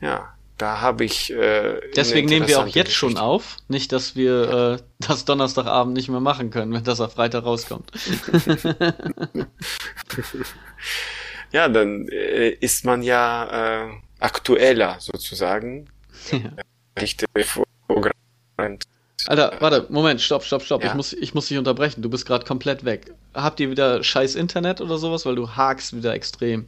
Ja, 0.00 0.33
da 0.58 0.80
habe 0.80 1.04
ich. 1.04 1.32
Äh, 1.32 1.80
Deswegen 1.96 2.28
nehmen 2.28 2.46
wir 2.46 2.60
auch 2.60 2.66
jetzt 2.66 2.86
Geschichte. 2.86 2.92
schon 2.92 3.16
auf, 3.16 3.56
nicht, 3.68 3.92
dass 3.92 4.14
wir 4.14 4.78
äh, 4.80 4.82
das 5.00 5.24
Donnerstagabend 5.24 5.94
nicht 5.94 6.08
mehr 6.08 6.20
machen 6.20 6.50
können, 6.50 6.72
wenn 6.72 6.84
das 6.84 7.00
auf 7.00 7.14
Freitag 7.14 7.44
rauskommt. 7.44 7.90
ja, 11.52 11.68
dann 11.68 12.08
äh, 12.08 12.50
ist 12.50 12.84
man 12.84 13.02
ja 13.02 13.86
äh, 13.86 13.90
aktueller 14.20 14.96
sozusagen. 15.00 15.88
Ja. 16.30 16.52
Alter, 19.26 19.56
warte, 19.60 19.86
Moment, 19.88 20.20
stopp, 20.20 20.44
stopp, 20.44 20.62
stopp. 20.62 20.82
Ja? 20.82 20.90
Ich, 20.90 20.94
muss, 20.94 21.12
ich 21.12 21.34
muss 21.34 21.48
dich 21.48 21.58
unterbrechen. 21.58 22.02
Du 22.02 22.10
bist 22.10 22.26
gerade 22.26 22.44
komplett 22.44 22.84
weg. 22.84 23.12
Habt 23.32 23.58
ihr 23.58 23.70
wieder 23.70 24.04
scheiß 24.04 24.34
Internet 24.34 24.80
oder 24.80 24.98
sowas? 24.98 25.26
Weil 25.26 25.34
du 25.34 25.50
hakst 25.50 25.96
wieder 25.96 26.14
extrem. 26.14 26.66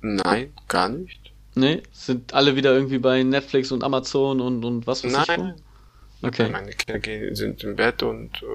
Nein, 0.00 0.52
gar 0.68 0.88
nicht. 0.88 1.21
Nee, 1.54 1.82
sind 1.92 2.32
alle 2.32 2.56
wieder 2.56 2.72
irgendwie 2.72 2.98
bei 2.98 3.22
Netflix 3.22 3.72
und 3.72 3.84
Amazon 3.84 4.40
und, 4.40 4.64
und 4.64 4.86
was 4.86 5.04
weiß 5.04 5.26
Nein. 5.26 5.54
ich 5.56 5.62
Okay. 6.22 6.48
Meine 6.50 6.72
Kinder 6.72 7.34
sind 7.34 7.64
im 7.64 7.74
Bett 7.74 8.02
und 8.02 8.42
äh, 8.42 8.46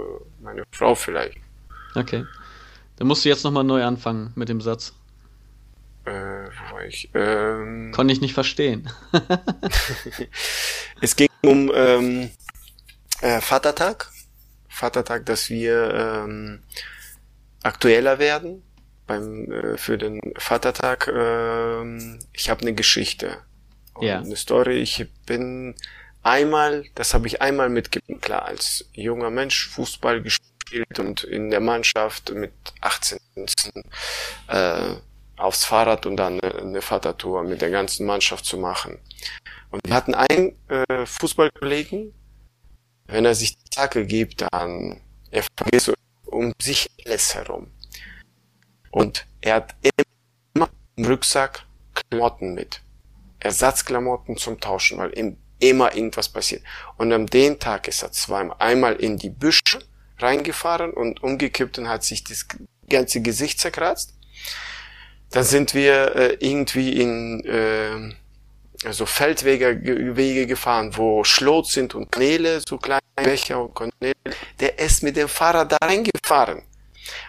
meine 0.42 0.64
Frau 0.72 0.96
vielleicht. 0.96 1.38
Okay. 1.96 2.26
Dann 2.96 3.08
musst 3.08 3.26
du 3.26 3.30
jetzt 3.30 3.44
nochmal 3.44 3.66
neu 3.66 3.84
anfangen 3.84 4.32
mit 4.36 4.48
dem 4.48 4.62
Satz. 4.62 4.94
Äh, 6.06 6.12
wo 6.12 6.76
war 6.76 6.86
ich? 6.86 7.10
Ähm, 7.14 7.92
Konnte 7.94 8.14
ich 8.14 8.22
nicht 8.22 8.34
verstehen. 8.34 8.90
es 11.02 11.18
ging 11.18 11.28
um 11.44 11.70
ähm, 11.76 12.32
äh, 13.22 13.42
Vatertag. 13.42 14.10
Vatertag, 14.70 15.26
dass 15.26 15.50
wir 15.50 15.94
ähm, 15.94 16.64
aktueller 17.64 18.20
werden 18.20 18.64
beim 19.08 19.52
äh, 19.52 19.78
für 19.78 19.98
den 19.98 20.22
Vatertag. 20.38 21.08
Äh, 21.08 22.18
ich 22.34 22.50
habe 22.50 22.62
eine 22.62 22.74
Geschichte 22.74 23.38
und 23.94 24.06
ja. 24.06 24.20
eine 24.20 24.36
Story. 24.36 24.80
Ich 24.82 25.06
bin 25.26 25.76
einmal, 26.24 26.86
das 26.96 27.14
habe 27.14 27.28
ich 27.28 27.42
einmal 27.42 27.70
mitgegeben, 27.70 28.22
klar, 28.22 28.46
als 28.46 28.86
junger 28.94 29.30
Mensch 29.30 29.68
Fußball 29.70 30.22
gespielt 30.22 31.00
und 31.00 31.24
in 31.24 31.50
der 31.50 31.62
Mannschaft 31.62 32.32
mit 32.34 32.52
18 32.82 33.20
äh, 34.48 34.96
aufs 35.38 35.66
Fahrrad 35.66 36.06
und 36.06 36.18
dann 36.18 36.40
eine, 36.42 36.56
eine 36.56 36.82
Vatertour 36.82 37.44
mit 37.44 37.62
der 37.62 37.70
ganzen 37.70 38.06
Mannschaft 38.06 38.46
zu 38.46 38.58
machen. 38.58 38.98
Und 39.70 39.82
wir 39.86 39.94
hatten 39.94 40.16
einen 40.16 40.56
äh, 40.68 41.06
Fußballkollegen, 41.06 42.14
wenn 43.06 43.26
er 43.26 43.36
sich 43.36 43.58
die 43.58 43.70
Tacke 43.70 44.06
gibt, 44.06 44.46
dann 44.52 45.02
er 45.32 45.44
vergisst 45.56 45.94
um 46.26 46.54
sich 46.62 46.90
alles 47.06 47.36
herum. 47.36 47.72
Und 48.98 49.28
er 49.42 49.54
hat 49.54 49.76
immer 50.56 50.70
im 50.96 51.06
Rucksack 51.06 51.68
Klamotten 51.94 52.56
mit. 52.56 52.82
Ersatzklamotten 53.40 54.38
zum 54.38 54.60
Tauschen, 54.60 54.98
weil 54.98 55.16
ihm 55.16 55.38
immer 55.60 55.96
irgendwas 55.96 56.30
passiert. 56.30 56.64
Und 56.98 57.14
an 57.14 57.28
dem 57.28 57.60
Tag 57.60 57.88
ist 57.88 58.02
er 58.02 58.12
zweimal, 58.12 58.56
einmal 58.58 58.96
in 58.96 59.20
die 59.20 59.30
Büsche 59.30 59.84
reingefahren 60.18 60.94
und 60.94 61.22
umgekippt 61.22 61.78
und 61.78 61.88
hat 61.88 62.04
sich 62.04 62.24
das 62.24 62.48
ganze 62.90 63.22
Gesicht 63.22 63.60
zerkratzt. 63.60 64.16
Dann 65.30 65.44
sind 65.44 65.76
wir 65.76 66.16
äh, 66.16 66.38
irgendwie 66.40 67.00
in 67.00 67.46
äh, 67.46 68.92
so 68.92 69.06
Feldwege 69.06 70.16
Wege 70.16 70.48
gefahren, 70.48 70.98
wo 70.98 71.24
Schlot 71.24 71.68
sind 71.68 71.94
und 71.94 72.12
Kanäle, 72.12 72.62
so 72.68 72.80
kleine 72.80 73.02
Becher 73.16 73.62
und 73.62 73.76
Kanäle. 73.76 74.16
Der 74.60 74.80
ist 74.80 75.04
mit 75.04 75.18
dem 75.18 75.28
Fahrrad 75.28 75.72
da 75.72 75.78
reingefahren 75.84 76.64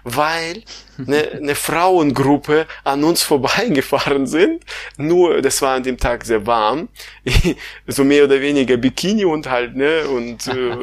weil 0.04 0.62
eine, 1.06 1.30
eine 1.32 1.54
Frauengruppe 1.54 2.66
an 2.84 3.04
uns 3.04 3.22
vorbeigefahren 3.22 4.26
sind. 4.26 4.64
Nur, 4.96 5.40
das 5.42 5.62
war 5.62 5.76
an 5.76 5.82
dem 5.82 5.98
Tag 5.98 6.24
sehr 6.24 6.46
warm, 6.46 6.88
so 7.86 8.04
mehr 8.04 8.24
oder 8.24 8.40
weniger 8.40 8.76
Bikini 8.76 9.24
und 9.24 9.48
halt 9.48 9.76
ne 9.76 10.08
und 10.08 10.46
äh, 10.48 10.76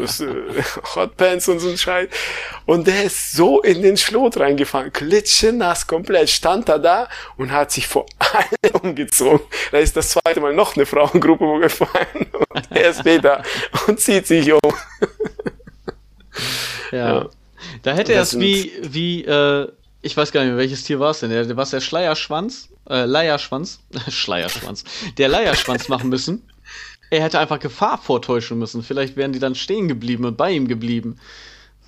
Hotpants 0.95 1.47
und 1.49 1.59
so 1.59 1.69
ein 1.69 1.77
Scheiß. 1.77 2.07
Und 2.65 2.87
der 2.87 3.03
ist 3.03 3.33
so 3.33 3.61
in 3.61 3.81
den 3.81 3.97
Schlot 3.97 4.39
reingefahren, 4.39 4.91
klitschenass 4.91 5.87
komplett, 5.87 6.29
stand 6.29 6.69
er 6.69 6.79
da 6.79 7.07
und 7.37 7.51
hat 7.51 7.71
sich 7.71 7.87
vor 7.87 8.05
allen 8.19 8.75
umgezogen. 8.81 9.45
Da 9.71 9.79
ist 9.79 9.95
das 9.97 10.09
zweite 10.09 10.39
Mal 10.39 10.53
noch 10.53 10.75
eine 10.75 10.85
Frauengruppe 10.85 11.59
gefallen 11.59 12.27
und 12.31 12.67
er 12.71 12.93
steht 12.93 13.23
da 13.23 13.43
und 13.87 13.99
zieht 13.99 14.27
sich 14.27 14.51
um. 14.51 14.59
ja. 16.91 17.19
ja. 17.19 17.29
Da 17.83 17.93
hätte 17.93 18.13
er 18.13 18.21
es 18.21 18.39
wie, 18.39 18.71
wie, 18.81 19.23
äh, 19.23 19.71
ich 20.01 20.15
weiß 20.15 20.31
gar 20.31 20.41
nicht 20.41 20.49
mehr, 20.49 20.57
welches 20.57 20.83
Tier 20.83 20.99
war 20.99 21.11
es 21.11 21.19
denn? 21.19 21.29
Der, 21.29 21.57
was 21.57 21.71
der 21.71 21.81
Schleierschwanz? 21.81 22.69
Äh, 22.89 23.05
Leierschwanz? 23.05 23.79
Schleierschwanz. 24.09 24.83
Der 25.17 25.29
Leierschwanz 25.29 25.87
machen 25.89 26.09
müssen. 26.09 26.47
Er 27.09 27.23
hätte 27.23 27.39
einfach 27.39 27.59
Gefahr 27.59 27.97
vortäuschen 27.97 28.57
müssen. 28.57 28.83
Vielleicht 28.83 29.15
wären 29.15 29.31
die 29.31 29.39
dann 29.39 29.55
stehen 29.55 29.87
geblieben 29.87 30.25
und 30.25 30.37
bei 30.37 30.51
ihm 30.51 30.67
geblieben. 30.67 31.17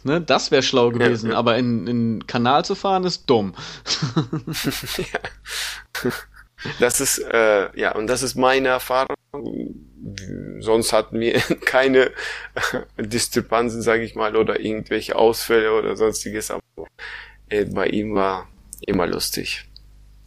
Ne, 0.04 0.22
das 0.22 0.52
wäre 0.52 0.64
schlau 0.64 0.92
gewesen, 0.92 1.28
ja, 1.28 1.34
ja. 1.34 1.40
aber 1.40 1.58
in, 1.58 1.88
in 1.88 2.28
Kanal 2.28 2.64
zu 2.64 2.76
fahren 2.76 3.04
ist 3.04 3.30
dumm. 3.30 3.56
ja. 4.98 6.12
Das 6.80 7.02
ist, 7.02 7.20
äh, 7.20 7.78
ja, 7.78 7.94
und 7.96 8.08
das 8.08 8.24
ist 8.24 8.36
meine 8.36 8.70
Erfahrung. 8.70 9.16
Sonst 10.60 10.94
hatten 10.94 11.20
wir 11.20 11.34
keine 11.66 12.12
Diskrepanzen, 12.98 13.82
sage 13.82 14.04
ich 14.04 14.16
mal, 14.16 14.36
oder 14.36 14.60
irgendwelche 14.60 15.16
Ausfälle 15.16 15.74
oder 15.74 15.96
sonstiges. 15.96 16.52
Aber 16.52 16.62
äh, 17.50 17.66
bei 17.66 17.88
ihm 17.88 18.16
war 18.16 18.48
immer 18.82 19.08
lustig. 19.08 19.66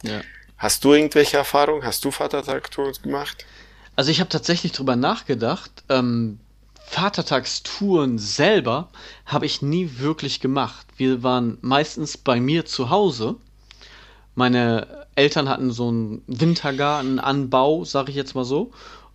Ja. 0.03 0.21
Hast 0.57 0.83
du 0.83 0.93
irgendwelche 0.93 1.37
Erfahrungen? 1.37 1.83
Hast 1.83 2.05
du 2.05 2.11
Vatertag-Tours 2.11 3.01
gemacht? 3.01 3.45
Also 3.95 4.11
ich 4.11 4.19
habe 4.19 4.29
tatsächlich 4.29 4.71
drüber 4.71 4.95
nachgedacht. 4.95 5.71
Ähm, 5.89 6.39
Vatertagstouren 6.85 8.17
selber 8.17 8.89
habe 9.25 9.45
ich 9.45 9.61
nie 9.61 9.99
wirklich 9.99 10.39
gemacht. 10.39 10.85
Wir 10.97 11.23
waren 11.23 11.57
meistens 11.61 12.17
bei 12.17 12.39
mir 12.39 12.65
zu 12.65 12.89
Hause. 12.89 13.35
Meine 14.35 15.07
Eltern 15.15 15.49
hatten 15.49 15.71
so 15.71 15.87
einen 15.87 16.23
Wintergartenanbau, 16.27 17.85
sag 17.85 18.09
ich 18.09 18.15
jetzt 18.15 18.35
mal 18.35 18.45
so. 18.45 18.71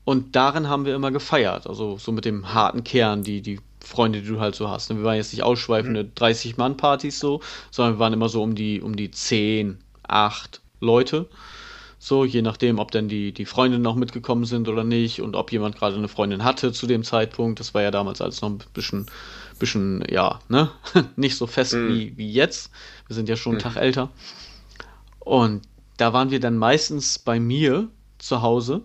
Und 0.07 0.37
darin 0.37 0.69
haben 0.69 0.85
wir 0.85 0.95
immer 0.95 1.11
gefeiert. 1.11 1.67
Also 1.67 1.99
so 1.99 2.13
mit 2.13 2.25
dem 2.25 2.55
harten 2.55 2.85
Kern, 2.85 3.25
die, 3.25 3.43
die 3.43 3.59
Freunde, 3.85 4.23
die 4.23 4.29
du 4.29 4.39
halt 4.39 4.55
so 4.55 4.71
hast. 4.71 4.89
Wir 4.89 5.03
waren 5.03 5.17
jetzt 5.17 5.33
nicht 5.33 5.43
ausschweifende 5.43 6.05
mhm. 6.05 6.11
30-Mann-Partys 6.17 7.19
so, 7.19 7.41
sondern 7.73 7.97
wir 7.97 7.99
waren 7.99 8.13
immer 8.13 8.29
so 8.29 8.41
um 8.41 8.55
die, 8.55 8.81
um 8.81 8.95
die 8.95 9.11
10, 9.11 9.79
8 10.05 10.61
Leute. 10.79 11.29
So, 11.99 12.25
je 12.25 12.41
nachdem, 12.41 12.79
ob 12.79 12.93
denn 12.93 13.09
die, 13.09 13.33
die 13.33 13.47
Freundinnen 13.47 13.83
noch 13.83 13.97
mitgekommen 13.97 14.45
sind 14.45 14.69
oder 14.69 14.85
nicht 14.85 15.23
und 15.23 15.35
ob 15.35 15.51
jemand 15.51 15.75
gerade 15.75 15.97
eine 15.97 16.07
Freundin 16.07 16.45
hatte 16.45 16.71
zu 16.71 16.87
dem 16.87 17.03
Zeitpunkt. 17.03 17.59
Das 17.59 17.75
war 17.75 17.83
ja 17.83 17.91
damals 17.91 18.21
alles 18.21 18.41
noch 18.43 18.51
ein 18.51 18.59
bisschen, 18.75 19.07
bisschen 19.59 20.05
ja, 20.09 20.39
ne? 20.49 20.71
nicht 21.17 21.37
so 21.37 21.49
fest 21.49 21.73
mhm. 21.73 21.89
wie, 21.89 22.17
wie 22.17 22.31
jetzt. 22.31 22.71
Wir 23.09 23.17
sind 23.17 23.29
ja 23.29 23.35
schon 23.35 23.55
einen 23.55 23.59
mhm. 23.59 23.75
Tag 23.75 23.77
älter. 23.77 24.11
Und 25.19 25.63
da 25.97 26.13
waren 26.13 26.31
wir 26.31 26.39
dann 26.39 26.59
meistens 26.59 27.19
bei 27.19 27.41
mir 27.41 27.89
zu 28.19 28.41
Hause 28.41 28.83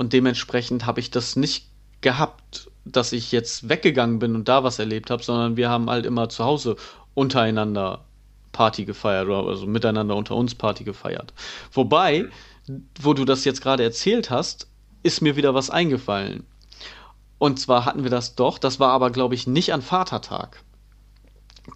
und 0.00 0.14
dementsprechend 0.14 0.86
habe 0.86 0.98
ich 0.98 1.10
das 1.10 1.36
nicht 1.36 1.66
gehabt, 2.00 2.70
dass 2.86 3.12
ich 3.12 3.32
jetzt 3.32 3.68
weggegangen 3.68 4.18
bin 4.18 4.34
und 4.34 4.48
da 4.48 4.64
was 4.64 4.78
erlebt 4.78 5.10
habe, 5.10 5.22
sondern 5.22 5.58
wir 5.58 5.68
haben 5.68 5.90
halt 5.90 6.06
immer 6.06 6.30
zu 6.30 6.42
Hause 6.42 6.76
untereinander 7.12 8.06
Party 8.50 8.86
gefeiert 8.86 9.26
oder 9.26 9.46
also 9.46 9.66
miteinander 9.66 10.16
unter 10.16 10.36
uns 10.36 10.54
Party 10.54 10.84
gefeiert. 10.84 11.34
Wobei, 11.74 12.30
wo 12.98 13.12
du 13.12 13.26
das 13.26 13.44
jetzt 13.44 13.60
gerade 13.60 13.82
erzählt 13.82 14.30
hast, 14.30 14.68
ist 15.02 15.20
mir 15.20 15.36
wieder 15.36 15.52
was 15.52 15.68
eingefallen. 15.68 16.46
Und 17.36 17.60
zwar 17.60 17.84
hatten 17.84 18.02
wir 18.02 18.10
das 18.10 18.34
doch, 18.36 18.56
das 18.56 18.80
war 18.80 18.92
aber 18.92 19.10
glaube 19.10 19.34
ich 19.34 19.46
nicht 19.46 19.74
an 19.74 19.82
Vatertag. 19.82 20.62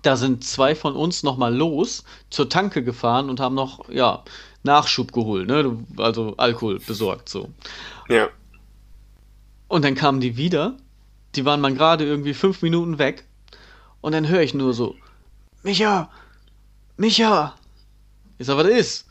Da 0.00 0.16
sind 0.16 0.44
zwei 0.44 0.74
von 0.74 0.96
uns 0.96 1.24
nochmal 1.24 1.54
los 1.54 2.04
zur 2.30 2.48
Tanke 2.48 2.82
gefahren 2.82 3.28
und 3.28 3.38
haben 3.38 3.54
noch, 3.54 3.90
ja, 3.90 4.24
Nachschub 4.64 5.12
geholt, 5.12 5.46
ne? 5.46 5.78
Also 5.98 6.34
Alkohol 6.36 6.80
besorgt, 6.80 7.28
so. 7.28 7.50
Ja. 8.08 8.28
Und 9.68 9.84
dann 9.84 9.94
kamen 9.94 10.20
die 10.20 10.36
wieder. 10.36 10.76
Die 11.34 11.44
waren 11.44 11.60
mal 11.60 11.74
gerade 11.74 12.04
irgendwie 12.04 12.34
fünf 12.34 12.62
Minuten 12.62 12.98
weg. 12.98 13.24
Und 14.00 14.12
dann 14.12 14.28
höre 14.28 14.42
ich 14.42 14.54
nur 14.54 14.74
so: 14.74 14.96
Micha! 15.62 16.10
Micha! 16.96 17.54
Ich 18.38 18.46
sag, 18.46 18.56
was 18.56 18.66
ist? 18.66 19.06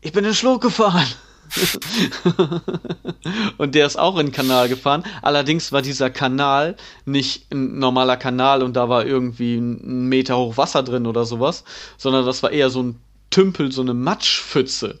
Ich 0.00 0.12
bin 0.12 0.24
in 0.24 0.30
den 0.30 0.34
Schluck 0.34 0.62
gefahren. 0.62 1.06
und 3.58 3.74
der 3.74 3.86
ist 3.86 3.98
auch 3.98 4.18
in 4.18 4.26
den 4.26 4.32
Kanal 4.32 4.68
gefahren. 4.68 5.04
Allerdings 5.22 5.72
war 5.72 5.82
dieser 5.82 6.10
Kanal 6.10 6.76
nicht 7.04 7.52
ein 7.52 7.78
normaler 7.78 8.16
Kanal 8.16 8.62
und 8.62 8.74
da 8.74 8.88
war 8.88 9.06
irgendwie 9.06 9.56
ein 9.56 10.08
Meter 10.08 10.36
hoch 10.36 10.56
Wasser 10.56 10.82
drin 10.82 11.06
oder 11.06 11.24
sowas, 11.24 11.64
sondern 11.96 12.26
das 12.26 12.42
war 12.42 12.50
eher 12.50 12.70
so 12.70 12.82
ein 12.82 13.00
Tümpel, 13.30 13.72
so 13.72 13.82
eine 13.82 13.94
Matschpfütze. 13.94 15.00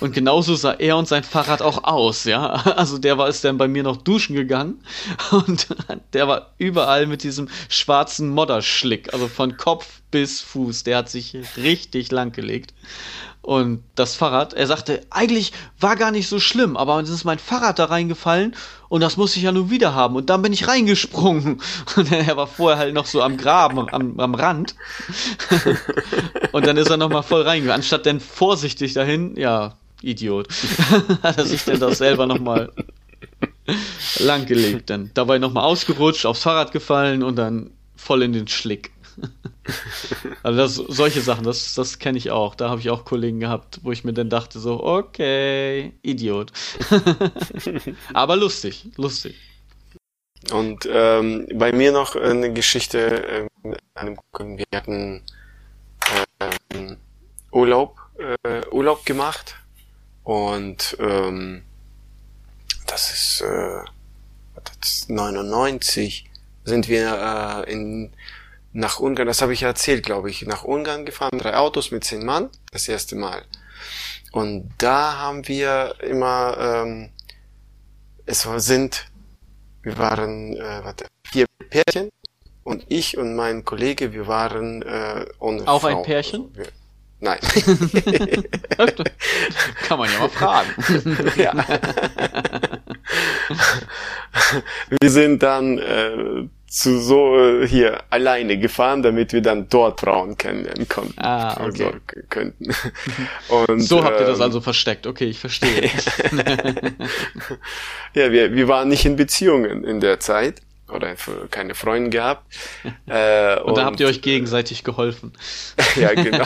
Und 0.00 0.12
genauso 0.12 0.54
sah 0.54 0.72
er 0.72 0.96
und 0.96 1.08
sein 1.08 1.24
Fahrrad 1.24 1.62
auch 1.62 1.84
aus, 1.84 2.24
ja. 2.24 2.50
Also 2.76 2.98
der 2.98 3.16
war 3.18 3.28
ist 3.28 3.44
dann 3.44 3.56
bei 3.56 3.68
mir 3.68 3.82
noch 3.82 3.96
duschen 3.96 4.34
gegangen 4.34 4.82
und 5.30 5.68
der 6.12 6.28
war 6.28 6.54
überall 6.58 7.06
mit 7.06 7.22
diesem 7.22 7.48
schwarzen 7.68 8.30
Modderschlick, 8.30 9.14
also 9.14 9.28
von 9.28 9.56
Kopf 9.56 10.00
bis 10.10 10.40
Fuß. 10.40 10.84
Der 10.84 10.98
hat 10.98 11.08
sich 11.08 11.36
richtig 11.56 12.10
lang 12.10 12.32
gelegt. 12.32 12.74
Und 13.46 13.84
das 13.94 14.16
Fahrrad, 14.16 14.54
er 14.54 14.66
sagte, 14.66 15.02
eigentlich 15.08 15.52
war 15.78 15.94
gar 15.94 16.10
nicht 16.10 16.26
so 16.26 16.40
schlimm, 16.40 16.76
aber 16.76 16.98
es 16.98 17.10
ist 17.10 17.22
mein 17.22 17.38
Fahrrad 17.38 17.78
da 17.78 17.84
reingefallen 17.84 18.56
und 18.88 19.02
das 19.02 19.16
muss 19.16 19.36
ich 19.36 19.44
ja 19.44 19.52
nun 19.52 19.70
wieder 19.70 19.94
haben. 19.94 20.16
Und 20.16 20.30
dann 20.30 20.42
bin 20.42 20.52
ich 20.52 20.66
reingesprungen. 20.66 21.62
Und 21.96 22.10
er 22.10 22.36
war 22.36 22.48
vorher 22.48 22.76
halt 22.76 22.92
noch 22.92 23.06
so 23.06 23.22
am 23.22 23.36
Graben, 23.36 23.88
am, 23.88 24.18
am 24.18 24.34
Rand. 24.34 24.74
Und 26.50 26.66
dann 26.66 26.76
ist 26.76 26.90
er 26.90 26.96
nochmal 26.96 27.22
voll 27.22 27.42
reingegangen. 27.42 27.82
Anstatt 27.82 28.04
denn 28.04 28.18
vorsichtig 28.18 28.94
dahin, 28.94 29.36
ja, 29.36 29.76
Idiot, 30.02 30.48
hat 31.22 31.38
er 31.38 31.46
sich 31.46 31.62
denn 31.64 31.78
das 31.78 31.98
selber 31.98 32.26
nochmal 32.26 32.72
langgelegt. 34.18 34.90
Dann 34.90 35.12
dabei 35.14 35.38
nochmal 35.38 35.62
ausgerutscht, 35.62 36.26
aufs 36.26 36.42
Fahrrad 36.42 36.72
gefallen 36.72 37.22
und 37.22 37.36
dann 37.36 37.70
voll 37.94 38.24
in 38.24 38.32
den 38.32 38.48
Schlick. 38.48 38.90
also 40.42 40.58
das, 40.58 40.74
solche 40.74 41.20
Sachen, 41.20 41.44
das, 41.44 41.74
das 41.74 41.98
kenne 41.98 42.18
ich 42.18 42.30
auch. 42.30 42.54
Da 42.54 42.70
habe 42.70 42.80
ich 42.80 42.90
auch 42.90 43.04
Kollegen 43.04 43.40
gehabt, 43.40 43.80
wo 43.82 43.92
ich 43.92 44.04
mir 44.04 44.12
dann 44.12 44.30
dachte 44.30 44.58
so, 44.58 44.82
okay, 44.82 45.92
Idiot. 46.02 46.52
Aber 48.14 48.36
lustig, 48.36 48.88
lustig. 48.96 49.36
Und 50.52 50.88
ähm, 50.90 51.48
bei 51.54 51.72
mir 51.72 51.92
noch 51.92 52.14
eine 52.14 52.52
Geschichte 52.52 53.48
äh, 53.64 53.76
einem 53.94 54.18
Kollegen. 54.30 54.58
Wir 54.58 54.78
hatten 54.78 55.22
äh, 56.38 56.96
Urlaub, 57.50 57.96
äh, 58.42 58.66
Urlaub 58.70 59.04
gemacht 59.04 59.56
und 60.22 60.96
ähm, 61.00 61.62
das 62.86 63.12
ist 63.12 63.40
äh, 63.40 63.80
das 64.62 64.92
ist 64.92 65.10
99 65.10 66.30
sind 66.64 66.88
wir 66.88 67.64
äh, 67.66 67.72
in 67.72 68.12
nach 68.76 69.00
Ungarn, 69.00 69.26
das 69.26 69.40
habe 69.40 69.54
ich 69.54 69.62
ja 69.62 69.68
erzählt, 69.68 70.04
glaube 70.04 70.28
ich, 70.28 70.42
nach 70.42 70.62
Ungarn 70.62 71.06
gefahren, 71.06 71.38
drei 71.38 71.56
Autos 71.56 71.92
mit 71.92 72.04
zehn 72.04 72.22
Mann, 72.24 72.50
das 72.72 72.86
erste 72.86 73.16
Mal. 73.16 73.42
Und 74.32 74.70
da 74.76 75.18
haben 75.18 75.48
wir 75.48 75.94
immer, 76.02 76.58
ähm, 76.60 77.08
es 78.26 78.46
sind, 78.58 79.06
wir 79.82 79.96
waren, 79.96 80.54
äh, 80.56 80.84
warte, 80.84 81.06
vier 81.26 81.46
Pärchen 81.70 82.10
und 82.64 82.84
ich 82.88 83.16
und 83.16 83.34
mein 83.34 83.64
Kollege, 83.64 84.12
wir 84.12 84.26
waren 84.26 84.82
äh, 84.82 85.24
ohne 85.38 85.66
Auch 85.66 85.80
Frau. 85.80 85.96
ein 85.98 86.02
Pärchen? 86.02 86.42
Also 86.42 86.56
wir, 86.56 86.66
nein. 87.20 87.38
Kann 89.88 89.98
man 89.98 90.12
ja 90.12 90.18
mal 90.18 90.28
fragen. 90.28 90.68
ja. 91.36 91.54
wir 95.00 95.10
sind 95.10 95.42
dann 95.42 95.78
äh, 95.78 96.46
zu 96.66 97.00
so 97.00 97.38
äh, 97.38 97.66
hier 97.66 98.02
alleine 98.10 98.58
gefahren, 98.58 99.02
damit 99.02 99.32
wir 99.32 99.40
dann 99.40 99.68
dort 99.68 100.00
Frauen 100.00 100.36
kennenlernen 100.36 100.88
konnten. 100.88 101.18
Ah, 101.18 101.52
okay. 101.64 101.84
Also, 101.84 101.92
könnten. 102.28 102.66
Und, 103.68 103.80
so 103.80 104.04
habt 104.04 104.20
ihr 104.20 104.26
das 104.26 104.38
ähm, 104.38 104.44
also 104.44 104.60
versteckt, 104.60 105.06
okay, 105.06 105.26
ich 105.26 105.38
verstehe. 105.38 105.82
ja, 108.14 108.32
wir, 108.32 108.52
wir 108.52 108.68
waren 108.68 108.88
nicht 108.88 109.04
in 109.04 109.16
Beziehungen 109.16 109.84
in 109.84 110.00
der 110.00 110.18
Zeit 110.18 110.60
oder 110.88 111.14
keine 111.50 111.74
Freunde 111.74 112.10
gehabt. 112.10 112.46
Äh, 113.08 113.60
und, 113.60 113.68
und 113.68 113.78
da 113.78 113.84
habt 113.84 114.00
ihr 114.00 114.08
euch 114.08 114.20
gegenseitig 114.20 114.82
geholfen. 114.82 115.32
ja, 115.94 116.12
genau. 116.14 116.44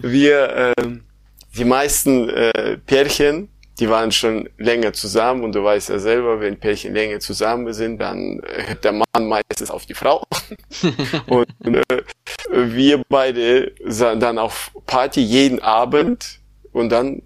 wir, 0.00 0.74
äh, 0.76 0.86
die 1.56 1.64
meisten 1.64 2.28
äh, 2.28 2.76
Pärchen, 2.76 3.48
die 3.78 3.88
waren 3.88 4.12
schon 4.12 4.48
länger 4.58 4.92
zusammen 4.92 5.44
und 5.44 5.54
du 5.54 5.64
weißt 5.64 5.88
ja 5.88 5.98
selber, 5.98 6.40
wenn 6.40 6.58
Pärchen 6.58 6.94
länger 6.94 7.20
zusammen 7.20 7.72
sind, 7.72 7.98
dann 7.98 8.40
hört 8.44 8.84
der 8.84 8.92
Mann 8.92 9.28
meistens 9.28 9.70
auf 9.70 9.86
die 9.86 9.94
Frau. 9.94 10.24
und 11.26 11.48
äh, 11.64 12.02
wir 12.50 13.02
beide 13.08 13.72
sahen 13.86 14.20
dann 14.20 14.38
auf 14.38 14.70
Party 14.86 15.22
jeden 15.22 15.60
Abend 15.60 16.40
und 16.72 16.90
dann 16.90 17.22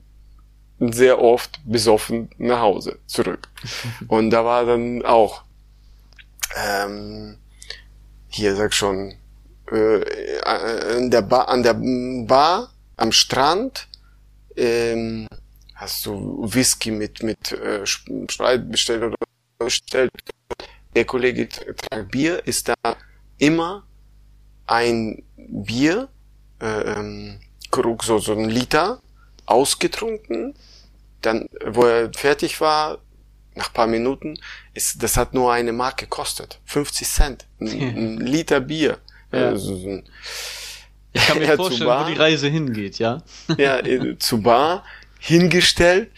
sehr 0.79 1.21
oft 1.21 1.61
besoffen 1.65 2.31
nach 2.39 2.61
Hause 2.61 2.99
zurück. 3.07 3.49
Und 4.09 4.31
da 4.31 4.45
war 4.45 4.67
dann 4.67 5.03
auch 5.07 5.43
ähm, 6.55 7.39
hier 8.29 8.55
sag 8.55 8.75
schon 8.75 9.15
äh, 9.73 10.41
an 10.43 11.11
der 11.11 11.23
Bar, 11.23 11.49
an 11.49 11.63
der 11.63 11.75
Bar 12.27 12.71
am 12.97 13.11
Strand 13.11 13.89
ähm, 14.57 15.27
hast 15.77 16.05
du 16.07 16.43
Whisky 16.43 16.91
mit 16.91 17.22
mit 17.22 17.53
äh, 17.53 17.87
Spreit 17.87 18.70
bestellt 18.70 19.05
oder 19.05 19.16
bestellt. 19.59 20.11
Der 20.95 21.05
Kollege 21.05 21.49
trank 21.49 22.11
Bier, 22.11 22.45
ist 22.47 22.68
da 22.68 22.97
immer 23.39 23.87
ein 24.66 25.22
Bier, 25.37 26.09
äh, 26.61 26.66
ähm, 26.66 27.39
so 28.03 28.18
so 28.18 28.33
ein 28.33 28.49
Liter 28.49 29.01
ausgetrunken. 29.45 30.55
Dann, 31.22 31.49
wo 31.66 31.85
er 31.85 32.12
fertig 32.12 32.61
war, 32.61 32.99
nach 33.55 33.72
paar 33.72 33.87
Minuten, 33.87 34.39
ist, 34.74 35.03
das 35.03 35.16
hat 35.16 35.35
nur 35.35 35.53
eine 35.53 35.72
Mark 35.72 35.99
gekostet. 35.99 36.61
50 36.64 37.09
Cent. 37.09 37.47
Ein, 37.61 37.68
ein 37.81 38.18
Liter 38.18 38.61
Bier. 38.61 38.99
Ja. 39.33 39.49
Also, 39.49 40.03
ich 41.12 41.27
kann 41.27 41.39
mir 41.39 41.45
ja, 41.49 41.57
vorstellen, 41.57 41.89
Bar, 41.89 42.07
wo 42.07 42.11
die 42.11 42.18
Reise 42.18 42.49
hingeht, 42.49 42.99
ja? 42.99 43.22
ja, 43.57 43.79
äh, 43.85 44.18
zu 44.18 44.41
Bar, 44.41 44.85
hingestellt, 45.27 46.11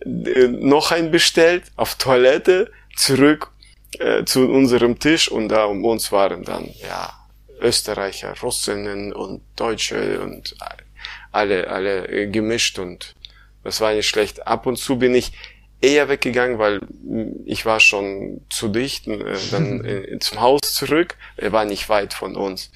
äh, 0.00 0.48
noch 0.48 0.92
ein 0.92 1.10
bestellt, 1.10 1.64
auf 1.76 1.96
Toilette, 1.96 2.70
zurück 2.96 3.50
äh, 3.98 4.24
zu 4.24 4.48
unserem 4.48 4.98
Tisch 4.98 5.30
und 5.30 5.48
da 5.48 5.64
um 5.64 5.84
uns 5.84 6.12
waren 6.12 6.44
dann, 6.44 6.70
ja, 6.80 7.12
Österreicher, 7.60 8.34
Russinnen 8.42 9.12
und 9.12 9.42
Deutsche 9.56 10.20
und 10.20 10.54
alle, 11.32 11.68
alle 11.68 12.28
gemischt 12.30 12.78
und 12.78 13.14
das 13.64 13.80
war 13.80 13.92
nicht 13.94 14.08
schlecht. 14.08 14.46
Ab 14.46 14.66
und 14.66 14.76
zu 14.76 14.98
bin 14.98 15.14
ich 15.14 15.32
eher 15.80 16.08
weggegangen, 16.08 16.58
weil 16.58 16.80
ich 17.44 17.66
war 17.66 17.80
schon 17.80 18.42
zu 18.48 18.68
dicht, 18.68 19.08
äh, 19.08 19.36
dann 19.50 19.84
äh, 19.84 20.18
zum 20.20 20.40
Haus 20.40 20.60
zurück. 20.62 21.16
Er 21.36 21.52
war 21.52 21.64
nicht 21.64 21.88
weit 21.88 22.14
von 22.14 22.36
uns. 22.36 22.70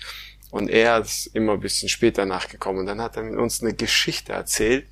Und 0.51 0.69
er 0.69 0.99
ist 0.99 1.27
immer 1.27 1.53
ein 1.53 1.61
bisschen 1.61 1.89
später 1.89 2.27
nachgekommen. 2.27 2.81
Und 2.81 2.87
dann 2.87 3.01
hat 3.01 3.17
er 3.17 3.23
mit 3.23 3.39
uns 3.39 3.63
eine 3.63 3.73
Geschichte 3.73 4.33
erzählt, 4.33 4.87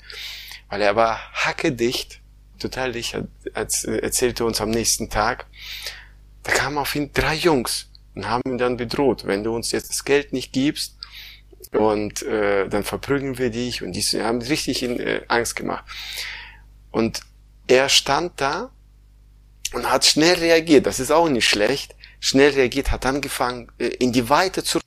weil 0.69 0.83
er 0.83 0.97
war 0.97 1.19
hackedicht, 1.33 2.21
total 2.59 2.93
dicht, 2.93 3.16
erzählte 3.55 4.45
uns 4.45 4.61
am 4.61 4.71
nächsten 4.71 5.11
Tag. 5.11 5.47
Da 6.43 6.53
kamen 6.53 6.79
auf 6.79 6.95
ihn 6.95 7.11
drei 7.12 7.35
Jungs 7.35 7.91
und 8.14 8.29
haben 8.29 8.43
ihn 8.47 8.59
dann 8.59 8.77
bedroht. 8.77 9.27
Wenn 9.27 9.45
du 9.45 9.55
uns 9.55 9.73
jetzt 9.73 9.91
das 9.91 10.05
Geld 10.05 10.33
nicht 10.33 10.53
gibst, 10.53 10.99
und 11.73 12.23
äh, 12.23 12.69
dann 12.69 12.85
verprügeln 12.85 13.39
wir 13.39 13.51
dich 13.51 13.83
und 13.83 13.93
die 13.93 14.03
haben 14.23 14.41
richtig 14.41 14.83
in, 14.83 14.99
äh, 15.01 15.23
Angst 15.29 15.57
gemacht. 15.57 15.85
Und 16.91 17.21
er 17.66 17.89
stand 17.89 18.41
da 18.41 18.71
und 19.75 19.91
hat 19.91 20.05
schnell 20.07 20.37
reagiert. 20.37 20.87
Das 20.87 21.01
ist 21.01 21.11
auch 21.11 21.29
nicht 21.29 21.47
schlecht. 21.47 21.95
Schnell 22.21 22.53
reagiert, 22.53 22.91
hat 22.91 23.05
angefangen, 23.07 23.71
äh, 23.79 23.87
in 23.87 24.12
die 24.12 24.29
Weite 24.29 24.64
zu 24.64 24.81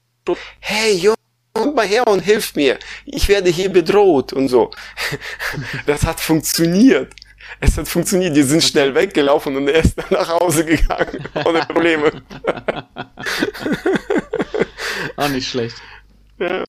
Hey, 0.59 0.95
Junge, 0.97 1.15
komm 1.53 1.75
mal 1.75 1.87
her 1.87 2.07
und 2.07 2.19
hilf 2.19 2.55
mir. 2.55 2.79
Ich 3.05 3.27
werde 3.29 3.49
hier 3.49 3.69
bedroht 3.69 4.33
und 4.33 4.47
so. 4.47 4.71
Das 5.85 6.03
hat 6.03 6.19
funktioniert. 6.19 7.13
Es 7.59 7.77
hat 7.77 7.87
funktioniert. 7.87 8.35
Die 8.35 8.43
sind 8.43 8.63
schnell 8.63 8.95
weggelaufen 8.95 9.55
und 9.55 9.67
er 9.67 9.83
ist 9.83 9.97
dann 9.97 10.05
nach 10.11 10.29
Hause 10.39 10.65
gegangen. 10.65 11.27
Ohne 11.45 11.59
Probleme. 11.61 12.23
Auch 15.17 15.29
nicht 15.29 15.49
schlecht. 15.49 15.75
Ja. 16.39 16.63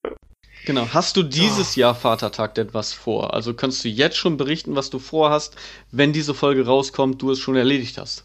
Genau. 0.64 0.86
Hast 0.92 1.16
du 1.16 1.22
dieses 1.22 1.76
oh. 1.76 1.80
Jahr 1.80 1.94
Vatertag 1.94 2.54
denn 2.54 2.72
was 2.72 2.92
vor? 2.92 3.34
Also 3.34 3.54
kannst 3.54 3.84
du 3.84 3.88
jetzt 3.88 4.16
schon 4.16 4.36
berichten, 4.36 4.76
was 4.76 4.90
du 4.90 4.98
vorhast, 4.98 5.56
wenn 5.90 6.12
diese 6.12 6.34
Folge 6.34 6.66
rauskommt, 6.66 7.20
du 7.22 7.30
es 7.30 7.40
schon 7.40 7.56
erledigt 7.56 7.98
hast? 7.98 8.24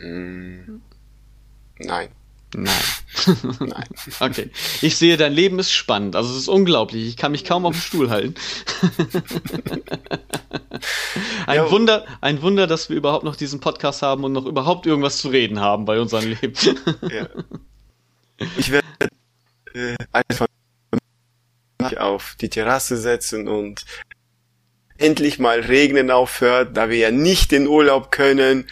Nein. 0.00 0.80
Nein. 2.54 2.72
Nein. 3.60 3.88
Okay. 4.20 4.50
Ich 4.80 4.96
sehe, 4.96 5.16
dein 5.16 5.32
Leben 5.32 5.58
ist 5.58 5.72
spannend. 5.72 6.16
Also 6.16 6.30
es 6.30 6.38
ist 6.38 6.48
unglaublich. 6.48 7.06
Ich 7.06 7.16
kann 7.16 7.32
mich 7.32 7.44
kaum 7.44 7.66
auf 7.66 7.74
den 7.74 7.82
Stuhl 7.82 8.10
halten. 8.10 8.34
ein 11.46 11.56
ja. 11.56 11.70
Wunder, 11.70 12.06
ein 12.20 12.40
Wunder, 12.40 12.66
dass 12.66 12.88
wir 12.88 12.96
überhaupt 12.96 13.24
noch 13.24 13.36
diesen 13.36 13.60
Podcast 13.60 14.02
haben 14.02 14.24
und 14.24 14.32
noch 14.32 14.46
überhaupt 14.46 14.86
irgendwas 14.86 15.18
zu 15.18 15.28
reden 15.28 15.60
haben 15.60 15.84
bei 15.84 16.00
unserem 16.00 16.28
Leben. 16.28 16.54
ja. 17.10 17.28
Ich 18.56 18.70
werde 18.70 18.86
äh, 19.74 19.96
einfach 20.12 20.46
auf 21.98 22.36
die 22.40 22.48
Terrasse 22.48 22.96
setzen 22.96 23.46
und 23.46 23.84
endlich 24.96 25.38
mal 25.38 25.60
regnen 25.60 26.10
aufhört, 26.10 26.76
da 26.76 26.88
wir 26.88 26.96
ja 26.96 27.10
nicht 27.10 27.52
in 27.52 27.66
Urlaub 27.66 28.10
können, 28.10 28.66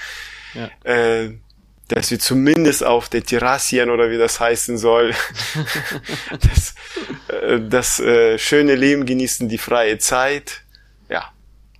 ja. 0.54 0.70
äh, 0.84 1.38
dass 1.88 2.10
wir 2.10 2.18
zumindest 2.18 2.84
auf 2.84 3.08
der 3.08 3.22
Terrassien 3.22 3.90
oder 3.90 4.10
wie 4.10 4.18
das 4.18 4.40
heißen 4.40 4.76
soll, 4.78 5.14
das, 6.40 6.74
äh, 7.28 7.60
das 7.60 8.00
äh, 8.00 8.38
schöne 8.38 8.74
Leben 8.74 9.06
genießen, 9.06 9.48
die 9.48 9.58
freie 9.58 9.98
Zeit. 9.98 10.62
Ja. 11.08 11.32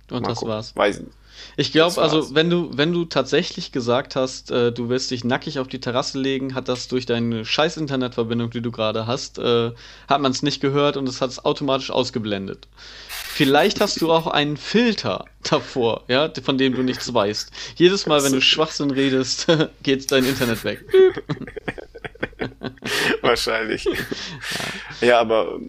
Und 0.09 0.25
das 0.25 0.39
gucken. 0.39 0.53
war's. 0.53 0.75
Weiß 0.75 0.99
nicht. 0.99 1.16
Ich 1.59 1.71
glaube, 1.71 1.99
also 1.99 2.35
wenn 2.35 2.51
du, 2.51 2.69
wenn 2.77 2.93
du 2.93 3.05
tatsächlich 3.05 3.71
gesagt 3.71 4.15
hast, 4.15 4.51
äh, 4.51 4.71
du 4.71 4.89
wirst 4.89 5.09
dich 5.09 5.23
nackig 5.23 5.57
auf 5.57 5.67
die 5.67 5.79
Terrasse 5.79 6.19
legen, 6.19 6.53
hat 6.53 6.69
das 6.69 6.87
durch 6.87 7.07
deine 7.07 7.45
scheiß 7.45 7.77
Internetverbindung, 7.77 8.51
die 8.51 8.61
du 8.61 8.71
gerade 8.71 9.07
hast, 9.07 9.39
äh, 9.39 9.71
hat 10.07 10.21
man 10.21 10.31
es 10.31 10.43
nicht 10.43 10.61
gehört 10.61 10.97
und 10.97 11.09
es 11.09 11.19
hat 11.19 11.31
es 11.31 11.43
automatisch 11.43 11.89
ausgeblendet. 11.89 12.67
Vielleicht 13.09 13.81
hast 13.81 14.01
du 14.01 14.11
auch 14.11 14.27
einen 14.27 14.55
Filter 14.55 15.25
davor, 15.43 16.03
ja, 16.07 16.31
von 16.43 16.59
dem 16.59 16.75
du 16.75 16.83
nichts 16.83 17.11
weißt. 17.11 17.51
Jedes 17.75 18.05
Mal, 18.05 18.23
wenn 18.23 18.33
du 18.33 18.41
Schwachsinn 18.41 18.91
redest, 18.91 19.47
geht 19.81 20.11
dein 20.11 20.25
Internet 20.25 20.63
weg. 20.63 20.85
Wahrscheinlich. 23.21 23.83
Ja, 25.01 25.07
ja 25.07 25.19
aber 25.19 25.59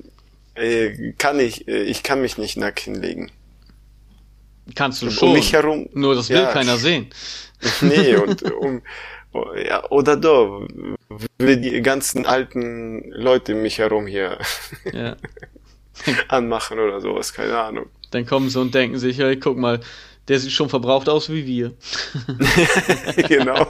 äh, 0.54 1.12
kann 1.16 1.40
ich, 1.40 1.66
äh, 1.66 1.84
ich 1.84 2.02
kann 2.02 2.20
mich 2.20 2.36
nicht 2.36 2.58
nackt 2.58 2.80
hinlegen. 2.80 3.30
Kannst 4.74 5.02
du 5.02 5.10
schon. 5.10 5.28
Um 5.28 5.34
mich 5.34 5.52
herum. 5.52 5.88
Nur 5.92 6.14
das 6.14 6.28
will 6.28 6.36
ja, 6.36 6.52
keiner 6.52 6.76
sehen. 6.76 7.08
Nee, 7.80 8.14
und 8.14 8.42
um, 8.60 8.82
ja, 9.56 9.84
oder 9.90 10.16
doch, 10.16 10.66
würde 11.38 11.58
die 11.58 11.82
ganzen 11.82 12.24
alten 12.24 13.10
Leute 13.10 13.54
um 13.54 13.62
mich 13.62 13.78
herum 13.78 14.06
hier 14.06 14.38
ja. 14.92 15.16
anmachen 16.28 16.78
oder 16.78 17.00
sowas, 17.00 17.32
keine 17.32 17.58
Ahnung. 17.58 17.86
Dann 18.10 18.26
kommen 18.26 18.48
sie 18.48 18.60
und 18.60 18.74
denken 18.74 18.98
sich, 18.98 19.18
hey, 19.18 19.36
guck 19.36 19.58
mal, 19.58 19.80
der 20.28 20.38
sieht 20.38 20.52
schon 20.52 20.68
verbraucht 20.68 21.08
aus 21.08 21.30
wie 21.30 21.46
wir. 21.46 21.72
genau. 23.28 23.66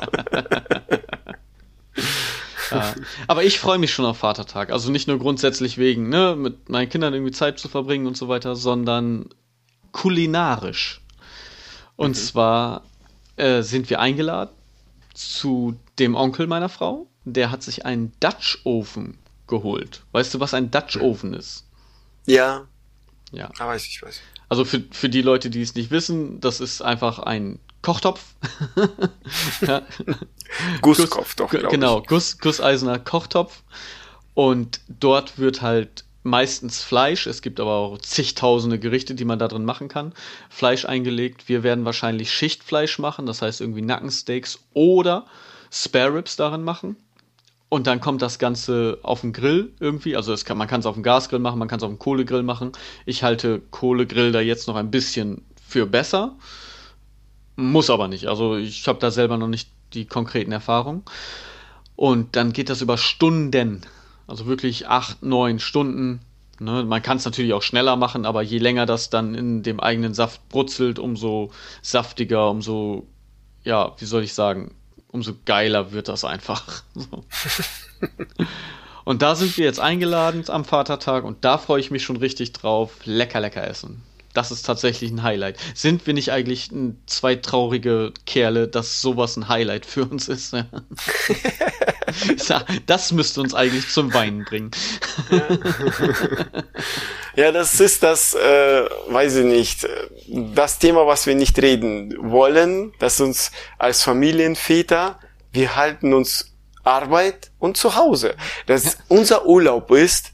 ja. 2.70 2.94
Aber 3.26 3.42
ich 3.42 3.58
freue 3.58 3.78
mich 3.78 3.92
schon 3.92 4.04
auf 4.04 4.18
Vatertag. 4.18 4.70
Also 4.70 4.90
nicht 4.90 5.08
nur 5.08 5.18
grundsätzlich 5.18 5.78
wegen, 5.78 6.08
ne, 6.08 6.36
mit 6.36 6.68
meinen 6.68 6.88
Kindern 6.88 7.14
irgendwie 7.14 7.32
Zeit 7.32 7.58
zu 7.58 7.68
verbringen 7.68 8.06
und 8.06 8.16
so 8.16 8.28
weiter, 8.28 8.54
sondern 8.54 9.30
kulinarisch. 9.92 11.00
Und 11.96 12.10
mhm. 12.10 12.14
zwar 12.14 12.82
äh, 13.36 13.62
sind 13.62 13.90
wir 13.90 14.00
eingeladen 14.00 14.50
zu 15.14 15.78
dem 15.98 16.14
Onkel 16.14 16.46
meiner 16.46 16.68
Frau. 16.68 17.06
Der 17.24 17.50
hat 17.50 17.62
sich 17.62 17.84
einen 17.84 18.12
Dutch 18.20 18.60
Ofen 18.64 19.18
geholt. 19.46 20.02
Weißt 20.12 20.32
du, 20.34 20.40
was 20.40 20.54
ein 20.54 20.70
Dutch 20.70 20.96
Ofen 20.96 21.34
ist? 21.34 21.64
Ja. 22.26 22.66
Ja. 23.32 23.50
Ah, 23.58 23.66
weiß 23.68 23.86
ich, 23.86 24.02
weiß 24.02 24.16
ich. 24.16 24.22
Also 24.48 24.64
für, 24.64 24.82
für 24.90 25.08
die 25.08 25.22
Leute, 25.22 25.50
die 25.50 25.60
es 25.60 25.74
nicht 25.74 25.90
wissen, 25.90 26.40
das 26.40 26.60
ist 26.60 26.80
einfach 26.80 27.18
ein 27.18 27.58
Kochtopf. 27.82 28.34
Gusskopf, 30.80 31.34
doch. 31.34 31.50
Genau, 31.50 32.02
Guss, 32.02 32.38
gusseisener 32.38 32.98
Kochtopf. 32.98 33.62
Und 34.34 34.80
dort 34.88 35.38
wird 35.38 35.62
halt 35.62 36.04
meistens 36.28 36.82
Fleisch. 36.82 37.26
Es 37.26 37.42
gibt 37.42 37.60
aber 37.60 37.72
auch 37.72 37.98
zigtausende 37.98 38.78
Gerichte, 38.78 39.14
die 39.14 39.24
man 39.24 39.38
da 39.38 39.48
drin 39.48 39.64
machen 39.64 39.88
kann. 39.88 40.12
Fleisch 40.48 40.84
eingelegt. 40.84 41.48
Wir 41.48 41.62
werden 41.62 41.84
wahrscheinlich 41.84 42.32
Schichtfleisch 42.32 42.98
machen, 42.98 43.26
das 43.26 43.42
heißt 43.42 43.60
irgendwie 43.60 43.82
Nackensteaks 43.82 44.60
oder 44.74 45.26
Spare 45.70 46.14
Ribs 46.14 46.36
darin 46.36 46.62
machen. 46.62 46.96
Und 47.68 47.86
dann 47.86 48.00
kommt 48.00 48.22
das 48.22 48.38
Ganze 48.38 48.98
auf 49.02 49.20
den 49.20 49.32
Grill 49.32 49.72
irgendwie. 49.78 50.16
Also 50.16 50.34
kann, 50.44 50.56
man 50.56 50.68
kann 50.68 50.80
es 50.80 50.86
auf 50.86 50.94
dem 50.94 51.02
Gasgrill 51.02 51.38
machen, 51.38 51.58
man 51.58 51.68
kann 51.68 51.78
es 51.78 51.82
auf 51.82 51.90
dem 51.90 51.98
Kohlegrill 51.98 52.42
machen. 52.42 52.72
Ich 53.04 53.22
halte 53.22 53.60
Kohlegrill 53.70 54.32
da 54.32 54.40
jetzt 54.40 54.68
noch 54.68 54.76
ein 54.76 54.90
bisschen 54.90 55.44
für 55.66 55.86
besser. 55.86 56.36
Muss 57.56 57.90
aber 57.90 58.08
nicht. 58.08 58.26
Also 58.28 58.56
ich 58.56 58.86
habe 58.88 58.98
da 59.00 59.10
selber 59.10 59.36
noch 59.36 59.48
nicht 59.48 59.70
die 59.92 60.06
konkreten 60.06 60.52
Erfahrungen. 60.52 61.02
Und 61.94 62.36
dann 62.36 62.52
geht 62.52 62.70
das 62.70 62.80
über 62.80 62.96
Stunden. 62.96 63.82
Also 64.28 64.46
wirklich 64.46 64.86
acht, 64.86 65.24
neun 65.24 65.58
Stunden 65.58 66.20
Ne? 66.60 66.84
Man 66.84 67.02
kann 67.02 67.18
es 67.18 67.24
natürlich 67.24 67.52
auch 67.52 67.62
schneller 67.62 67.96
machen, 67.96 68.26
aber 68.26 68.42
je 68.42 68.58
länger 68.58 68.86
das 68.86 69.10
dann 69.10 69.34
in 69.34 69.62
dem 69.62 69.80
eigenen 69.80 70.14
Saft 70.14 70.48
brutzelt, 70.48 70.98
umso 70.98 71.50
saftiger, 71.82 72.50
umso, 72.50 73.06
ja, 73.64 73.94
wie 73.98 74.04
soll 74.04 74.24
ich 74.24 74.34
sagen, 74.34 74.74
umso 75.08 75.34
geiler 75.44 75.92
wird 75.92 76.08
das 76.08 76.24
einfach. 76.24 76.82
und 79.04 79.22
da 79.22 79.36
sind 79.36 79.56
wir 79.56 79.64
jetzt 79.64 79.80
eingeladen 79.80 80.44
am 80.48 80.64
Vatertag 80.64 81.24
und 81.24 81.44
da 81.44 81.58
freue 81.58 81.80
ich 81.80 81.90
mich 81.90 82.02
schon 82.02 82.16
richtig 82.16 82.52
drauf. 82.52 82.92
Lecker, 83.04 83.40
lecker 83.40 83.66
essen 83.66 84.02
das 84.38 84.52
ist 84.52 84.62
tatsächlich 84.62 85.10
ein 85.10 85.24
Highlight. 85.24 85.58
Sind 85.74 86.06
wir 86.06 86.14
nicht 86.14 86.30
eigentlich 86.30 86.70
zwei 87.06 87.34
traurige 87.34 88.12
Kerle, 88.24 88.68
dass 88.68 89.00
sowas 89.00 89.36
ein 89.36 89.48
Highlight 89.48 89.84
für 89.84 90.04
uns 90.04 90.28
ist? 90.28 90.54
das 92.86 93.10
müsste 93.10 93.40
uns 93.40 93.52
eigentlich 93.52 93.88
zum 93.88 94.14
Weinen 94.14 94.44
bringen. 94.44 94.70
ja, 97.34 97.50
das 97.50 97.80
ist 97.80 98.04
das, 98.04 98.34
äh, 98.34 98.84
weiß 99.08 99.38
ich 99.38 99.44
nicht, 99.44 99.88
das 100.54 100.78
Thema, 100.78 101.04
was 101.08 101.26
wir 101.26 101.34
nicht 101.34 101.60
reden 101.60 102.14
wollen, 102.20 102.92
dass 103.00 103.20
uns 103.20 103.50
als 103.76 104.04
Familienväter, 104.04 105.18
wir 105.50 105.74
halten 105.74 106.14
uns 106.14 106.54
Arbeit 106.84 107.50
und 107.58 107.76
Zuhause. 107.76 108.36
Dass 108.66 108.98
unser 109.08 109.46
Urlaub 109.46 109.90
ist 109.90 110.30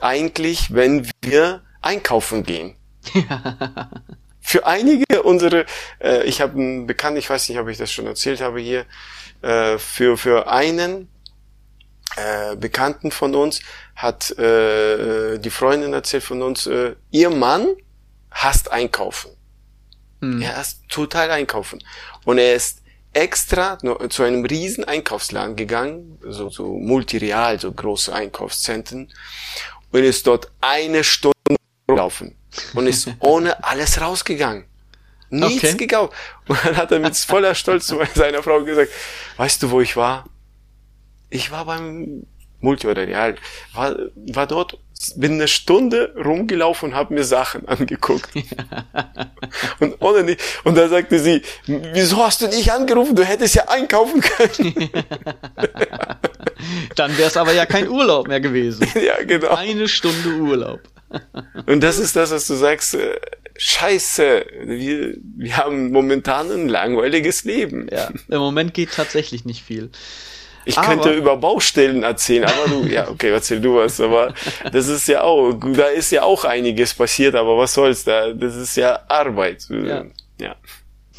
eigentlich, 0.00 0.72
wenn 0.72 1.10
wir 1.20 1.62
einkaufen 1.82 2.44
gehen. 2.44 2.76
Für 4.40 4.66
einige 4.66 5.22
unsere, 5.22 5.66
äh, 6.02 6.24
ich 6.24 6.40
habe 6.40 6.54
einen 6.54 6.86
Bekannten, 6.86 7.18
ich 7.18 7.30
weiß 7.30 7.48
nicht, 7.48 7.58
ob 7.58 7.68
ich 7.68 7.78
das 7.78 7.92
schon 7.92 8.06
erzählt 8.06 8.40
habe 8.40 8.60
hier, 8.60 8.86
äh, 9.42 9.78
für, 9.78 10.16
für 10.16 10.50
einen 10.50 11.08
äh, 12.16 12.56
Bekannten 12.56 13.10
von 13.10 13.34
uns 13.34 13.60
hat 13.94 14.30
äh, 14.38 15.38
die 15.38 15.50
Freundin 15.50 15.92
erzählt 15.92 16.24
von 16.24 16.42
uns, 16.42 16.66
äh, 16.66 16.96
ihr 17.10 17.30
Mann 17.30 17.68
hasst 18.30 18.72
einkaufen. 18.72 19.30
Hm. 20.20 20.42
Er 20.42 20.56
hasst 20.56 20.88
total 20.88 21.30
einkaufen. 21.30 21.82
Und 22.24 22.38
er 22.38 22.54
ist 22.54 22.82
extra 23.12 23.78
zu 24.08 24.22
einem 24.22 24.44
riesen 24.44 24.84
Einkaufsladen 24.84 25.56
gegangen, 25.56 26.18
so, 26.22 26.48
so 26.48 26.76
multireal, 26.76 27.58
so 27.58 27.72
große 27.72 28.12
Einkaufszentren, 28.12 29.12
und 29.90 30.04
ist 30.04 30.26
dort 30.26 30.50
eine 30.60 31.02
Stunde 31.02 31.39
gelaufen 31.90 32.34
und 32.74 32.86
ist 32.86 33.08
ohne 33.20 33.62
alles 33.64 34.00
rausgegangen. 34.00 34.64
Nichts 35.30 35.64
okay. 35.64 35.76
gekauft. 35.76 36.12
Und 36.48 36.58
dann 36.64 36.76
hat 36.76 36.90
er 36.90 36.98
mit 36.98 37.16
voller 37.16 37.54
Stolz 37.54 37.86
zu 37.86 38.00
seiner 38.14 38.42
Frau 38.42 38.64
gesagt, 38.64 38.90
weißt 39.36 39.62
du, 39.62 39.70
wo 39.70 39.80
ich 39.80 39.96
war? 39.96 40.24
Ich 41.28 41.52
war 41.52 41.64
beim 41.66 42.26
Multi 42.60 42.88
oder 42.88 43.06
Real, 43.06 43.36
war, 43.72 43.96
war 44.14 44.46
dort, 44.46 44.78
bin 45.16 45.34
eine 45.34 45.48
Stunde 45.48 46.14
rumgelaufen 46.16 46.90
und 46.90 46.96
habe 46.96 47.14
mir 47.14 47.24
Sachen 47.24 47.66
angeguckt. 47.68 48.30
und 49.80 49.96
ohne 50.00 50.24
nicht, 50.24 50.40
und 50.64 50.76
da 50.76 50.88
sagte 50.88 51.18
sie, 51.18 51.42
wieso 51.66 52.18
hast 52.18 52.42
du 52.42 52.48
nicht 52.48 52.70
angerufen? 52.72 53.14
Du 53.16 53.24
hättest 53.24 53.54
ja 53.54 53.68
einkaufen 53.68 54.20
können. 54.20 54.74
Dann 56.96 57.16
wäre 57.16 57.28
es 57.28 57.36
aber 57.36 57.52
ja 57.52 57.64
kein 57.64 57.88
Urlaub 57.88 58.28
mehr 58.28 58.40
gewesen. 58.40 58.86
ja, 58.94 59.22
genau. 59.24 59.54
Eine 59.54 59.88
Stunde 59.88 60.28
Urlaub. 60.36 60.80
Und 61.66 61.82
das 61.82 61.98
ist 61.98 62.16
das, 62.16 62.30
was 62.30 62.46
du 62.46 62.54
sagst, 62.54 62.94
äh, 62.94 63.18
scheiße, 63.56 64.46
wir, 64.64 65.14
wir 65.36 65.56
haben 65.56 65.92
momentan 65.92 66.50
ein 66.50 66.68
langweiliges 66.68 67.44
Leben. 67.44 67.88
Ja, 67.90 68.10
im 68.28 68.38
Moment 68.38 68.74
geht 68.74 68.92
tatsächlich 68.92 69.44
nicht 69.44 69.62
viel. 69.62 69.90
Ich 70.64 70.78
aber, 70.78 70.88
könnte 70.88 71.12
über 71.12 71.36
Baustellen 71.36 72.02
erzählen, 72.02 72.44
aber 72.44 72.68
du, 72.68 72.86
ja, 72.86 73.08
okay, 73.08 73.30
erzähl 73.30 73.60
du 73.60 73.76
was, 73.76 74.00
aber 74.00 74.34
das 74.72 74.88
ist 74.88 75.08
ja 75.08 75.22
auch, 75.22 75.52
da 75.52 75.86
ist 75.86 76.10
ja 76.10 76.22
auch 76.22 76.44
einiges 76.44 76.94
passiert, 76.94 77.34
aber 77.34 77.56
was 77.56 77.74
soll's 77.74 78.04
da, 78.04 78.32
das 78.32 78.56
ist 78.56 78.76
ja 78.76 79.00
Arbeit. 79.08 79.66
Ja. 79.70 80.04
ja. 80.38 80.56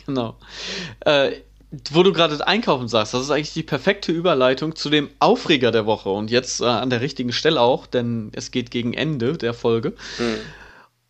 Genau. 0.05 0.37
Äh, 1.05 1.31
wo 1.89 2.03
du 2.03 2.11
gerade 2.11 2.45
einkaufen 2.45 2.88
sagst, 2.88 3.13
das 3.13 3.24
ist 3.24 3.32
eigentlich 3.32 3.53
die 3.53 3.63
perfekte 3.63 4.11
Überleitung 4.11 4.76
zu 4.76 4.89
dem 4.89 5.09
Aufreger 5.19 5.72
der 5.72 5.86
Woche 5.86 6.09
und 6.09 6.30
jetzt 6.30 6.59
äh, 6.59 6.65
an 6.65 6.89
der 6.89 6.99
richtigen 6.99 7.32
Stelle 7.32 7.61
auch, 7.61 7.88
denn 7.88 8.32
es 8.34 8.51
geht 8.51 8.72
gegen 8.72 8.93
Ende 8.93 9.38
der 9.38 9.53
Folge. 9.53 9.93
Mhm. 10.19 10.38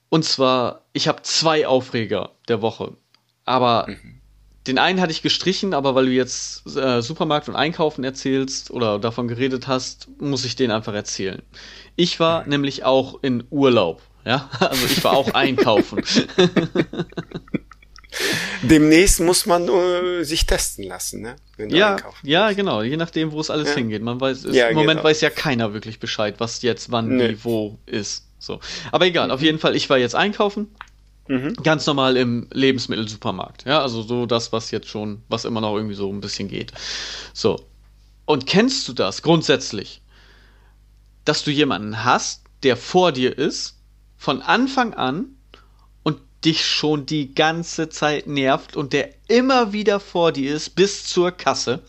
Und 0.10 0.26
zwar, 0.26 0.82
ich 0.94 1.08
habe 1.08 1.24
zwei 1.24 1.66
Aufreger 1.66 2.32
der 2.48 2.62
Woche, 2.62 2.94
aber 3.44 3.88
mhm. 3.88 4.22
den 4.68 4.78
einen 4.78 5.02
hatte 5.02 5.12
ich 5.12 5.24
gestrichen, 5.24 5.74
aber 5.74 5.96
weil 5.96 6.06
du 6.06 6.12
jetzt 6.12 6.68
äh, 6.78 7.02
Supermarkt 7.02 7.50
und 7.50 7.56
Einkaufen 7.56 8.04
erzählst 8.04 8.70
oder 8.70 9.00
davon 9.00 9.28
geredet 9.28 9.68
hast, 9.68 10.10
muss 10.20 10.46
ich 10.46 10.56
den 10.56 10.70
einfach 10.70 10.94
erzählen. 10.94 11.42
Ich 11.96 12.20
war 12.20 12.44
mhm. 12.44 12.50
nämlich 12.50 12.84
auch 12.84 13.24
in 13.24 13.46
Urlaub, 13.50 14.04
ja, 14.26 14.48
also 14.60 14.86
ich 14.86 15.04
war 15.04 15.14
auch 15.14 15.34
einkaufen. 15.34 16.04
Demnächst 18.62 19.20
muss 19.20 19.46
man 19.46 19.68
äh, 19.68 20.24
sich 20.24 20.46
testen 20.46 20.84
lassen, 20.84 21.22
ne? 21.22 21.36
ja, 21.58 21.98
ja, 22.24 22.52
genau. 22.52 22.82
Je 22.82 22.98
nachdem, 22.98 23.32
wo 23.32 23.40
es 23.40 23.50
alles 23.50 23.70
ja. 23.70 23.76
hingeht. 23.76 24.02
Man 24.02 24.20
weiß, 24.20 24.48
ja, 24.52 24.68
im 24.68 24.76
Moment 24.76 25.00
genau. 25.00 25.10
weiß 25.10 25.22
ja 25.22 25.30
keiner 25.30 25.74
wirklich 25.74 26.00
Bescheid, 26.00 26.36
was 26.40 26.62
jetzt, 26.62 26.92
wann, 26.92 27.16
nee. 27.16 27.30
wie, 27.30 27.44
wo 27.44 27.80
ist. 27.86 28.28
So. 28.38 28.60
Aber 28.92 29.06
egal. 29.06 29.28
Mhm. 29.28 29.34
Auf 29.34 29.42
jeden 29.42 29.60
Fall, 29.60 29.76
ich 29.76 29.90
war 29.90 29.98
jetzt 29.98 30.16
einkaufen. 30.16 30.68
Mhm. 31.28 31.54
Ganz 31.64 31.86
normal 31.86 32.18
im 32.18 32.48
Lebensmittelsupermarkt. 32.52 33.66
Ja, 33.66 33.82
also 33.82 34.02
so 34.02 34.26
das, 34.26 34.52
was 34.52 34.72
jetzt 34.72 34.88
schon, 34.88 35.22
was 35.30 35.46
immer 35.46 35.62
noch 35.62 35.76
irgendwie 35.76 35.96
so 35.96 36.12
ein 36.12 36.20
bisschen 36.20 36.48
geht. 36.48 36.74
So. 37.34 37.66
Und 38.26 38.48
kennst 38.48 38.88
du 38.88 38.94
das 38.94 39.22
grundsätzlich, 39.22 40.02
dass 41.24 41.44
du 41.44 41.52
jemanden 41.52 42.04
hast, 42.04 42.44
der 42.64 42.76
vor 42.76 43.12
dir 43.12 43.38
ist, 43.38 43.78
von 44.18 44.42
Anfang 44.42 44.94
an 44.94 45.36
dich 46.44 46.66
schon 46.66 47.06
die 47.06 47.34
ganze 47.34 47.90
Zeit 47.90 48.28
nervt 48.28 48.76
und 48.76 48.94
der 48.94 49.10
immer 49.28 49.74
wieder 49.74 50.00
vor 50.00 50.32
dir 50.32 50.56
ist 50.56 50.72
bis 50.72 51.06
zur 51.06 51.32
Kasse? 51.32 51.82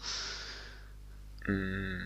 Mm, 1.46 2.00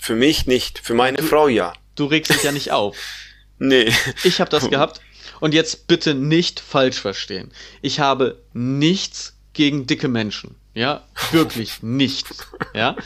für 0.00 0.14
mich 0.14 0.46
nicht, 0.46 0.78
für 0.78 0.94
meine 0.94 1.18
du, 1.18 1.24
Frau 1.24 1.48
ja. 1.48 1.72
Du 1.96 2.06
regst 2.06 2.32
dich 2.32 2.42
ja 2.42 2.52
nicht 2.52 2.70
auf. 2.70 2.96
nee. 3.58 3.92
Ich 4.24 4.40
habe 4.40 4.50
das 4.50 4.70
gehabt 4.70 5.00
und 5.40 5.54
jetzt 5.54 5.86
bitte 5.86 6.14
nicht 6.14 6.60
falsch 6.60 7.00
verstehen. 7.00 7.50
Ich 7.82 8.00
habe 8.00 8.42
nichts 8.52 9.36
gegen 9.52 9.86
dicke 9.86 10.08
Menschen. 10.08 10.54
Ja, 10.74 11.04
wirklich 11.32 11.82
nichts. 11.82 12.46
Ja. 12.74 12.96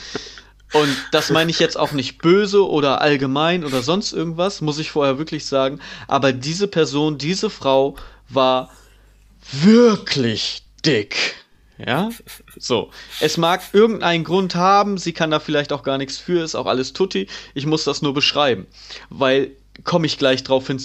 Und 0.72 0.96
das 1.10 1.30
meine 1.30 1.50
ich 1.50 1.58
jetzt 1.58 1.78
auch 1.78 1.92
nicht 1.92 2.18
böse 2.18 2.66
oder 2.66 3.02
allgemein 3.02 3.64
oder 3.64 3.82
sonst 3.82 4.12
irgendwas, 4.12 4.62
muss 4.62 4.78
ich 4.78 4.90
vorher 4.90 5.18
wirklich 5.18 5.44
sagen. 5.46 5.80
Aber 6.08 6.32
diese 6.32 6.66
Person, 6.66 7.18
diese 7.18 7.50
Frau 7.50 7.96
war 8.28 8.70
wirklich 9.50 10.62
dick. 10.84 11.36
Ja, 11.78 12.10
so. 12.56 12.90
Es 13.20 13.36
mag 13.36 13.62
irgendeinen 13.72 14.24
Grund 14.24 14.54
haben, 14.54 14.98
sie 14.98 15.12
kann 15.12 15.30
da 15.30 15.40
vielleicht 15.40 15.72
auch 15.72 15.82
gar 15.82 15.98
nichts 15.98 16.18
für, 16.18 16.44
ist 16.44 16.54
auch 16.54 16.66
alles 16.66 16.92
tutti. 16.92 17.26
Ich 17.54 17.66
muss 17.66 17.84
das 17.84 18.02
nur 18.02 18.14
beschreiben, 18.14 18.66
weil 19.10 19.50
komme 19.84 20.06
ich 20.06 20.18
gleich 20.18 20.44
drauf 20.44 20.66
hin, 20.66 20.80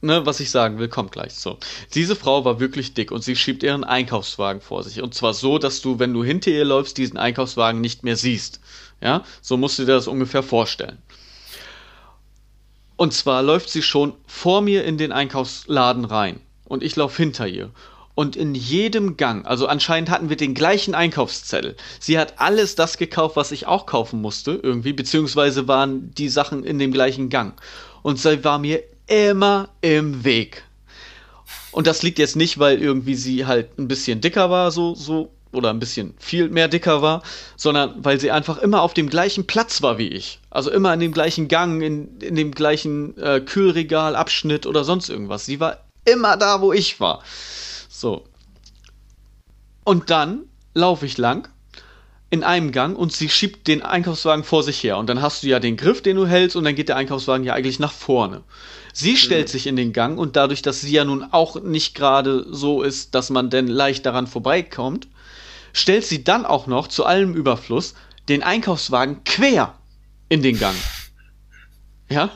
ne, 0.00 0.26
was 0.26 0.40
ich 0.40 0.50
sagen 0.50 0.78
will, 0.78 0.88
kommt 0.88 1.12
gleich. 1.12 1.34
So. 1.34 1.58
Diese 1.94 2.16
Frau 2.16 2.44
war 2.44 2.58
wirklich 2.58 2.94
dick 2.94 3.12
und 3.12 3.22
sie 3.22 3.36
schiebt 3.36 3.62
ihren 3.62 3.84
Einkaufswagen 3.84 4.60
vor 4.60 4.82
sich. 4.82 5.02
Und 5.02 5.14
zwar 5.14 5.34
so, 5.34 5.58
dass 5.58 5.82
du, 5.82 5.98
wenn 5.98 6.12
du 6.12 6.24
hinter 6.24 6.50
ihr 6.50 6.64
läufst, 6.64 6.98
diesen 6.98 7.18
Einkaufswagen 7.18 7.80
nicht 7.80 8.02
mehr 8.02 8.16
siehst. 8.16 8.60
Ja, 9.00 9.24
so 9.40 9.56
musst 9.56 9.78
du 9.78 9.84
dir 9.84 9.92
das 9.92 10.08
ungefähr 10.08 10.42
vorstellen. 10.42 10.98
Und 12.96 13.12
zwar 13.12 13.42
läuft 13.42 13.68
sie 13.68 13.82
schon 13.82 14.14
vor 14.26 14.62
mir 14.62 14.84
in 14.84 14.98
den 14.98 15.12
Einkaufsladen 15.12 16.04
rein 16.04 16.40
und 16.64 16.82
ich 16.82 16.96
laufe 16.96 17.22
hinter 17.22 17.46
ihr. 17.46 17.70
Und 18.14 18.36
in 18.36 18.54
jedem 18.54 19.16
Gang, 19.16 19.44
also 19.44 19.66
anscheinend 19.66 20.08
hatten 20.08 20.28
wir 20.28 20.36
den 20.36 20.54
gleichen 20.54 20.94
Einkaufszettel. 20.94 21.76
Sie 21.98 22.16
hat 22.18 22.34
alles 22.38 22.76
das 22.76 22.96
gekauft, 22.96 23.34
was 23.34 23.50
ich 23.50 23.66
auch 23.66 23.86
kaufen 23.86 24.20
musste, 24.20 24.52
irgendwie, 24.62 24.92
beziehungsweise 24.92 25.66
waren 25.66 26.12
die 26.14 26.28
Sachen 26.28 26.62
in 26.62 26.78
dem 26.78 26.92
gleichen 26.92 27.28
Gang. 27.28 27.60
Und 28.02 28.20
sie 28.20 28.44
war 28.44 28.58
mir 28.58 28.84
immer 29.08 29.68
im 29.80 30.24
Weg. 30.24 30.62
Und 31.72 31.88
das 31.88 32.04
liegt 32.04 32.20
jetzt 32.20 32.36
nicht, 32.36 32.60
weil 32.60 32.80
irgendwie 32.80 33.16
sie 33.16 33.46
halt 33.46 33.78
ein 33.78 33.88
bisschen 33.88 34.20
dicker 34.20 34.48
war, 34.48 34.70
so, 34.70 34.94
so, 34.94 35.30
oder 35.50 35.70
ein 35.70 35.80
bisschen 35.80 36.14
viel 36.18 36.48
mehr 36.48 36.68
dicker 36.68 37.02
war, 37.02 37.22
sondern 37.56 38.04
weil 38.04 38.20
sie 38.20 38.30
einfach 38.30 38.58
immer 38.58 38.82
auf 38.82 38.94
dem 38.94 39.08
gleichen 39.08 39.46
Platz 39.46 39.82
war 39.82 39.98
wie 39.98 40.08
ich. 40.08 40.38
Also 40.50 40.70
immer 40.70 40.94
in 40.94 41.00
dem 41.00 41.12
gleichen 41.12 41.48
Gang, 41.48 41.82
in, 41.82 42.18
in 42.20 42.36
dem 42.36 42.52
gleichen 42.52 43.16
äh, 43.18 43.40
Kühlregal, 43.40 44.14
Abschnitt 44.14 44.66
oder 44.66 44.84
sonst 44.84 45.08
irgendwas. 45.08 45.46
Sie 45.46 45.58
war 45.58 45.78
immer 46.04 46.36
da, 46.36 46.60
wo 46.60 46.72
ich 46.72 47.00
war. 47.00 47.22
So. 47.88 48.24
Und 49.84 50.10
dann 50.10 50.44
laufe 50.74 51.06
ich 51.06 51.18
lang 51.18 51.48
in 52.30 52.42
einem 52.42 52.72
Gang 52.72 52.98
und 52.98 53.12
sie 53.12 53.28
schiebt 53.28 53.68
den 53.68 53.82
Einkaufswagen 53.82 54.44
vor 54.44 54.62
sich 54.62 54.82
her. 54.82 54.98
Und 54.98 55.08
dann 55.08 55.22
hast 55.22 55.42
du 55.42 55.46
ja 55.46 55.60
den 55.60 55.76
Griff, 55.76 56.02
den 56.02 56.16
du 56.16 56.26
hältst, 56.26 56.56
und 56.56 56.64
dann 56.64 56.74
geht 56.74 56.88
der 56.88 56.96
Einkaufswagen 56.96 57.44
ja 57.44 57.54
eigentlich 57.54 57.78
nach 57.78 57.92
vorne. 57.92 58.42
Sie 58.92 59.16
stellt 59.16 59.48
mhm. 59.48 59.52
sich 59.52 59.66
in 59.66 59.76
den 59.76 59.92
Gang 59.92 60.18
und 60.18 60.36
dadurch, 60.36 60.62
dass 60.62 60.80
sie 60.80 60.92
ja 60.92 61.04
nun 61.04 61.24
auch 61.30 61.60
nicht 61.62 61.94
gerade 61.94 62.44
so 62.50 62.82
ist, 62.82 63.14
dass 63.14 63.30
man 63.30 63.50
denn 63.50 63.68
leicht 63.68 64.04
daran 64.04 64.26
vorbeikommt, 64.26 65.06
stellt 65.72 66.04
sie 66.04 66.24
dann 66.24 66.44
auch 66.44 66.66
noch 66.66 66.88
zu 66.88 67.04
allem 67.04 67.34
Überfluss 67.34 67.94
den 68.28 68.42
Einkaufswagen 68.42 69.22
quer 69.24 69.74
in 70.28 70.42
den 70.42 70.58
Gang. 70.58 70.76
Ja? 72.08 72.30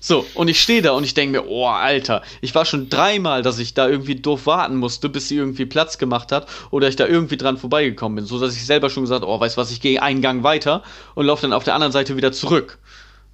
So, 0.00 0.26
und 0.34 0.48
ich 0.48 0.60
stehe 0.60 0.82
da 0.82 0.92
und 0.92 1.04
ich 1.04 1.14
denke 1.14 1.40
mir, 1.40 1.48
oh, 1.48 1.66
Alter, 1.66 2.22
ich 2.40 2.54
war 2.54 2.64
schon 2.64 2.88
dreimal, 2.88 3.42
dass 3.42 3.58
ich 3.58 3.74
da 3.74 3.88
irgendwie 3.88 4.16
doof 4.16 4.46
warten 4.46 4.76
musste, 4.76 5.08
bis 5.08 5.28
sie 5.28 5.36
irgendwie 5.36 5.66
Platz 5.66 5.98
gemacht 5.98 6.32
hat 6.32 6.46
oder 6.70 6.88
ich 6.88 6.96
da 6.96 7.06
irgendwie 7.06 7.36
dran 7.36 7.58
vorbeigekommen 7.58 8.16
bin, 8.16 8.26
so 8.26 8.38
dass 8.38 8.54
ich 8.54 8.66
selber 8.66 8.90
schon 8.90 9.04
gesagt, 9.04 9.24
oh, 9.24 9.38
weißt 9.40 9.56
was, 9.56 9.70
ich 9.70 9.80
gehe 9.80 10.02
einen 10.02 10.22
Gang 10.22 10.42
weiter 10.42 10.82
und 11.14 11.26
laufe 11.26 11.42
dann 11.42 11.52
auf 11.52 11.64
der 11.64 11.74
anderen 11.74 11.92
Seite 11.92 12.16
wieder 12.16 12.32
zurück. 12.32 12.78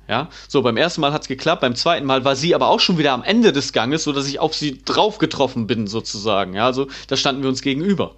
Ja, 0.08 0.28
so 0.48 0.62
beim 0.62 0.76
ersten 0.76 1.02
Mal 1.02 1.12
hat's 1.12 1.28
geklappt, 1.28 1.60
beim 1.60 1.76
zweiten 1.76 2.04
Mal 2.04 2.24
war 2.24 2.34
sie 2.34 2.56
aber 2.56 2.66
auch 2.66 2.80
schon 2.80 2.98
wieder 2.98 3.12
am 3.12 3.22
Ende 3.22 3.52
des 3.52 3.72
Ganges, 3.72 4.02
so 4.02 4.12
dass 4.12 4.26
ich 4.26 4.40
auf 4.40 4.56
sie 4.56 4.82
drauf 4.84 5.18
getroffen 5.18 5.68
bin 5.68 5.86
sozusagen. 5.86 6.54
Ja, 6.54 6.66
also 6.66 6.88
da 7.06 7.16
standen 7.16 7.42
wir 7.42 7.48
uns 7.48 7.62
gegenüber. 7.62 8.16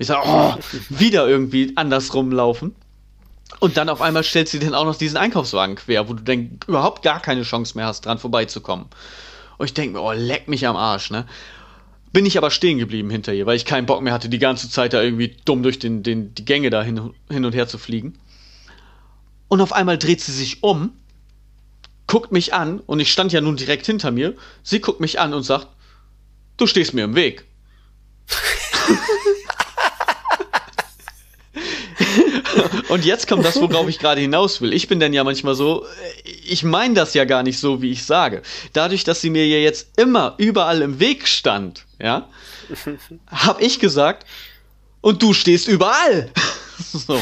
Ich 0.00 0.08
sag, 0.08 0.26
oh, 0.26 0.54
wieder 0.88 1.28
irgendwie 1.28 1.74
andersrum 1.76 2.32
laufen. 2.32 2.74
Und 3.60 3.76
dann 3.76 3.88
auf 3.88 4.00
einmal 4.00 4.24
stellt 4.24 4.48
sie 4.48 4.58
dann 4.58 4.74
auch 4.74 4.84
noch 4.84 4.96
diesen 4.96 5.16
Einkaufswagen 5.16 5.76
quer, 5.76 6.08
wo 6.08 6.14
du 6.14 6.22
dann 6.22 6.58
überhaupt 6.66 7.02
gar 7.02 7.20
keine 7.20 7.42
Chance 7.42 7.76
mehr 7.76 7.86
hast, 7.86 8.02
dran 8.02 8.18
vorbeizukommen. 8.18 8.86
Und 9.56 9.66
ich 9.66 9.74
denke 9.74 9.94
mir, 9.94 10.02
oh, 10.02 10.12
leck 10.12 10.48
mich 10.48 10.66
am 10.66 10.76
Arsch, 10.76 11.10
ne? 11.10 11.26
Bin 12.12 12.24
ich 12.24 12.38
aber 12.38 12.50
stehen 12.50 12.78
geblieben 12.78 13.10
hinter 13.10 13.34
ihr, 13.34 13.46
weil 13.46 13.56
ich 13.56 13.64
keinen 13.64 13.86
Bock 13.86 14.00
mehr 14.00 14.12
hatte, 14.12 14.28
die 14.28 14.38
ganze 14.38 14.70
Zeit 14.70 14.92
da 14.92 15.02
irgendwie 15.02 15.36
dumm 15.44 15.62
durch 15.62 15.78
den, 15.78 16.02
den, 16.02 16.34
die 16.34 16.44
Gänge 16.44 16.70
da 16.70 16.82
hin, 16.82 17.12
hin 17.30 17.44
und 17.44 17.54
her 17.54 17.68
zu 17.68 17.78
fliegen. 17.78 18.18
Und 19.48 19.60
auf 19.60 19.72
einmal 19.72 19.98
dreht 19.98 20.20
sie 20.20 20.32
sich 20.32 20.62
um, 20.62 20.92
guckt 22.06 22.32
mich 22.32 22.54
an, 22.54 22.80
und 22.80 23.00
ich 23.00 23.12
stand 23.12 23.32
ja 23.32 23.40
nun 23.40 23.56
direkt 23.56 23.86
hinter 23.86 24.10
mir. 24.10 24.34
Sie 24.62 24.80
guckt 24.80 25.00
mich 25.00 25.20
an 25.20 25.34
und 25.34 25.42
sagt, 25.42 25.68
du 26.56 26.66
stehst 26.66 26.94
mir 26.94 27.04
im 27.04 27.14
Weg. 27.14 27.44
Und 32.88 33.04
jetzt 33.04 33.28
kommt 33.28 33.44
das, 33.44 33.60
worauf 33.60 33.88
ich 33.88 33.98
gerade 33.98 34.20
hinaus 34.20 34.60
will. 34.60 34.72
Ich 34.72 34.88
bin 34.88 35.00
dann 35.00 35.12
ja 35.12 35.24
manchmal 35.24 35.54
so, 35.54 35.84
ich 36.24 36.64
meine 36.64 36.94
das 36.94 37.14
ja 37.14 37.24
gar 37.24 37.42
nicht 37.42 37.58
so, 37.58 37.82
wie 37.82 37.90
ich 37.90 38.04
sage. 38.04 38.42
Dadurch, 38.72 39.04
dass 39.04 39.20
sie 39.20 39.30
mir 39.30 39.46
ja 39.46 39.58
jetzt 39.58 39.98
immer 39.98 40.34
überall 40.38 40.82
im 40.82 41.00
Weg 41.00 41.28
stand, 41.28 41.84
ja, 42.00 42.28
habe 43.26 43.62
ich 43.62 43.78
gesagt, 43.78 44.26
und 45.00 45.22
du 45.22 45.32
stehst 45.32 45.68
überall. 45.68 46.30
So. 46.80 47.20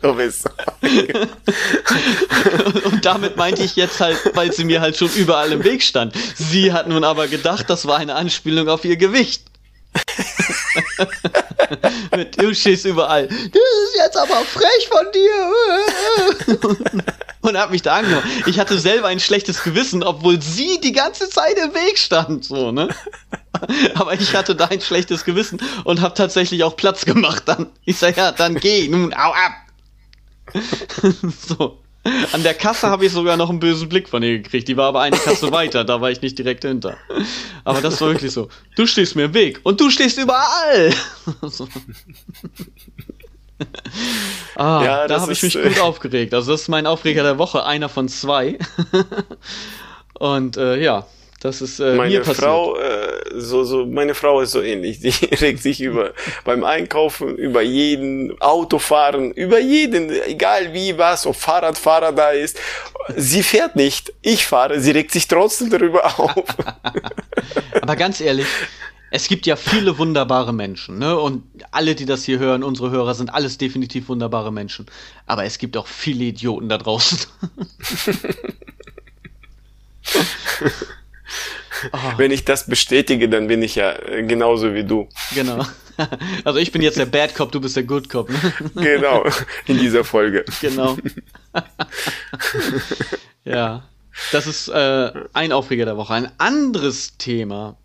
Du 0.00 0.14
bist. 0.14 0.48
und 2.84 3.04
damit 3.04 3.36
meinte 3.36 3.64
ich 3.64 3.74
jetzt 3.74 3.98
halt, 3.98 4.16
weil 4.34 4.52
sie 4.52 4.62
mir 4.64 4.80
halt 4.80 4.96
schon 4.96 5.10
überall 5.16 5.50
im 5.50 5.64
Weg 5.64 5.82
stand. 5.82 6.14
Sie 6.36 6.72
hat 6.72 6.88
nun 6.88 7.02
aber 7.02 7.26
gedacht, 7.26 7.68
das 7.68 7.86
war 7.86 7.96
eine 7.96 8.14
Anspielung 8.14 8.68
auf 8.68 8.84
ihr 8.84 8.96
Gewicht. 8.96 9.42
Mit 12.16 12.40
du 12.40 12.54
stehst 12.54 12.84
überall. 12.84 13.26
Das 13.28 13.38
ist 13.38 13.96
jetzt 13.96 14.16
aber 14.16 14.44
frech 14.44 14.88
von 14.88 15.06
dir. 15.12 15.52
Und 17.40 17.56
hat 17.56 17.70
mich 17.70 17.82
da 17.82 17.96
angenommen. 17.96 18.28
Ich 18.46 18.58
hatte 18.58 18.78
selber 18.78 19.08
ein 19.08 19.20
schlechtes 19.20 19.62
Gewissen, 19.62 20.02
obwohl 20.02 20.42
sie 20.42 20.80
die 20.80 20.92
ganze 20.92 21.30
Zeit 21.30 21.56
im 21.58 21.74
Weg 21.74 21.98
stand. 21.98 22.44
So, 22.44 22.72
ne? 22.72 22.88
Aber 23.94 24.14
ich 24.14 24.34
hatte 24.34 24.54
da 24.54 24.66
ein 24.66 24.80
schlechtes 24.80 25.24
Gewissen 25.24 25.60
und 25.84 26.00
habe 26.00 26.14
tatsächlich 26.14 26.64
auch 26.64 26.76
Platz 26.76 27.04
gemacht 27.04 27.44
dann. 27.46 27.70
Ich 27.84 27.98
sag, 27.98 28.16
ja, 28.16 28.32
dann 28.32 28.56
geh, 28.56 28.88
nun, 28.88 29.14
au 29.14 29.32
ab. 29.32 29.52
so. 31.48 31.78
An 32.32 32.42
der 32.42 32.54
Kasse 32.54 32.88
habe 32.88 33.06
ich 33.06 33.12
sogar 33.12 33.36
noch 33.36 33.50
einen 33.50 33.60
bösen 33.60 33.88
Blick 33.88 34.08
von 34.08 34.22
ihr 34.22 34.38
gekriegt. 34.38 34.68
Die 34.68 34.76
war 34.76 34.86
aber 34.86 35.00
eine 35.00 35.16
Kasse 35.16 35.50
weiter, 35.52 35.84
da 35.84 36.00
war 36.00 36.10
ich 36.10 36.22
nicht 36.22 36.38
direkt 36.38 36.64
hinter. 36.64 36.96
Aber 37.64 37.80
das 37.80 38.00
war 38.00 38.08
wirklich 38.08 38.32
so. 38.32 38.48
Du 38.76 38.86
stehst 38.86 39.16
mir 39.16 39.24
im 39.24 39.34
Weg 39.34 39.60
und 39.64 39.80
du 39.80 39.90
stehst 39.90 40.18
überall. 40.18 40.92
ah, 44.56 44.82
ja, 44.84 45.08
da 45.08 45.20
habe 45.20 45.32
ich 45.32 45.42
mich 45.42 45.60
gut 45.60 45.80
aufgeregt. 45.80 46.32
Also 46.34 46.52
das 46.52 46.62
ist 46.62 46.68
mein 46.68 46.86
Aufreger 46.86 47.22
der 47.22 47.38
Woche, 47.38 47.64
einer 47.64 47.88
von 47.88 48.08
zwei. 48.08 48.58
und 50.14 50.56
äh, 50.56 50.80
ja, 50.80 51.06
das 51.40 51.62
ist 51.62 51.78
äh, 51.78 51.94
meine 51.94 52.24
Frau, 52.24 52.76
äh, 52.76 53.22
so 53.36 53.62
so 53.62 53.86
meine 53.86 54.14
Frau 54.14 54.40
ist 54.40 54.50
so 54.50 54.60
ähnlich. 54.60 54.98
Die 55.00 55.10
regt 55.36 55.62
sich 55.62 55.80
über 55.80 56.12
beim 56.44 56.64
Einkaufen 56.64 57.36
über 57.36 57.62
jeden 57.62 58.40
Autofahren, 58.40 59.32
über 59.32 59.60
jeden, 59.60 60.10
egal 60.26 60.74
wie 60.74 60.98
was, 60.98 61.26
ob 61.26 61.36
Fahrradfahrer 61.36 62.12
da 62.12 62.30
ist. 62.30 62.58
Sie 63.16 63.44
fährt 63.44 63.76
nicht, 63.76 64.12
ich 64.20 64.46
fahre. 64.46 64.80
Sie 64.80 64.90
regt 64.90 65.12
sich 65.12 65.28
trotzdem 65.28 65.70
darüber 65.70 66.04
auf. 66.18 66.44
Aber 67.82 67.94
ganz 67.94 68.20
ehrlich, 68.20 68.46
es 69.12 69.28
gibt 69.28 69.46
ja 69.46 69.54
viele 69.54 69.96
wunderbare 69.96 70.52
Menschen, 70.52 70.98
ne? 70.98 71.18
Und 71.18 71.44
alle, 71.70 71.94
die 71.94 72.04
das 72.04 72.24
hier 72.24 72.40
hören, 72.40 72.64
unsere 72.64 72.90
Hörer, 72.90 73.14
sind 73.14 73.32
alles 73.32 73.58
definitiv 73.58 74.08
wunderbare 74.08 74.52
Menschen. 74.52 74.86
Aber 75.26 75.44
es 75.44 75.58
gibt 75.58 75.76
auch 75.76 75.86
viele 75.86 76.24
Idioten 76.24 76.68
da 76.68 76.78
draußen. 76.78 77.20
Oh. 81.92 81.98
Wenn 82.16 82.30
ich 82.30 82.44
das 82.44 82.66
bestätige, 82.66 83.28
dann 83.28 83.46
bin 83.46 83.62
ich 83.62 83.74
ja 83.74 83.92
äh, 83.92 84.24
genauso 84.24 84.74
wie 84.74 84.84
du. 84.84 85.08
Genau. 85.34 85.64
Also 86.44 86.60
ich 86.60 86.70
bin 86.70 86.80
jetzt 86.80 86.96
der 86.96 87.06
Bad 87.06 87.34
Cop, 87.34 87.50
du 87.50 87.60
bist 87.60 87.74
der 87.74 87.82
Good 87.82 88.08
Cop. 88.08 88.30
Ne? 88.30 88.52
Genau, 88.76 89.24
in 89.66 89.78
dieser 89.78 90.04
Folge. 90.04 90.44
Genau. 90.60 90.96
Ja, 93.48 93.88
das 94.30 94.46
ist 94.46 94.68
äh, 94.68 95.12
ein 95.32 95.52
Aufreger 95.52 95.86
der 95.86 95.96
Woche. 95.96 96.12
Ein 96.12 96.30
anderes 96.38 97.16
Thema, 97.16 97.78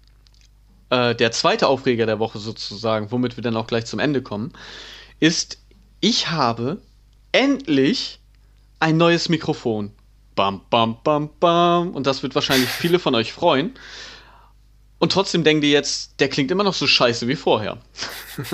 äh, 0.90 1.16
der 1.16 1.32
zweite 1.32 1.68
Aufreger 1.68 2.06
der 2.06 2.20
Woche 2.20 2.38
sozusagen, 2.38 3.12
womit 3.12 3.38
wir 3.38 3.44
dann 3.44 3.56
auch 3.56 3.68
gleich 3.68 3.86
zum 3.86 4.00
Ende 4.00 4.22
kommen, 4.22 4.52
ist, 5.22 5.60
ich 6.02 6.32
habe 6.32 6.82
endlich 7.32 8.20
ein 8.82 8.98
neues 8.98 9.30
Mikrofon. 9.30 9.94
Bam, 10.36 10.62
bam, 10.70 10.98
bam, 11.04 11.30
bam. 11.40 11.92
Und 11.92 12.08
das 12.08 12.24
wird 12.24 12.36
wahrscheinlich 12.36 12.70
viele 12.80 13.00
von 13.00 13.16
euch 13.16 13.34
freuen. 13.34 13.74
Und 15.00 15.12
trotzdem 15.12 15.44
denken 15.44 15.62
die 15.62 15.72
jetzt, 15.72 16.20
der 16.20 16.30
klingt 16.30 16.50
immer 16.50 16.64
noch 16.64 16.74
so 16.74 16.88
scheiße 16.88 17.28
wie 17.28 17.36
vorher. 17.36 17.78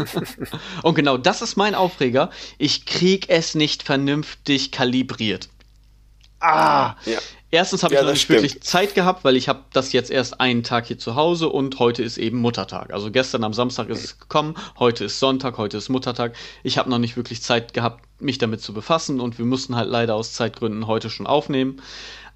und 0.83 0.95
genau 0.95 1.17
das 1.17 1.43
ist 1.43 1.57
mein 1.57 1.75
Aufreger. 1.75 2.31
Ich 2.57 2.87
krieg 2.87 3.29
es 3.29 3.53
nicht 3.53 3.83
vernünftig 3.83 4.71
kalibriert. 4.71 5.49
Ah, 6.39 6.95
ja. 7.05 7.19
Erstens 7.51 7.83
habe 7.83 7.93
ja, 7.93 8.01
ich 8.01 8.05
noch 8.05 8.13
nicht 8.13 8.23
stimmt. 8.23 8.41
wirklich 8.41 8.61
Zeit 8.61 8.93
gehabt, 8.93 9.23
weil 9.23 9.35
ich 9.35 9.49
habe 9.49 9.63
das 9.73 9.91
jetzt 9.91 10.11
erst 10.11 10.39
einen 10.39 10.63
Tag 10.63 10.85
hier 10.85 10.99
zu 10.99 11.15
Hause 11.15 11.49
und 11.49 11.79
heute 11.79 12.03
ist 12.03 12.17
eben 12.17 12.37
Muttertag. 12.39 12.93
Also 12.93 13.11
gestern 13.11 13.43
am 13.43 13.53
Samstag 13.53 13.89
ist 13.89 14.03
es 14.03 14.19
gekommen, 14.19 14.55
heute 14.77 15.05
ist 15.05 15.19
Sonntag, 15.19 15.57
heute 15.57 15.77
ist 15.77 15.89
Muttertag. 15.89 16.35
Ich 16.63 16.77
habe 16.77 16.89
noch 16.89 16.99
nicht 16.99 17.17
wirklich 17.17 17.41
Zeit 17.41 17.73
gehabt, 17.73 18.03
mich 18.19 18.37
damit 18.37 18.61
zu 18.61 18.73
befassen 18.73 19.19
und 19.19 19.37
wir 19.37 19.45
mussten 19.45 19.75
halt 19.75 19.89
leider 19.89 20.15
aus 20.15 20.33
Zeitgründen 20.33 20.87
heute 20.87 21.09
schon 21.09 21.27
aufnehmen. 21.27 21.81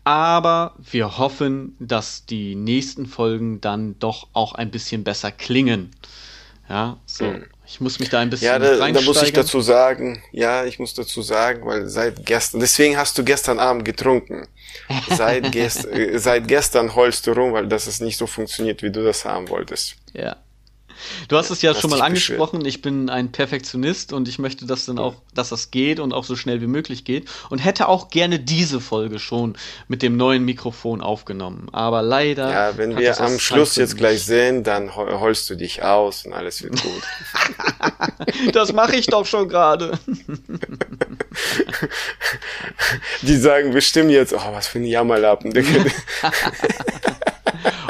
Aber 0.04 0.76
wir 0.80 1.18
hoffen, 1.18 1.76
dass 1.80 2.26
die 2.26 2.56
nächsten 2.56 3.06
Folgen 3.06 3.62
dann 3.62 3.98
doch 4.00 4.28
auch 4.34 4.54
ein 4.54 4.70
bisschen 4.70 5.04
besser 5.04 5.32
klingen. 5.32 5.92
Ja, 6.70 6.98
so. 7.06 7.26
Hm. 7.26 7.46
Ich 7.66 7.80
muss 7.80 7.98
mich 7.98 8.10
da 8.10 8.20
ein 8.20 8.30
bisschen 8.30 8.48
Ja, 8.48 8.60
da, 8.60 8.92
da 8.92 9.02
muss 9.02 9.22
ich 9.22 9.32
dazu 9.32 9.62
sagen, 9.62 10.22
ja, 10.32 10.66
ich 10.66 10.80
muss 10.80 10.94
dazu 10.94 11.22
sagen, 11.22 11.66
weil 11.66 11.88
seit 11.88 12.26
gestern, 12.26 12.60
deswegen 12.60 12.98
hast 12.98 13.18
du 13.18 13.24
gestern 13.24 13.58
Abend 13.58 13.86
getrunken. 13.86 14.48
Seit, 15.10 15.52
gest, 15.52 15.86
äh, 15.86 16.18
seit 16.18 16.48
gestern 16.48 16.96
heulst 16.96 17.26
du 17.28 17.32
rum, 17.32 17.54
weil 17.54 17.68
das 17.68 17.86
ist 17.88 18.02
nicht 18.02 18.18
so 18.18 18.26
funktioniert, 18.26 18.82
wie 18.82 18.92
du 18.92 19.04
das 19.04 19.24
haben 19.24 19.48
wolltest. 19.50 19.96
Ja. 20.14 20.36
Du 21.28 21.38
hast 21.38 21.50
es 21.50 21.62
ja 21.62 21.72
hast 21.72 21.82
schon 21.82 21.90
mal 21.90 22.02
angesprochen, 22.02 22.60
beschwert. 22.60 22.76
ich 22.76 22.82
bin 22.82 23.10
ein 23.10 23.32
Perfektionist 23.32 24.14
und 24.14 24.28
ich 24.28 24.40
möchte, 24.40 24.66
dass 24.66 24.86
dann 24.86 25.00
auch, 25.00 25.16
dass 25.34 25.50
das 25.50 25.72
geht 25.72 26.00
und 26.00 26.14
auch 26.14 26.24
so 26.24 26.36
schnell 26.36 26.62
wie 26.62 26.68
möglich 26.68 27.04
geht 27.06 27.30
und 27.50 27.60
hätte 27.60 27.88
auch 27.88 28.10
gerne 28.10 28.40
diese 28.40 28.80
Folge 28.80 29.20
schon 29.20 29.56
mit 29.88 30.02
dem 30.02 30.18
neuen 30.18 30.44
Mikrofon 30.46 31.02
aufgenommen. 31.02 31.68
Aber 31.72 32.02
leider. 32.02 32.52
Ja, 32.52 32.78
wenn 32.78 32.98
wir 32.98 33.20
am 33.20 33.40
Schluss 33.40 33.76
jetzt 33.76 33.98
gleich 33.98 34.24
sehen, 34.24 34.64
dann 34.64 34.96
holst 34.96 35.50
du 35.50 35.56
dich 35.56 35.84
aus 35.84 36.26
und 36.26 36.34
alles 36.34 36.64
wird 36.64 36.82
gut. 36.82 37.04
das 38.54 38.74
mache 38.74 38.96
ich 38.96 39.08
doch 39.08 39.26
schon 39.26 39.50
gerade. 39.50 40.00
Die 43.22 43.38
sagen 43.38 43.72
bestimmt 43.72 44.12
jetzt, 44.12 44.34
oh, 44.34 44.52
was 44.52 44.68
für 44.68 44.80
ein 44.80 44.86
Jammerlappen. 44.86 45.54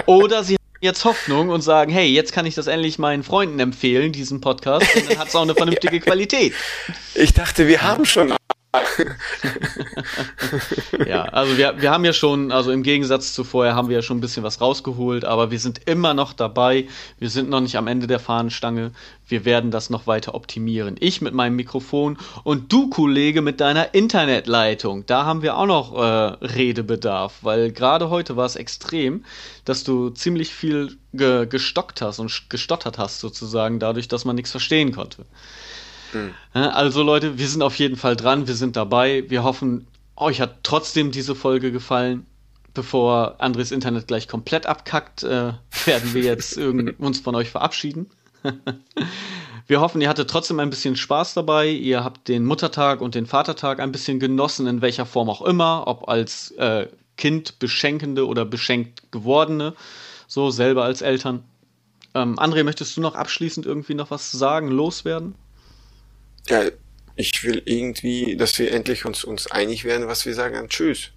Oder 0.06 0.44
sie 0.44 0.58
jetzt 0.84 1.06
Hoffnung 1.06 1.50
und 1.50 1.62
sagen, 1.62 1.92
hey, 1.92 2.08
jetzt 2.08 2.34
kann 2.34 2.46
ich 2.46 2.56
das 2.56 2.68
endlich 2.68 3.00
meinen 3.00 3.24
Freunden 3.24 3.60
empfehlen, 3.60 4.12
diesen 4.12 4.42
Podcast, 4.42 4.86
und 4.96 5.10
dann 5.10 5.18
hat 5.18 5.30
es 5.30 5.36
auch 5.36 5.42
eine 5.42 5.56
vernünftige 5.56 6.00
Qualität. 6.00 6.54
Ich 7.16 7.34
dachte, 7.34 7.68
wir 7.68 7.82
haben 7.82 8.06
schon 8.06 8.34
ja, 11.06 11.26
also 11.26 11.58
wir, 11.58 11.80
wir 11.80 11.92
haben 11.92 12.06
ja 12.06 12.14
schon, 12.14 12.52
also 12.52 12.72
im 12.72 12.82
Gegensatz 12.82 13.34
zu 13.34 13.44
vorher 13.44 13.76
haben 13.76 13.88
wir 13.88 13.98
ja 13.98 14.02
schon 14.02 14.18
ein 14.18 14.22
bisschen 14.22 14.42
was 14.42 14.62
rausgeholt, 14.62 15.26
aber 15.26 15.52
wir 15.52 15.60
sind 15.60 15.88
immer 15.88 16.16
noch 16.16 16.34
dabei. 16.34 16.88
Wir 17.20 17.30
sind 17.30 17.50
noch 17.50 17.62
nicht 17.62 17.78
am 17.78 17.86
Ende 17.86 18.08
der 18.08 18.20
Fahnenstange. 18.20 18.92
Wir 19.28 19.46
werden 19.46 19.70
das 19.70 19.92
noch 19.92 20.08
weiter 20.08 20.34
optimieren. 20.34 20.96
Ich 21.00 21.22
mit 21.22 21.36
meinem 21.36 21.56
Mikrofon 21.56 22.18
und 22.44 22.74
du, 22.74 22.90
Kollege, 22.90 23.44
mit 23.44 23.62
deiner 23.62 23.94
Internetleitung. 23.94 25.06
Da 25.06 25.26
haben 25.26 25.44
wir 25.44 25.56
auch 25.56 25.68
noch 25.68 25.96
äh, 25.96 26.00
Redebedarf, 26.44 27.36
weil 27.42 27.72
gerade 27.72 28.10
heute 28.10 28.38
war 28.38 28.46
es 28.46 28.56
extrem, 28.56 29.24
dass 29.66 29.84
du 29.84 30.10
ziemlich 30.10 30.52
viel 30.54 30.98
ge 31.14 31.46
gestockt 31.46 32.02
hast 32.02 32.18
und 32.18 32.50
gestottert 32.50 32.98
hast, 32.98 33.20
sozusagen, 33.20 33.80
dadurch, 33.80 34.08
dass 34.08 34.26
man 34.26 34.36
nichts 34.36 34.50
verstehen 34.52 34.94
konnte. 34.94 35.26
Mhm. 36.14 36.34
Also 36.54 37.04
Leute, 37.04 37.38
wir 37.38 37.48
sind 37.48 37.62
auf 37.62 37.78
jeden 37.78 37.96
Fall 37.96 38.16
dran, 38.16 38.48
wir 38.48 38.56
sind 38.56 38.76
dabei. 38.76 39.26
Wir 39.30 39.44
hoffen, 39.44 39.88
euch 40.16 40.42
hat 40.42 40.64
trotzdem 40.64 41.12
diese 41.12 41.36
Folge 41.36 41.72
gefallen. 41.72 42.26
Bevor 42.74 43.36
Andres 43.40 43.72
Internet 43.72 44.08
gleich 44.08 44.28
komplett 44.28 44.66
abkackt, 44.66 45.24
äh, 45.24 45.54
werden 45.86 46.14
wir 46.14 46.24
jetzt 46.24 46.58
uns 46.58 47.20
von 47.20 47.36
euch 47.36 47.50
verabschieden. 47.50 48.10
wir 49.68 49.80
hoffen, 49.80 50.02
ihr 50.02 50.10
hattet 50.10 50.30
trotzdem 50.30 50.60
ein 50.60 50.70
bisschen 50.70 50.96
Spaß 50.96 51.36
dabei. 51.36 51.70
Ihr 51.70 52.04
habt 52.04 52.28
den 52.28 52.46
Muttertag 52.46 53.02
und 53.02 53.16
den 53.16 53.26
Vatertag 53.26 53.80
ein 53.80 53.92
bisschen 53.92 54.20
genossen, 54.20 54.68
in 54.68 54.82
welcher 54.82 55.06
Form 55.06 55.30
auch 55.30 55.42
immer, 55.42 55.84
ob 55.88 56.10
als 56.10 56.52
äh, 56.52 56.88
Kind 57.18 57.60
beschenkende 57.60 58.28
oder 58.28 58.46
beschenkt 58.46 59.12
gewordene, 59.12 59.74
so 60.28 60.50
selber 60.50 60.84
als 60.84 61.02
Eltern. 61.02 61.44
Ähm, 62.16 62.38
André, 62.38 62.64
möchtest 62.64 62.98
du 62.98 63.02
noch 63.02 63.16
abschließend 63.16 63.66
irgendwie 63.66 63.96
noch 63.96 64.12
was 64.12 64.32
sagen, 64.32 64.70
loswerden? 64.70 65.36
Ja, 66.50 66.64
ich 67.16 67.44
will 67.44 67.62
irgendwie, 67.66 68.36
dass 68.36 68.58
wir 68.60 68.72
endlich 68.72 69.06
uns, 69.06 69.24
uns 69.24 69.48
einig 69.48 69.84
werden, 69.84 70.08
was 70.08 70.26
wir 70.26 70.34
sagen. 70.34 70.68
Tschüss. 70.70 71.12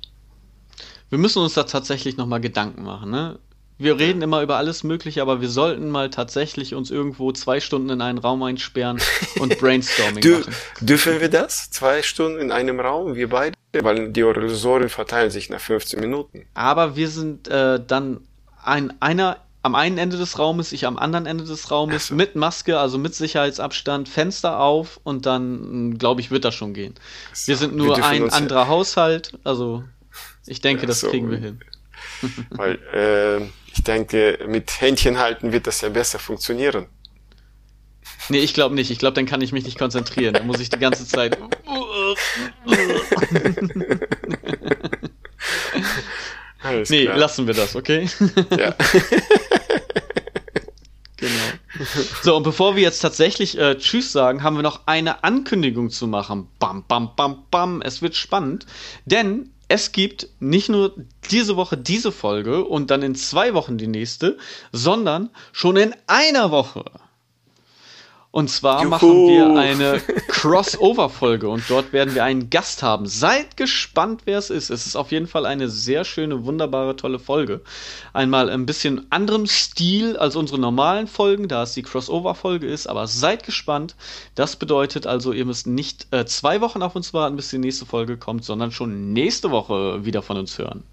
Wir 1.09 1.19
müssen 1.19 1.43
uns 1.43 1.55
da 1.55 1.65
tatsächlich 1.65 2.17
nochmal 2.17 2.41
Gedanken 2.41 2.83
machen, 2.83 3.11
ne? 3.11 3.39
Wir 3.79 3.99
reden 3.99 4.23
immer 4.23 4.41
über 4.41 4.57
alles 4.57 4.85
Mögliche, 4.85 5.21
aber 5.21 5.43
wir 5.43 5.51
sollten 5.51 5.91
mal 5.91 6.09
tatsächlich 6.09 6.75
uns 6.75 6.91
irgendwo 6.91 7.33
zwei 7.33 7.61
Stunden 7.61 7.91
in 7.91 8.01
einen 8.01 8.17
Raum 8.17 8.43
einsperren 8.43 8.99
und 9.39 9.59
Brainstorming 9.61 10.23
Dür 10.23 10.39
machen. 10.39 10.55
Dürfen 10.81 11.21
wir 11.21 11.29
das? 11.29 11.71
Zwei 11.71 12.03
Stunden 12.03 12.41
in 12.41 12.53
einem 12.53 12.81
Raum, 12.81 13.17
wir 13.17 13.29
beide? 13.29 13.55
Weil 13.75 14.13
die 14.13 14.25
Organisoren 14.25 14.89
verteilen 14.89 15.31
sich 15.31 15.51
nach 15.51 15.61
15 15.61 16.01
Minuten. 16.01 16.47
Aber 16.55 16.97
wir 16.97 17.09
sind 17.09 17.49
äh, 17.49 17.79
dann 17.87 18.27
ein, 18.65 18.95
einer 19.01 19.46
am 19.67 19.75
einen 19.75 19.99
Ende 19.99 20.17
des 20.17 20.39
Raumes, 20.39 20.71
ich 20.71 20.87
am 20.87 20.97
anderen 20.97 21.27
Ende 21.27 21.45
des 21.45 21.73
Raumes, 21.73 22.07
so. 22.07 22.15
mit 22.15 22.37
Maske, 22.37 22.79
also 22.79 22.99
mit 22.99 23.15
Sicherheitsabstand, 23.17 24.09
Fenster 24.09 24.61
auf 24.61 25.01
und 25.03 25.27
dann, 25.27 25.99
glaube 25.99 26.21
ich, 26.21 26.31
wird 26.31 26.45
das 26.45 26.55
schon 26.55 26.73
gehen. 26.73 26.95
So. 27.33 27.49
Wir 27.49 27.57
sind 27.57 27.75
nur 27.75 27.97
wir 27.97 28.07
ein 28.07 28.31
anderer 28.31 28.69
Haushalt, 28.69 29.33
also 29.43 29.83
ich 30.47 30.61
denke, 30.61 30.83
ja, 30.83 30.89
das 30.89 31.01
so. 31.01 31.11
kriegen 31.11 31.31
wir 31.31 31.39
hin. 31.39 31.61
Weil 32.51 32.79
äh, 32.95 33.43
ich 33.73 33.83
denke, 33.83 34.39
mit 34.47 34.81
Händchen 34.81 35.19
halten 35.19 35.51
wird 35.51 35.67
das 35.67 35.81
ja 35.81 35.89
besser 35.89 36.21
funktionieren. 36.21 36.87
Nee, 38.29 38.39
ich 38.39 38.55
glaube 38.55 38.75
nicht. 38.77 38.91
Ich 38.91 38.99
glaube, 38.99 39.15
dann 39.15 39.27
kann 39.27 39.41
ich 39.41 39.53
mich 39.53 39.65
nicht 39.65 39.79
konzentrieren. 39.79 40.35
Dann 40.35 40.47
muss 40.47 40.61
ich 40.61 40.69
die 40.69 40.79
ganze 40.79 41.07
Zeit. 41.07 41.39
Alles 46.67 46.91
nee, 46.91 47.05
klar. 47.05 47.17
lassen 47.17 47.47
wir 47.47 47.55
das, 47.55 47.77
okay? 47.77 48.09
Ja. 48.51 48.75
genau. 51.17 51.31
So, 52.23 52.37
und 52.37 52.43
bevor 52.43 52.77
wir 52.77 52.83
jetzt 52.83 53.01
tatsächlich 53.01 53.59
äh, 53.59 53.77
Tschüss 53.79 54.13
sagen, 54.13 54.43
haben 54.43 54.57
wir 54.57 54.63
noch 54.63 54.87
eine 54.87 55.25
Ankündigung 55.25 55.91
zu 55.91 56.07
machen. 56.07 56.49
Bam, 56.59 56.85
bam, 56.89 57.15
bam, 57.15 57.45
bam. 57.51 57.83
Es 57.83 58.03
wird 58.03 58.17
spannend, 58.17 58.67
denn 59.05 59.51
es 59.69 59.93
gibt 59.93 60.29
nicht 60.41 60.69
nur 60.69 60.95
diese 61.31 61.57
Woche 61.57 61.77
diese 61.77 62.13
Folge 62.13 62.65
und 62.65 62.91
dann 62.91 63.03
in 63.03 63.15
zwei 63.15 63.55
Wochen 63.55 63.79
die 63.79 63.89
nächste, 63.89 64.39
sondern 64.73 65.31
schon 65.53 65.77
in 65.77 65.95
einer 66.07 66.51
Woche 66.51 66.85
und 68.37 68.51
zwar 68.51 68.83
Juhu. 68.83 68.91
machen 68.91 69.29
wir 69.29 69.59
eine 69.59 69.99
Crossover-Folge 70.29 71.49
und 71.49 71.71
dort 71.71 71.95
werden 71.95 72.15
wir 72.15 72.23
einen 72.23 72.51
Gast 72.51 72.83
haben. 72.83 73.07
Seid 73.07 73.57
gespannt, 73.57 74.25
wer 74.27 74.37
es 74.37 74.51
ist. 74.51 74.69
Es 74.69 74.87
ist 74.87 74.95
auf 74.95 75.11
jeden 75.11 75.27
Fall 75.27 75.47
eine 75.47 75.71
sehr 75.71 76.05
schöne, 76.05 76.45
wunderbare, 76.45 76.97
tolle 76.97 77.19
Folge. 77.19 77.63
Einmal 78.13 78.51
ein 78.51 78.67
bisschen 78.67 79.07
anderem 79.09 79.47
Stil 79.47 80.19
als 80.19 80.37
unsere 80.37 80.61
normalen 80.61 81.07
Folgen, 81.07 81.49
da 81.49 81.63
es 81.63 81.73
die 81.73 81.83
Crossover-Folge 81.83 82.67
ist, 82.67 82.87
aber 82.87 83.07
seid 83.07 83.43
gespannt. 83.43 83.97
Das 84.35 84.57
bedeutet 84.57 85.07
also, 85.07 85.33
ihr 85.33 85.47
müsst 85.47 85.67
nicht 85.67 86.07
äh, 86.11 86.27
zwei 86.27 86.61
Wochen 86.61 86.83
auf 86.83 86.95
uns 86.95 87.15
warten, 87.15 87.37
bis 87.37 87.49
die 87.49 87.57
nächste 87.57 87.87
Folge 87.87 88.19
kommt, 88.19 88.45
sondern 88.45 88.71
schon 88.71 89.15
nächste 89.15 89.51
Woche 89.51 90.05
wieder 90.05 90.21
von 90.21 90.37
uns 90.37 90.59
hören. 90.59 90.85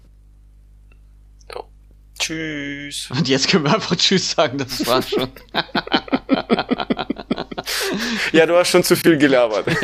Tschüss. 2.18 3.10
Und 3.10 3.28
jetzt 3.28 3.48
können 3.48 3.64
wir 3.64 3.74
einfach 3.74 3.96
Tschüss 3.96 4.30
sagen, 4.30 4.56
das 4.56 4.86
war's 4.86 5.10
schon. 5.10 5.28
ja, 8.32 8.46
du 8.46 8.56
hast 8.56 8.70
schon 8.70 8.82
zu 8.84 8.96
viel 8.96 9.18
gelabert. 9.18 9.66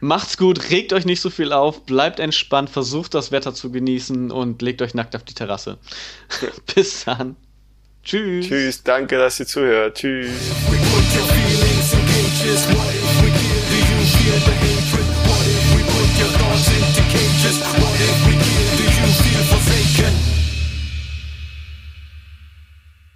Macht's 0.00 0.36
gut, 0.36 0.70
regt 0.70 0.92
euch 0.92 1.04
nicht 1.04 1.20
so 1.20 1.30
viel 1.30 1.52
auf, 1.52 1.84
bleibt 1.84 2.20
entspannt, 2.20 2.70
versucht 2.70 3.14
das 3.14 3.30
Wetter 3.32 3.54
zu 3.54 3.70
genießen 3.70 4.30
und 4.30 4.62
legt 4.62 4.82
euch 4.82 4.94
nackt 4.94 5.14
auf 5.16 5.24
die 5.24 5.34
Terrasse. 5.34 5.78
Bis 6.74 7.04
dann. 7.04 7.36
Tschüss. 8.04 8.46
Tschüss, 8.46 8.82
danke, 8.82 9.18
dass 9.18 9.38
ihr 9.40 9.46
zuhört. 9.46 9.98
Tschüss. 9.98 10.30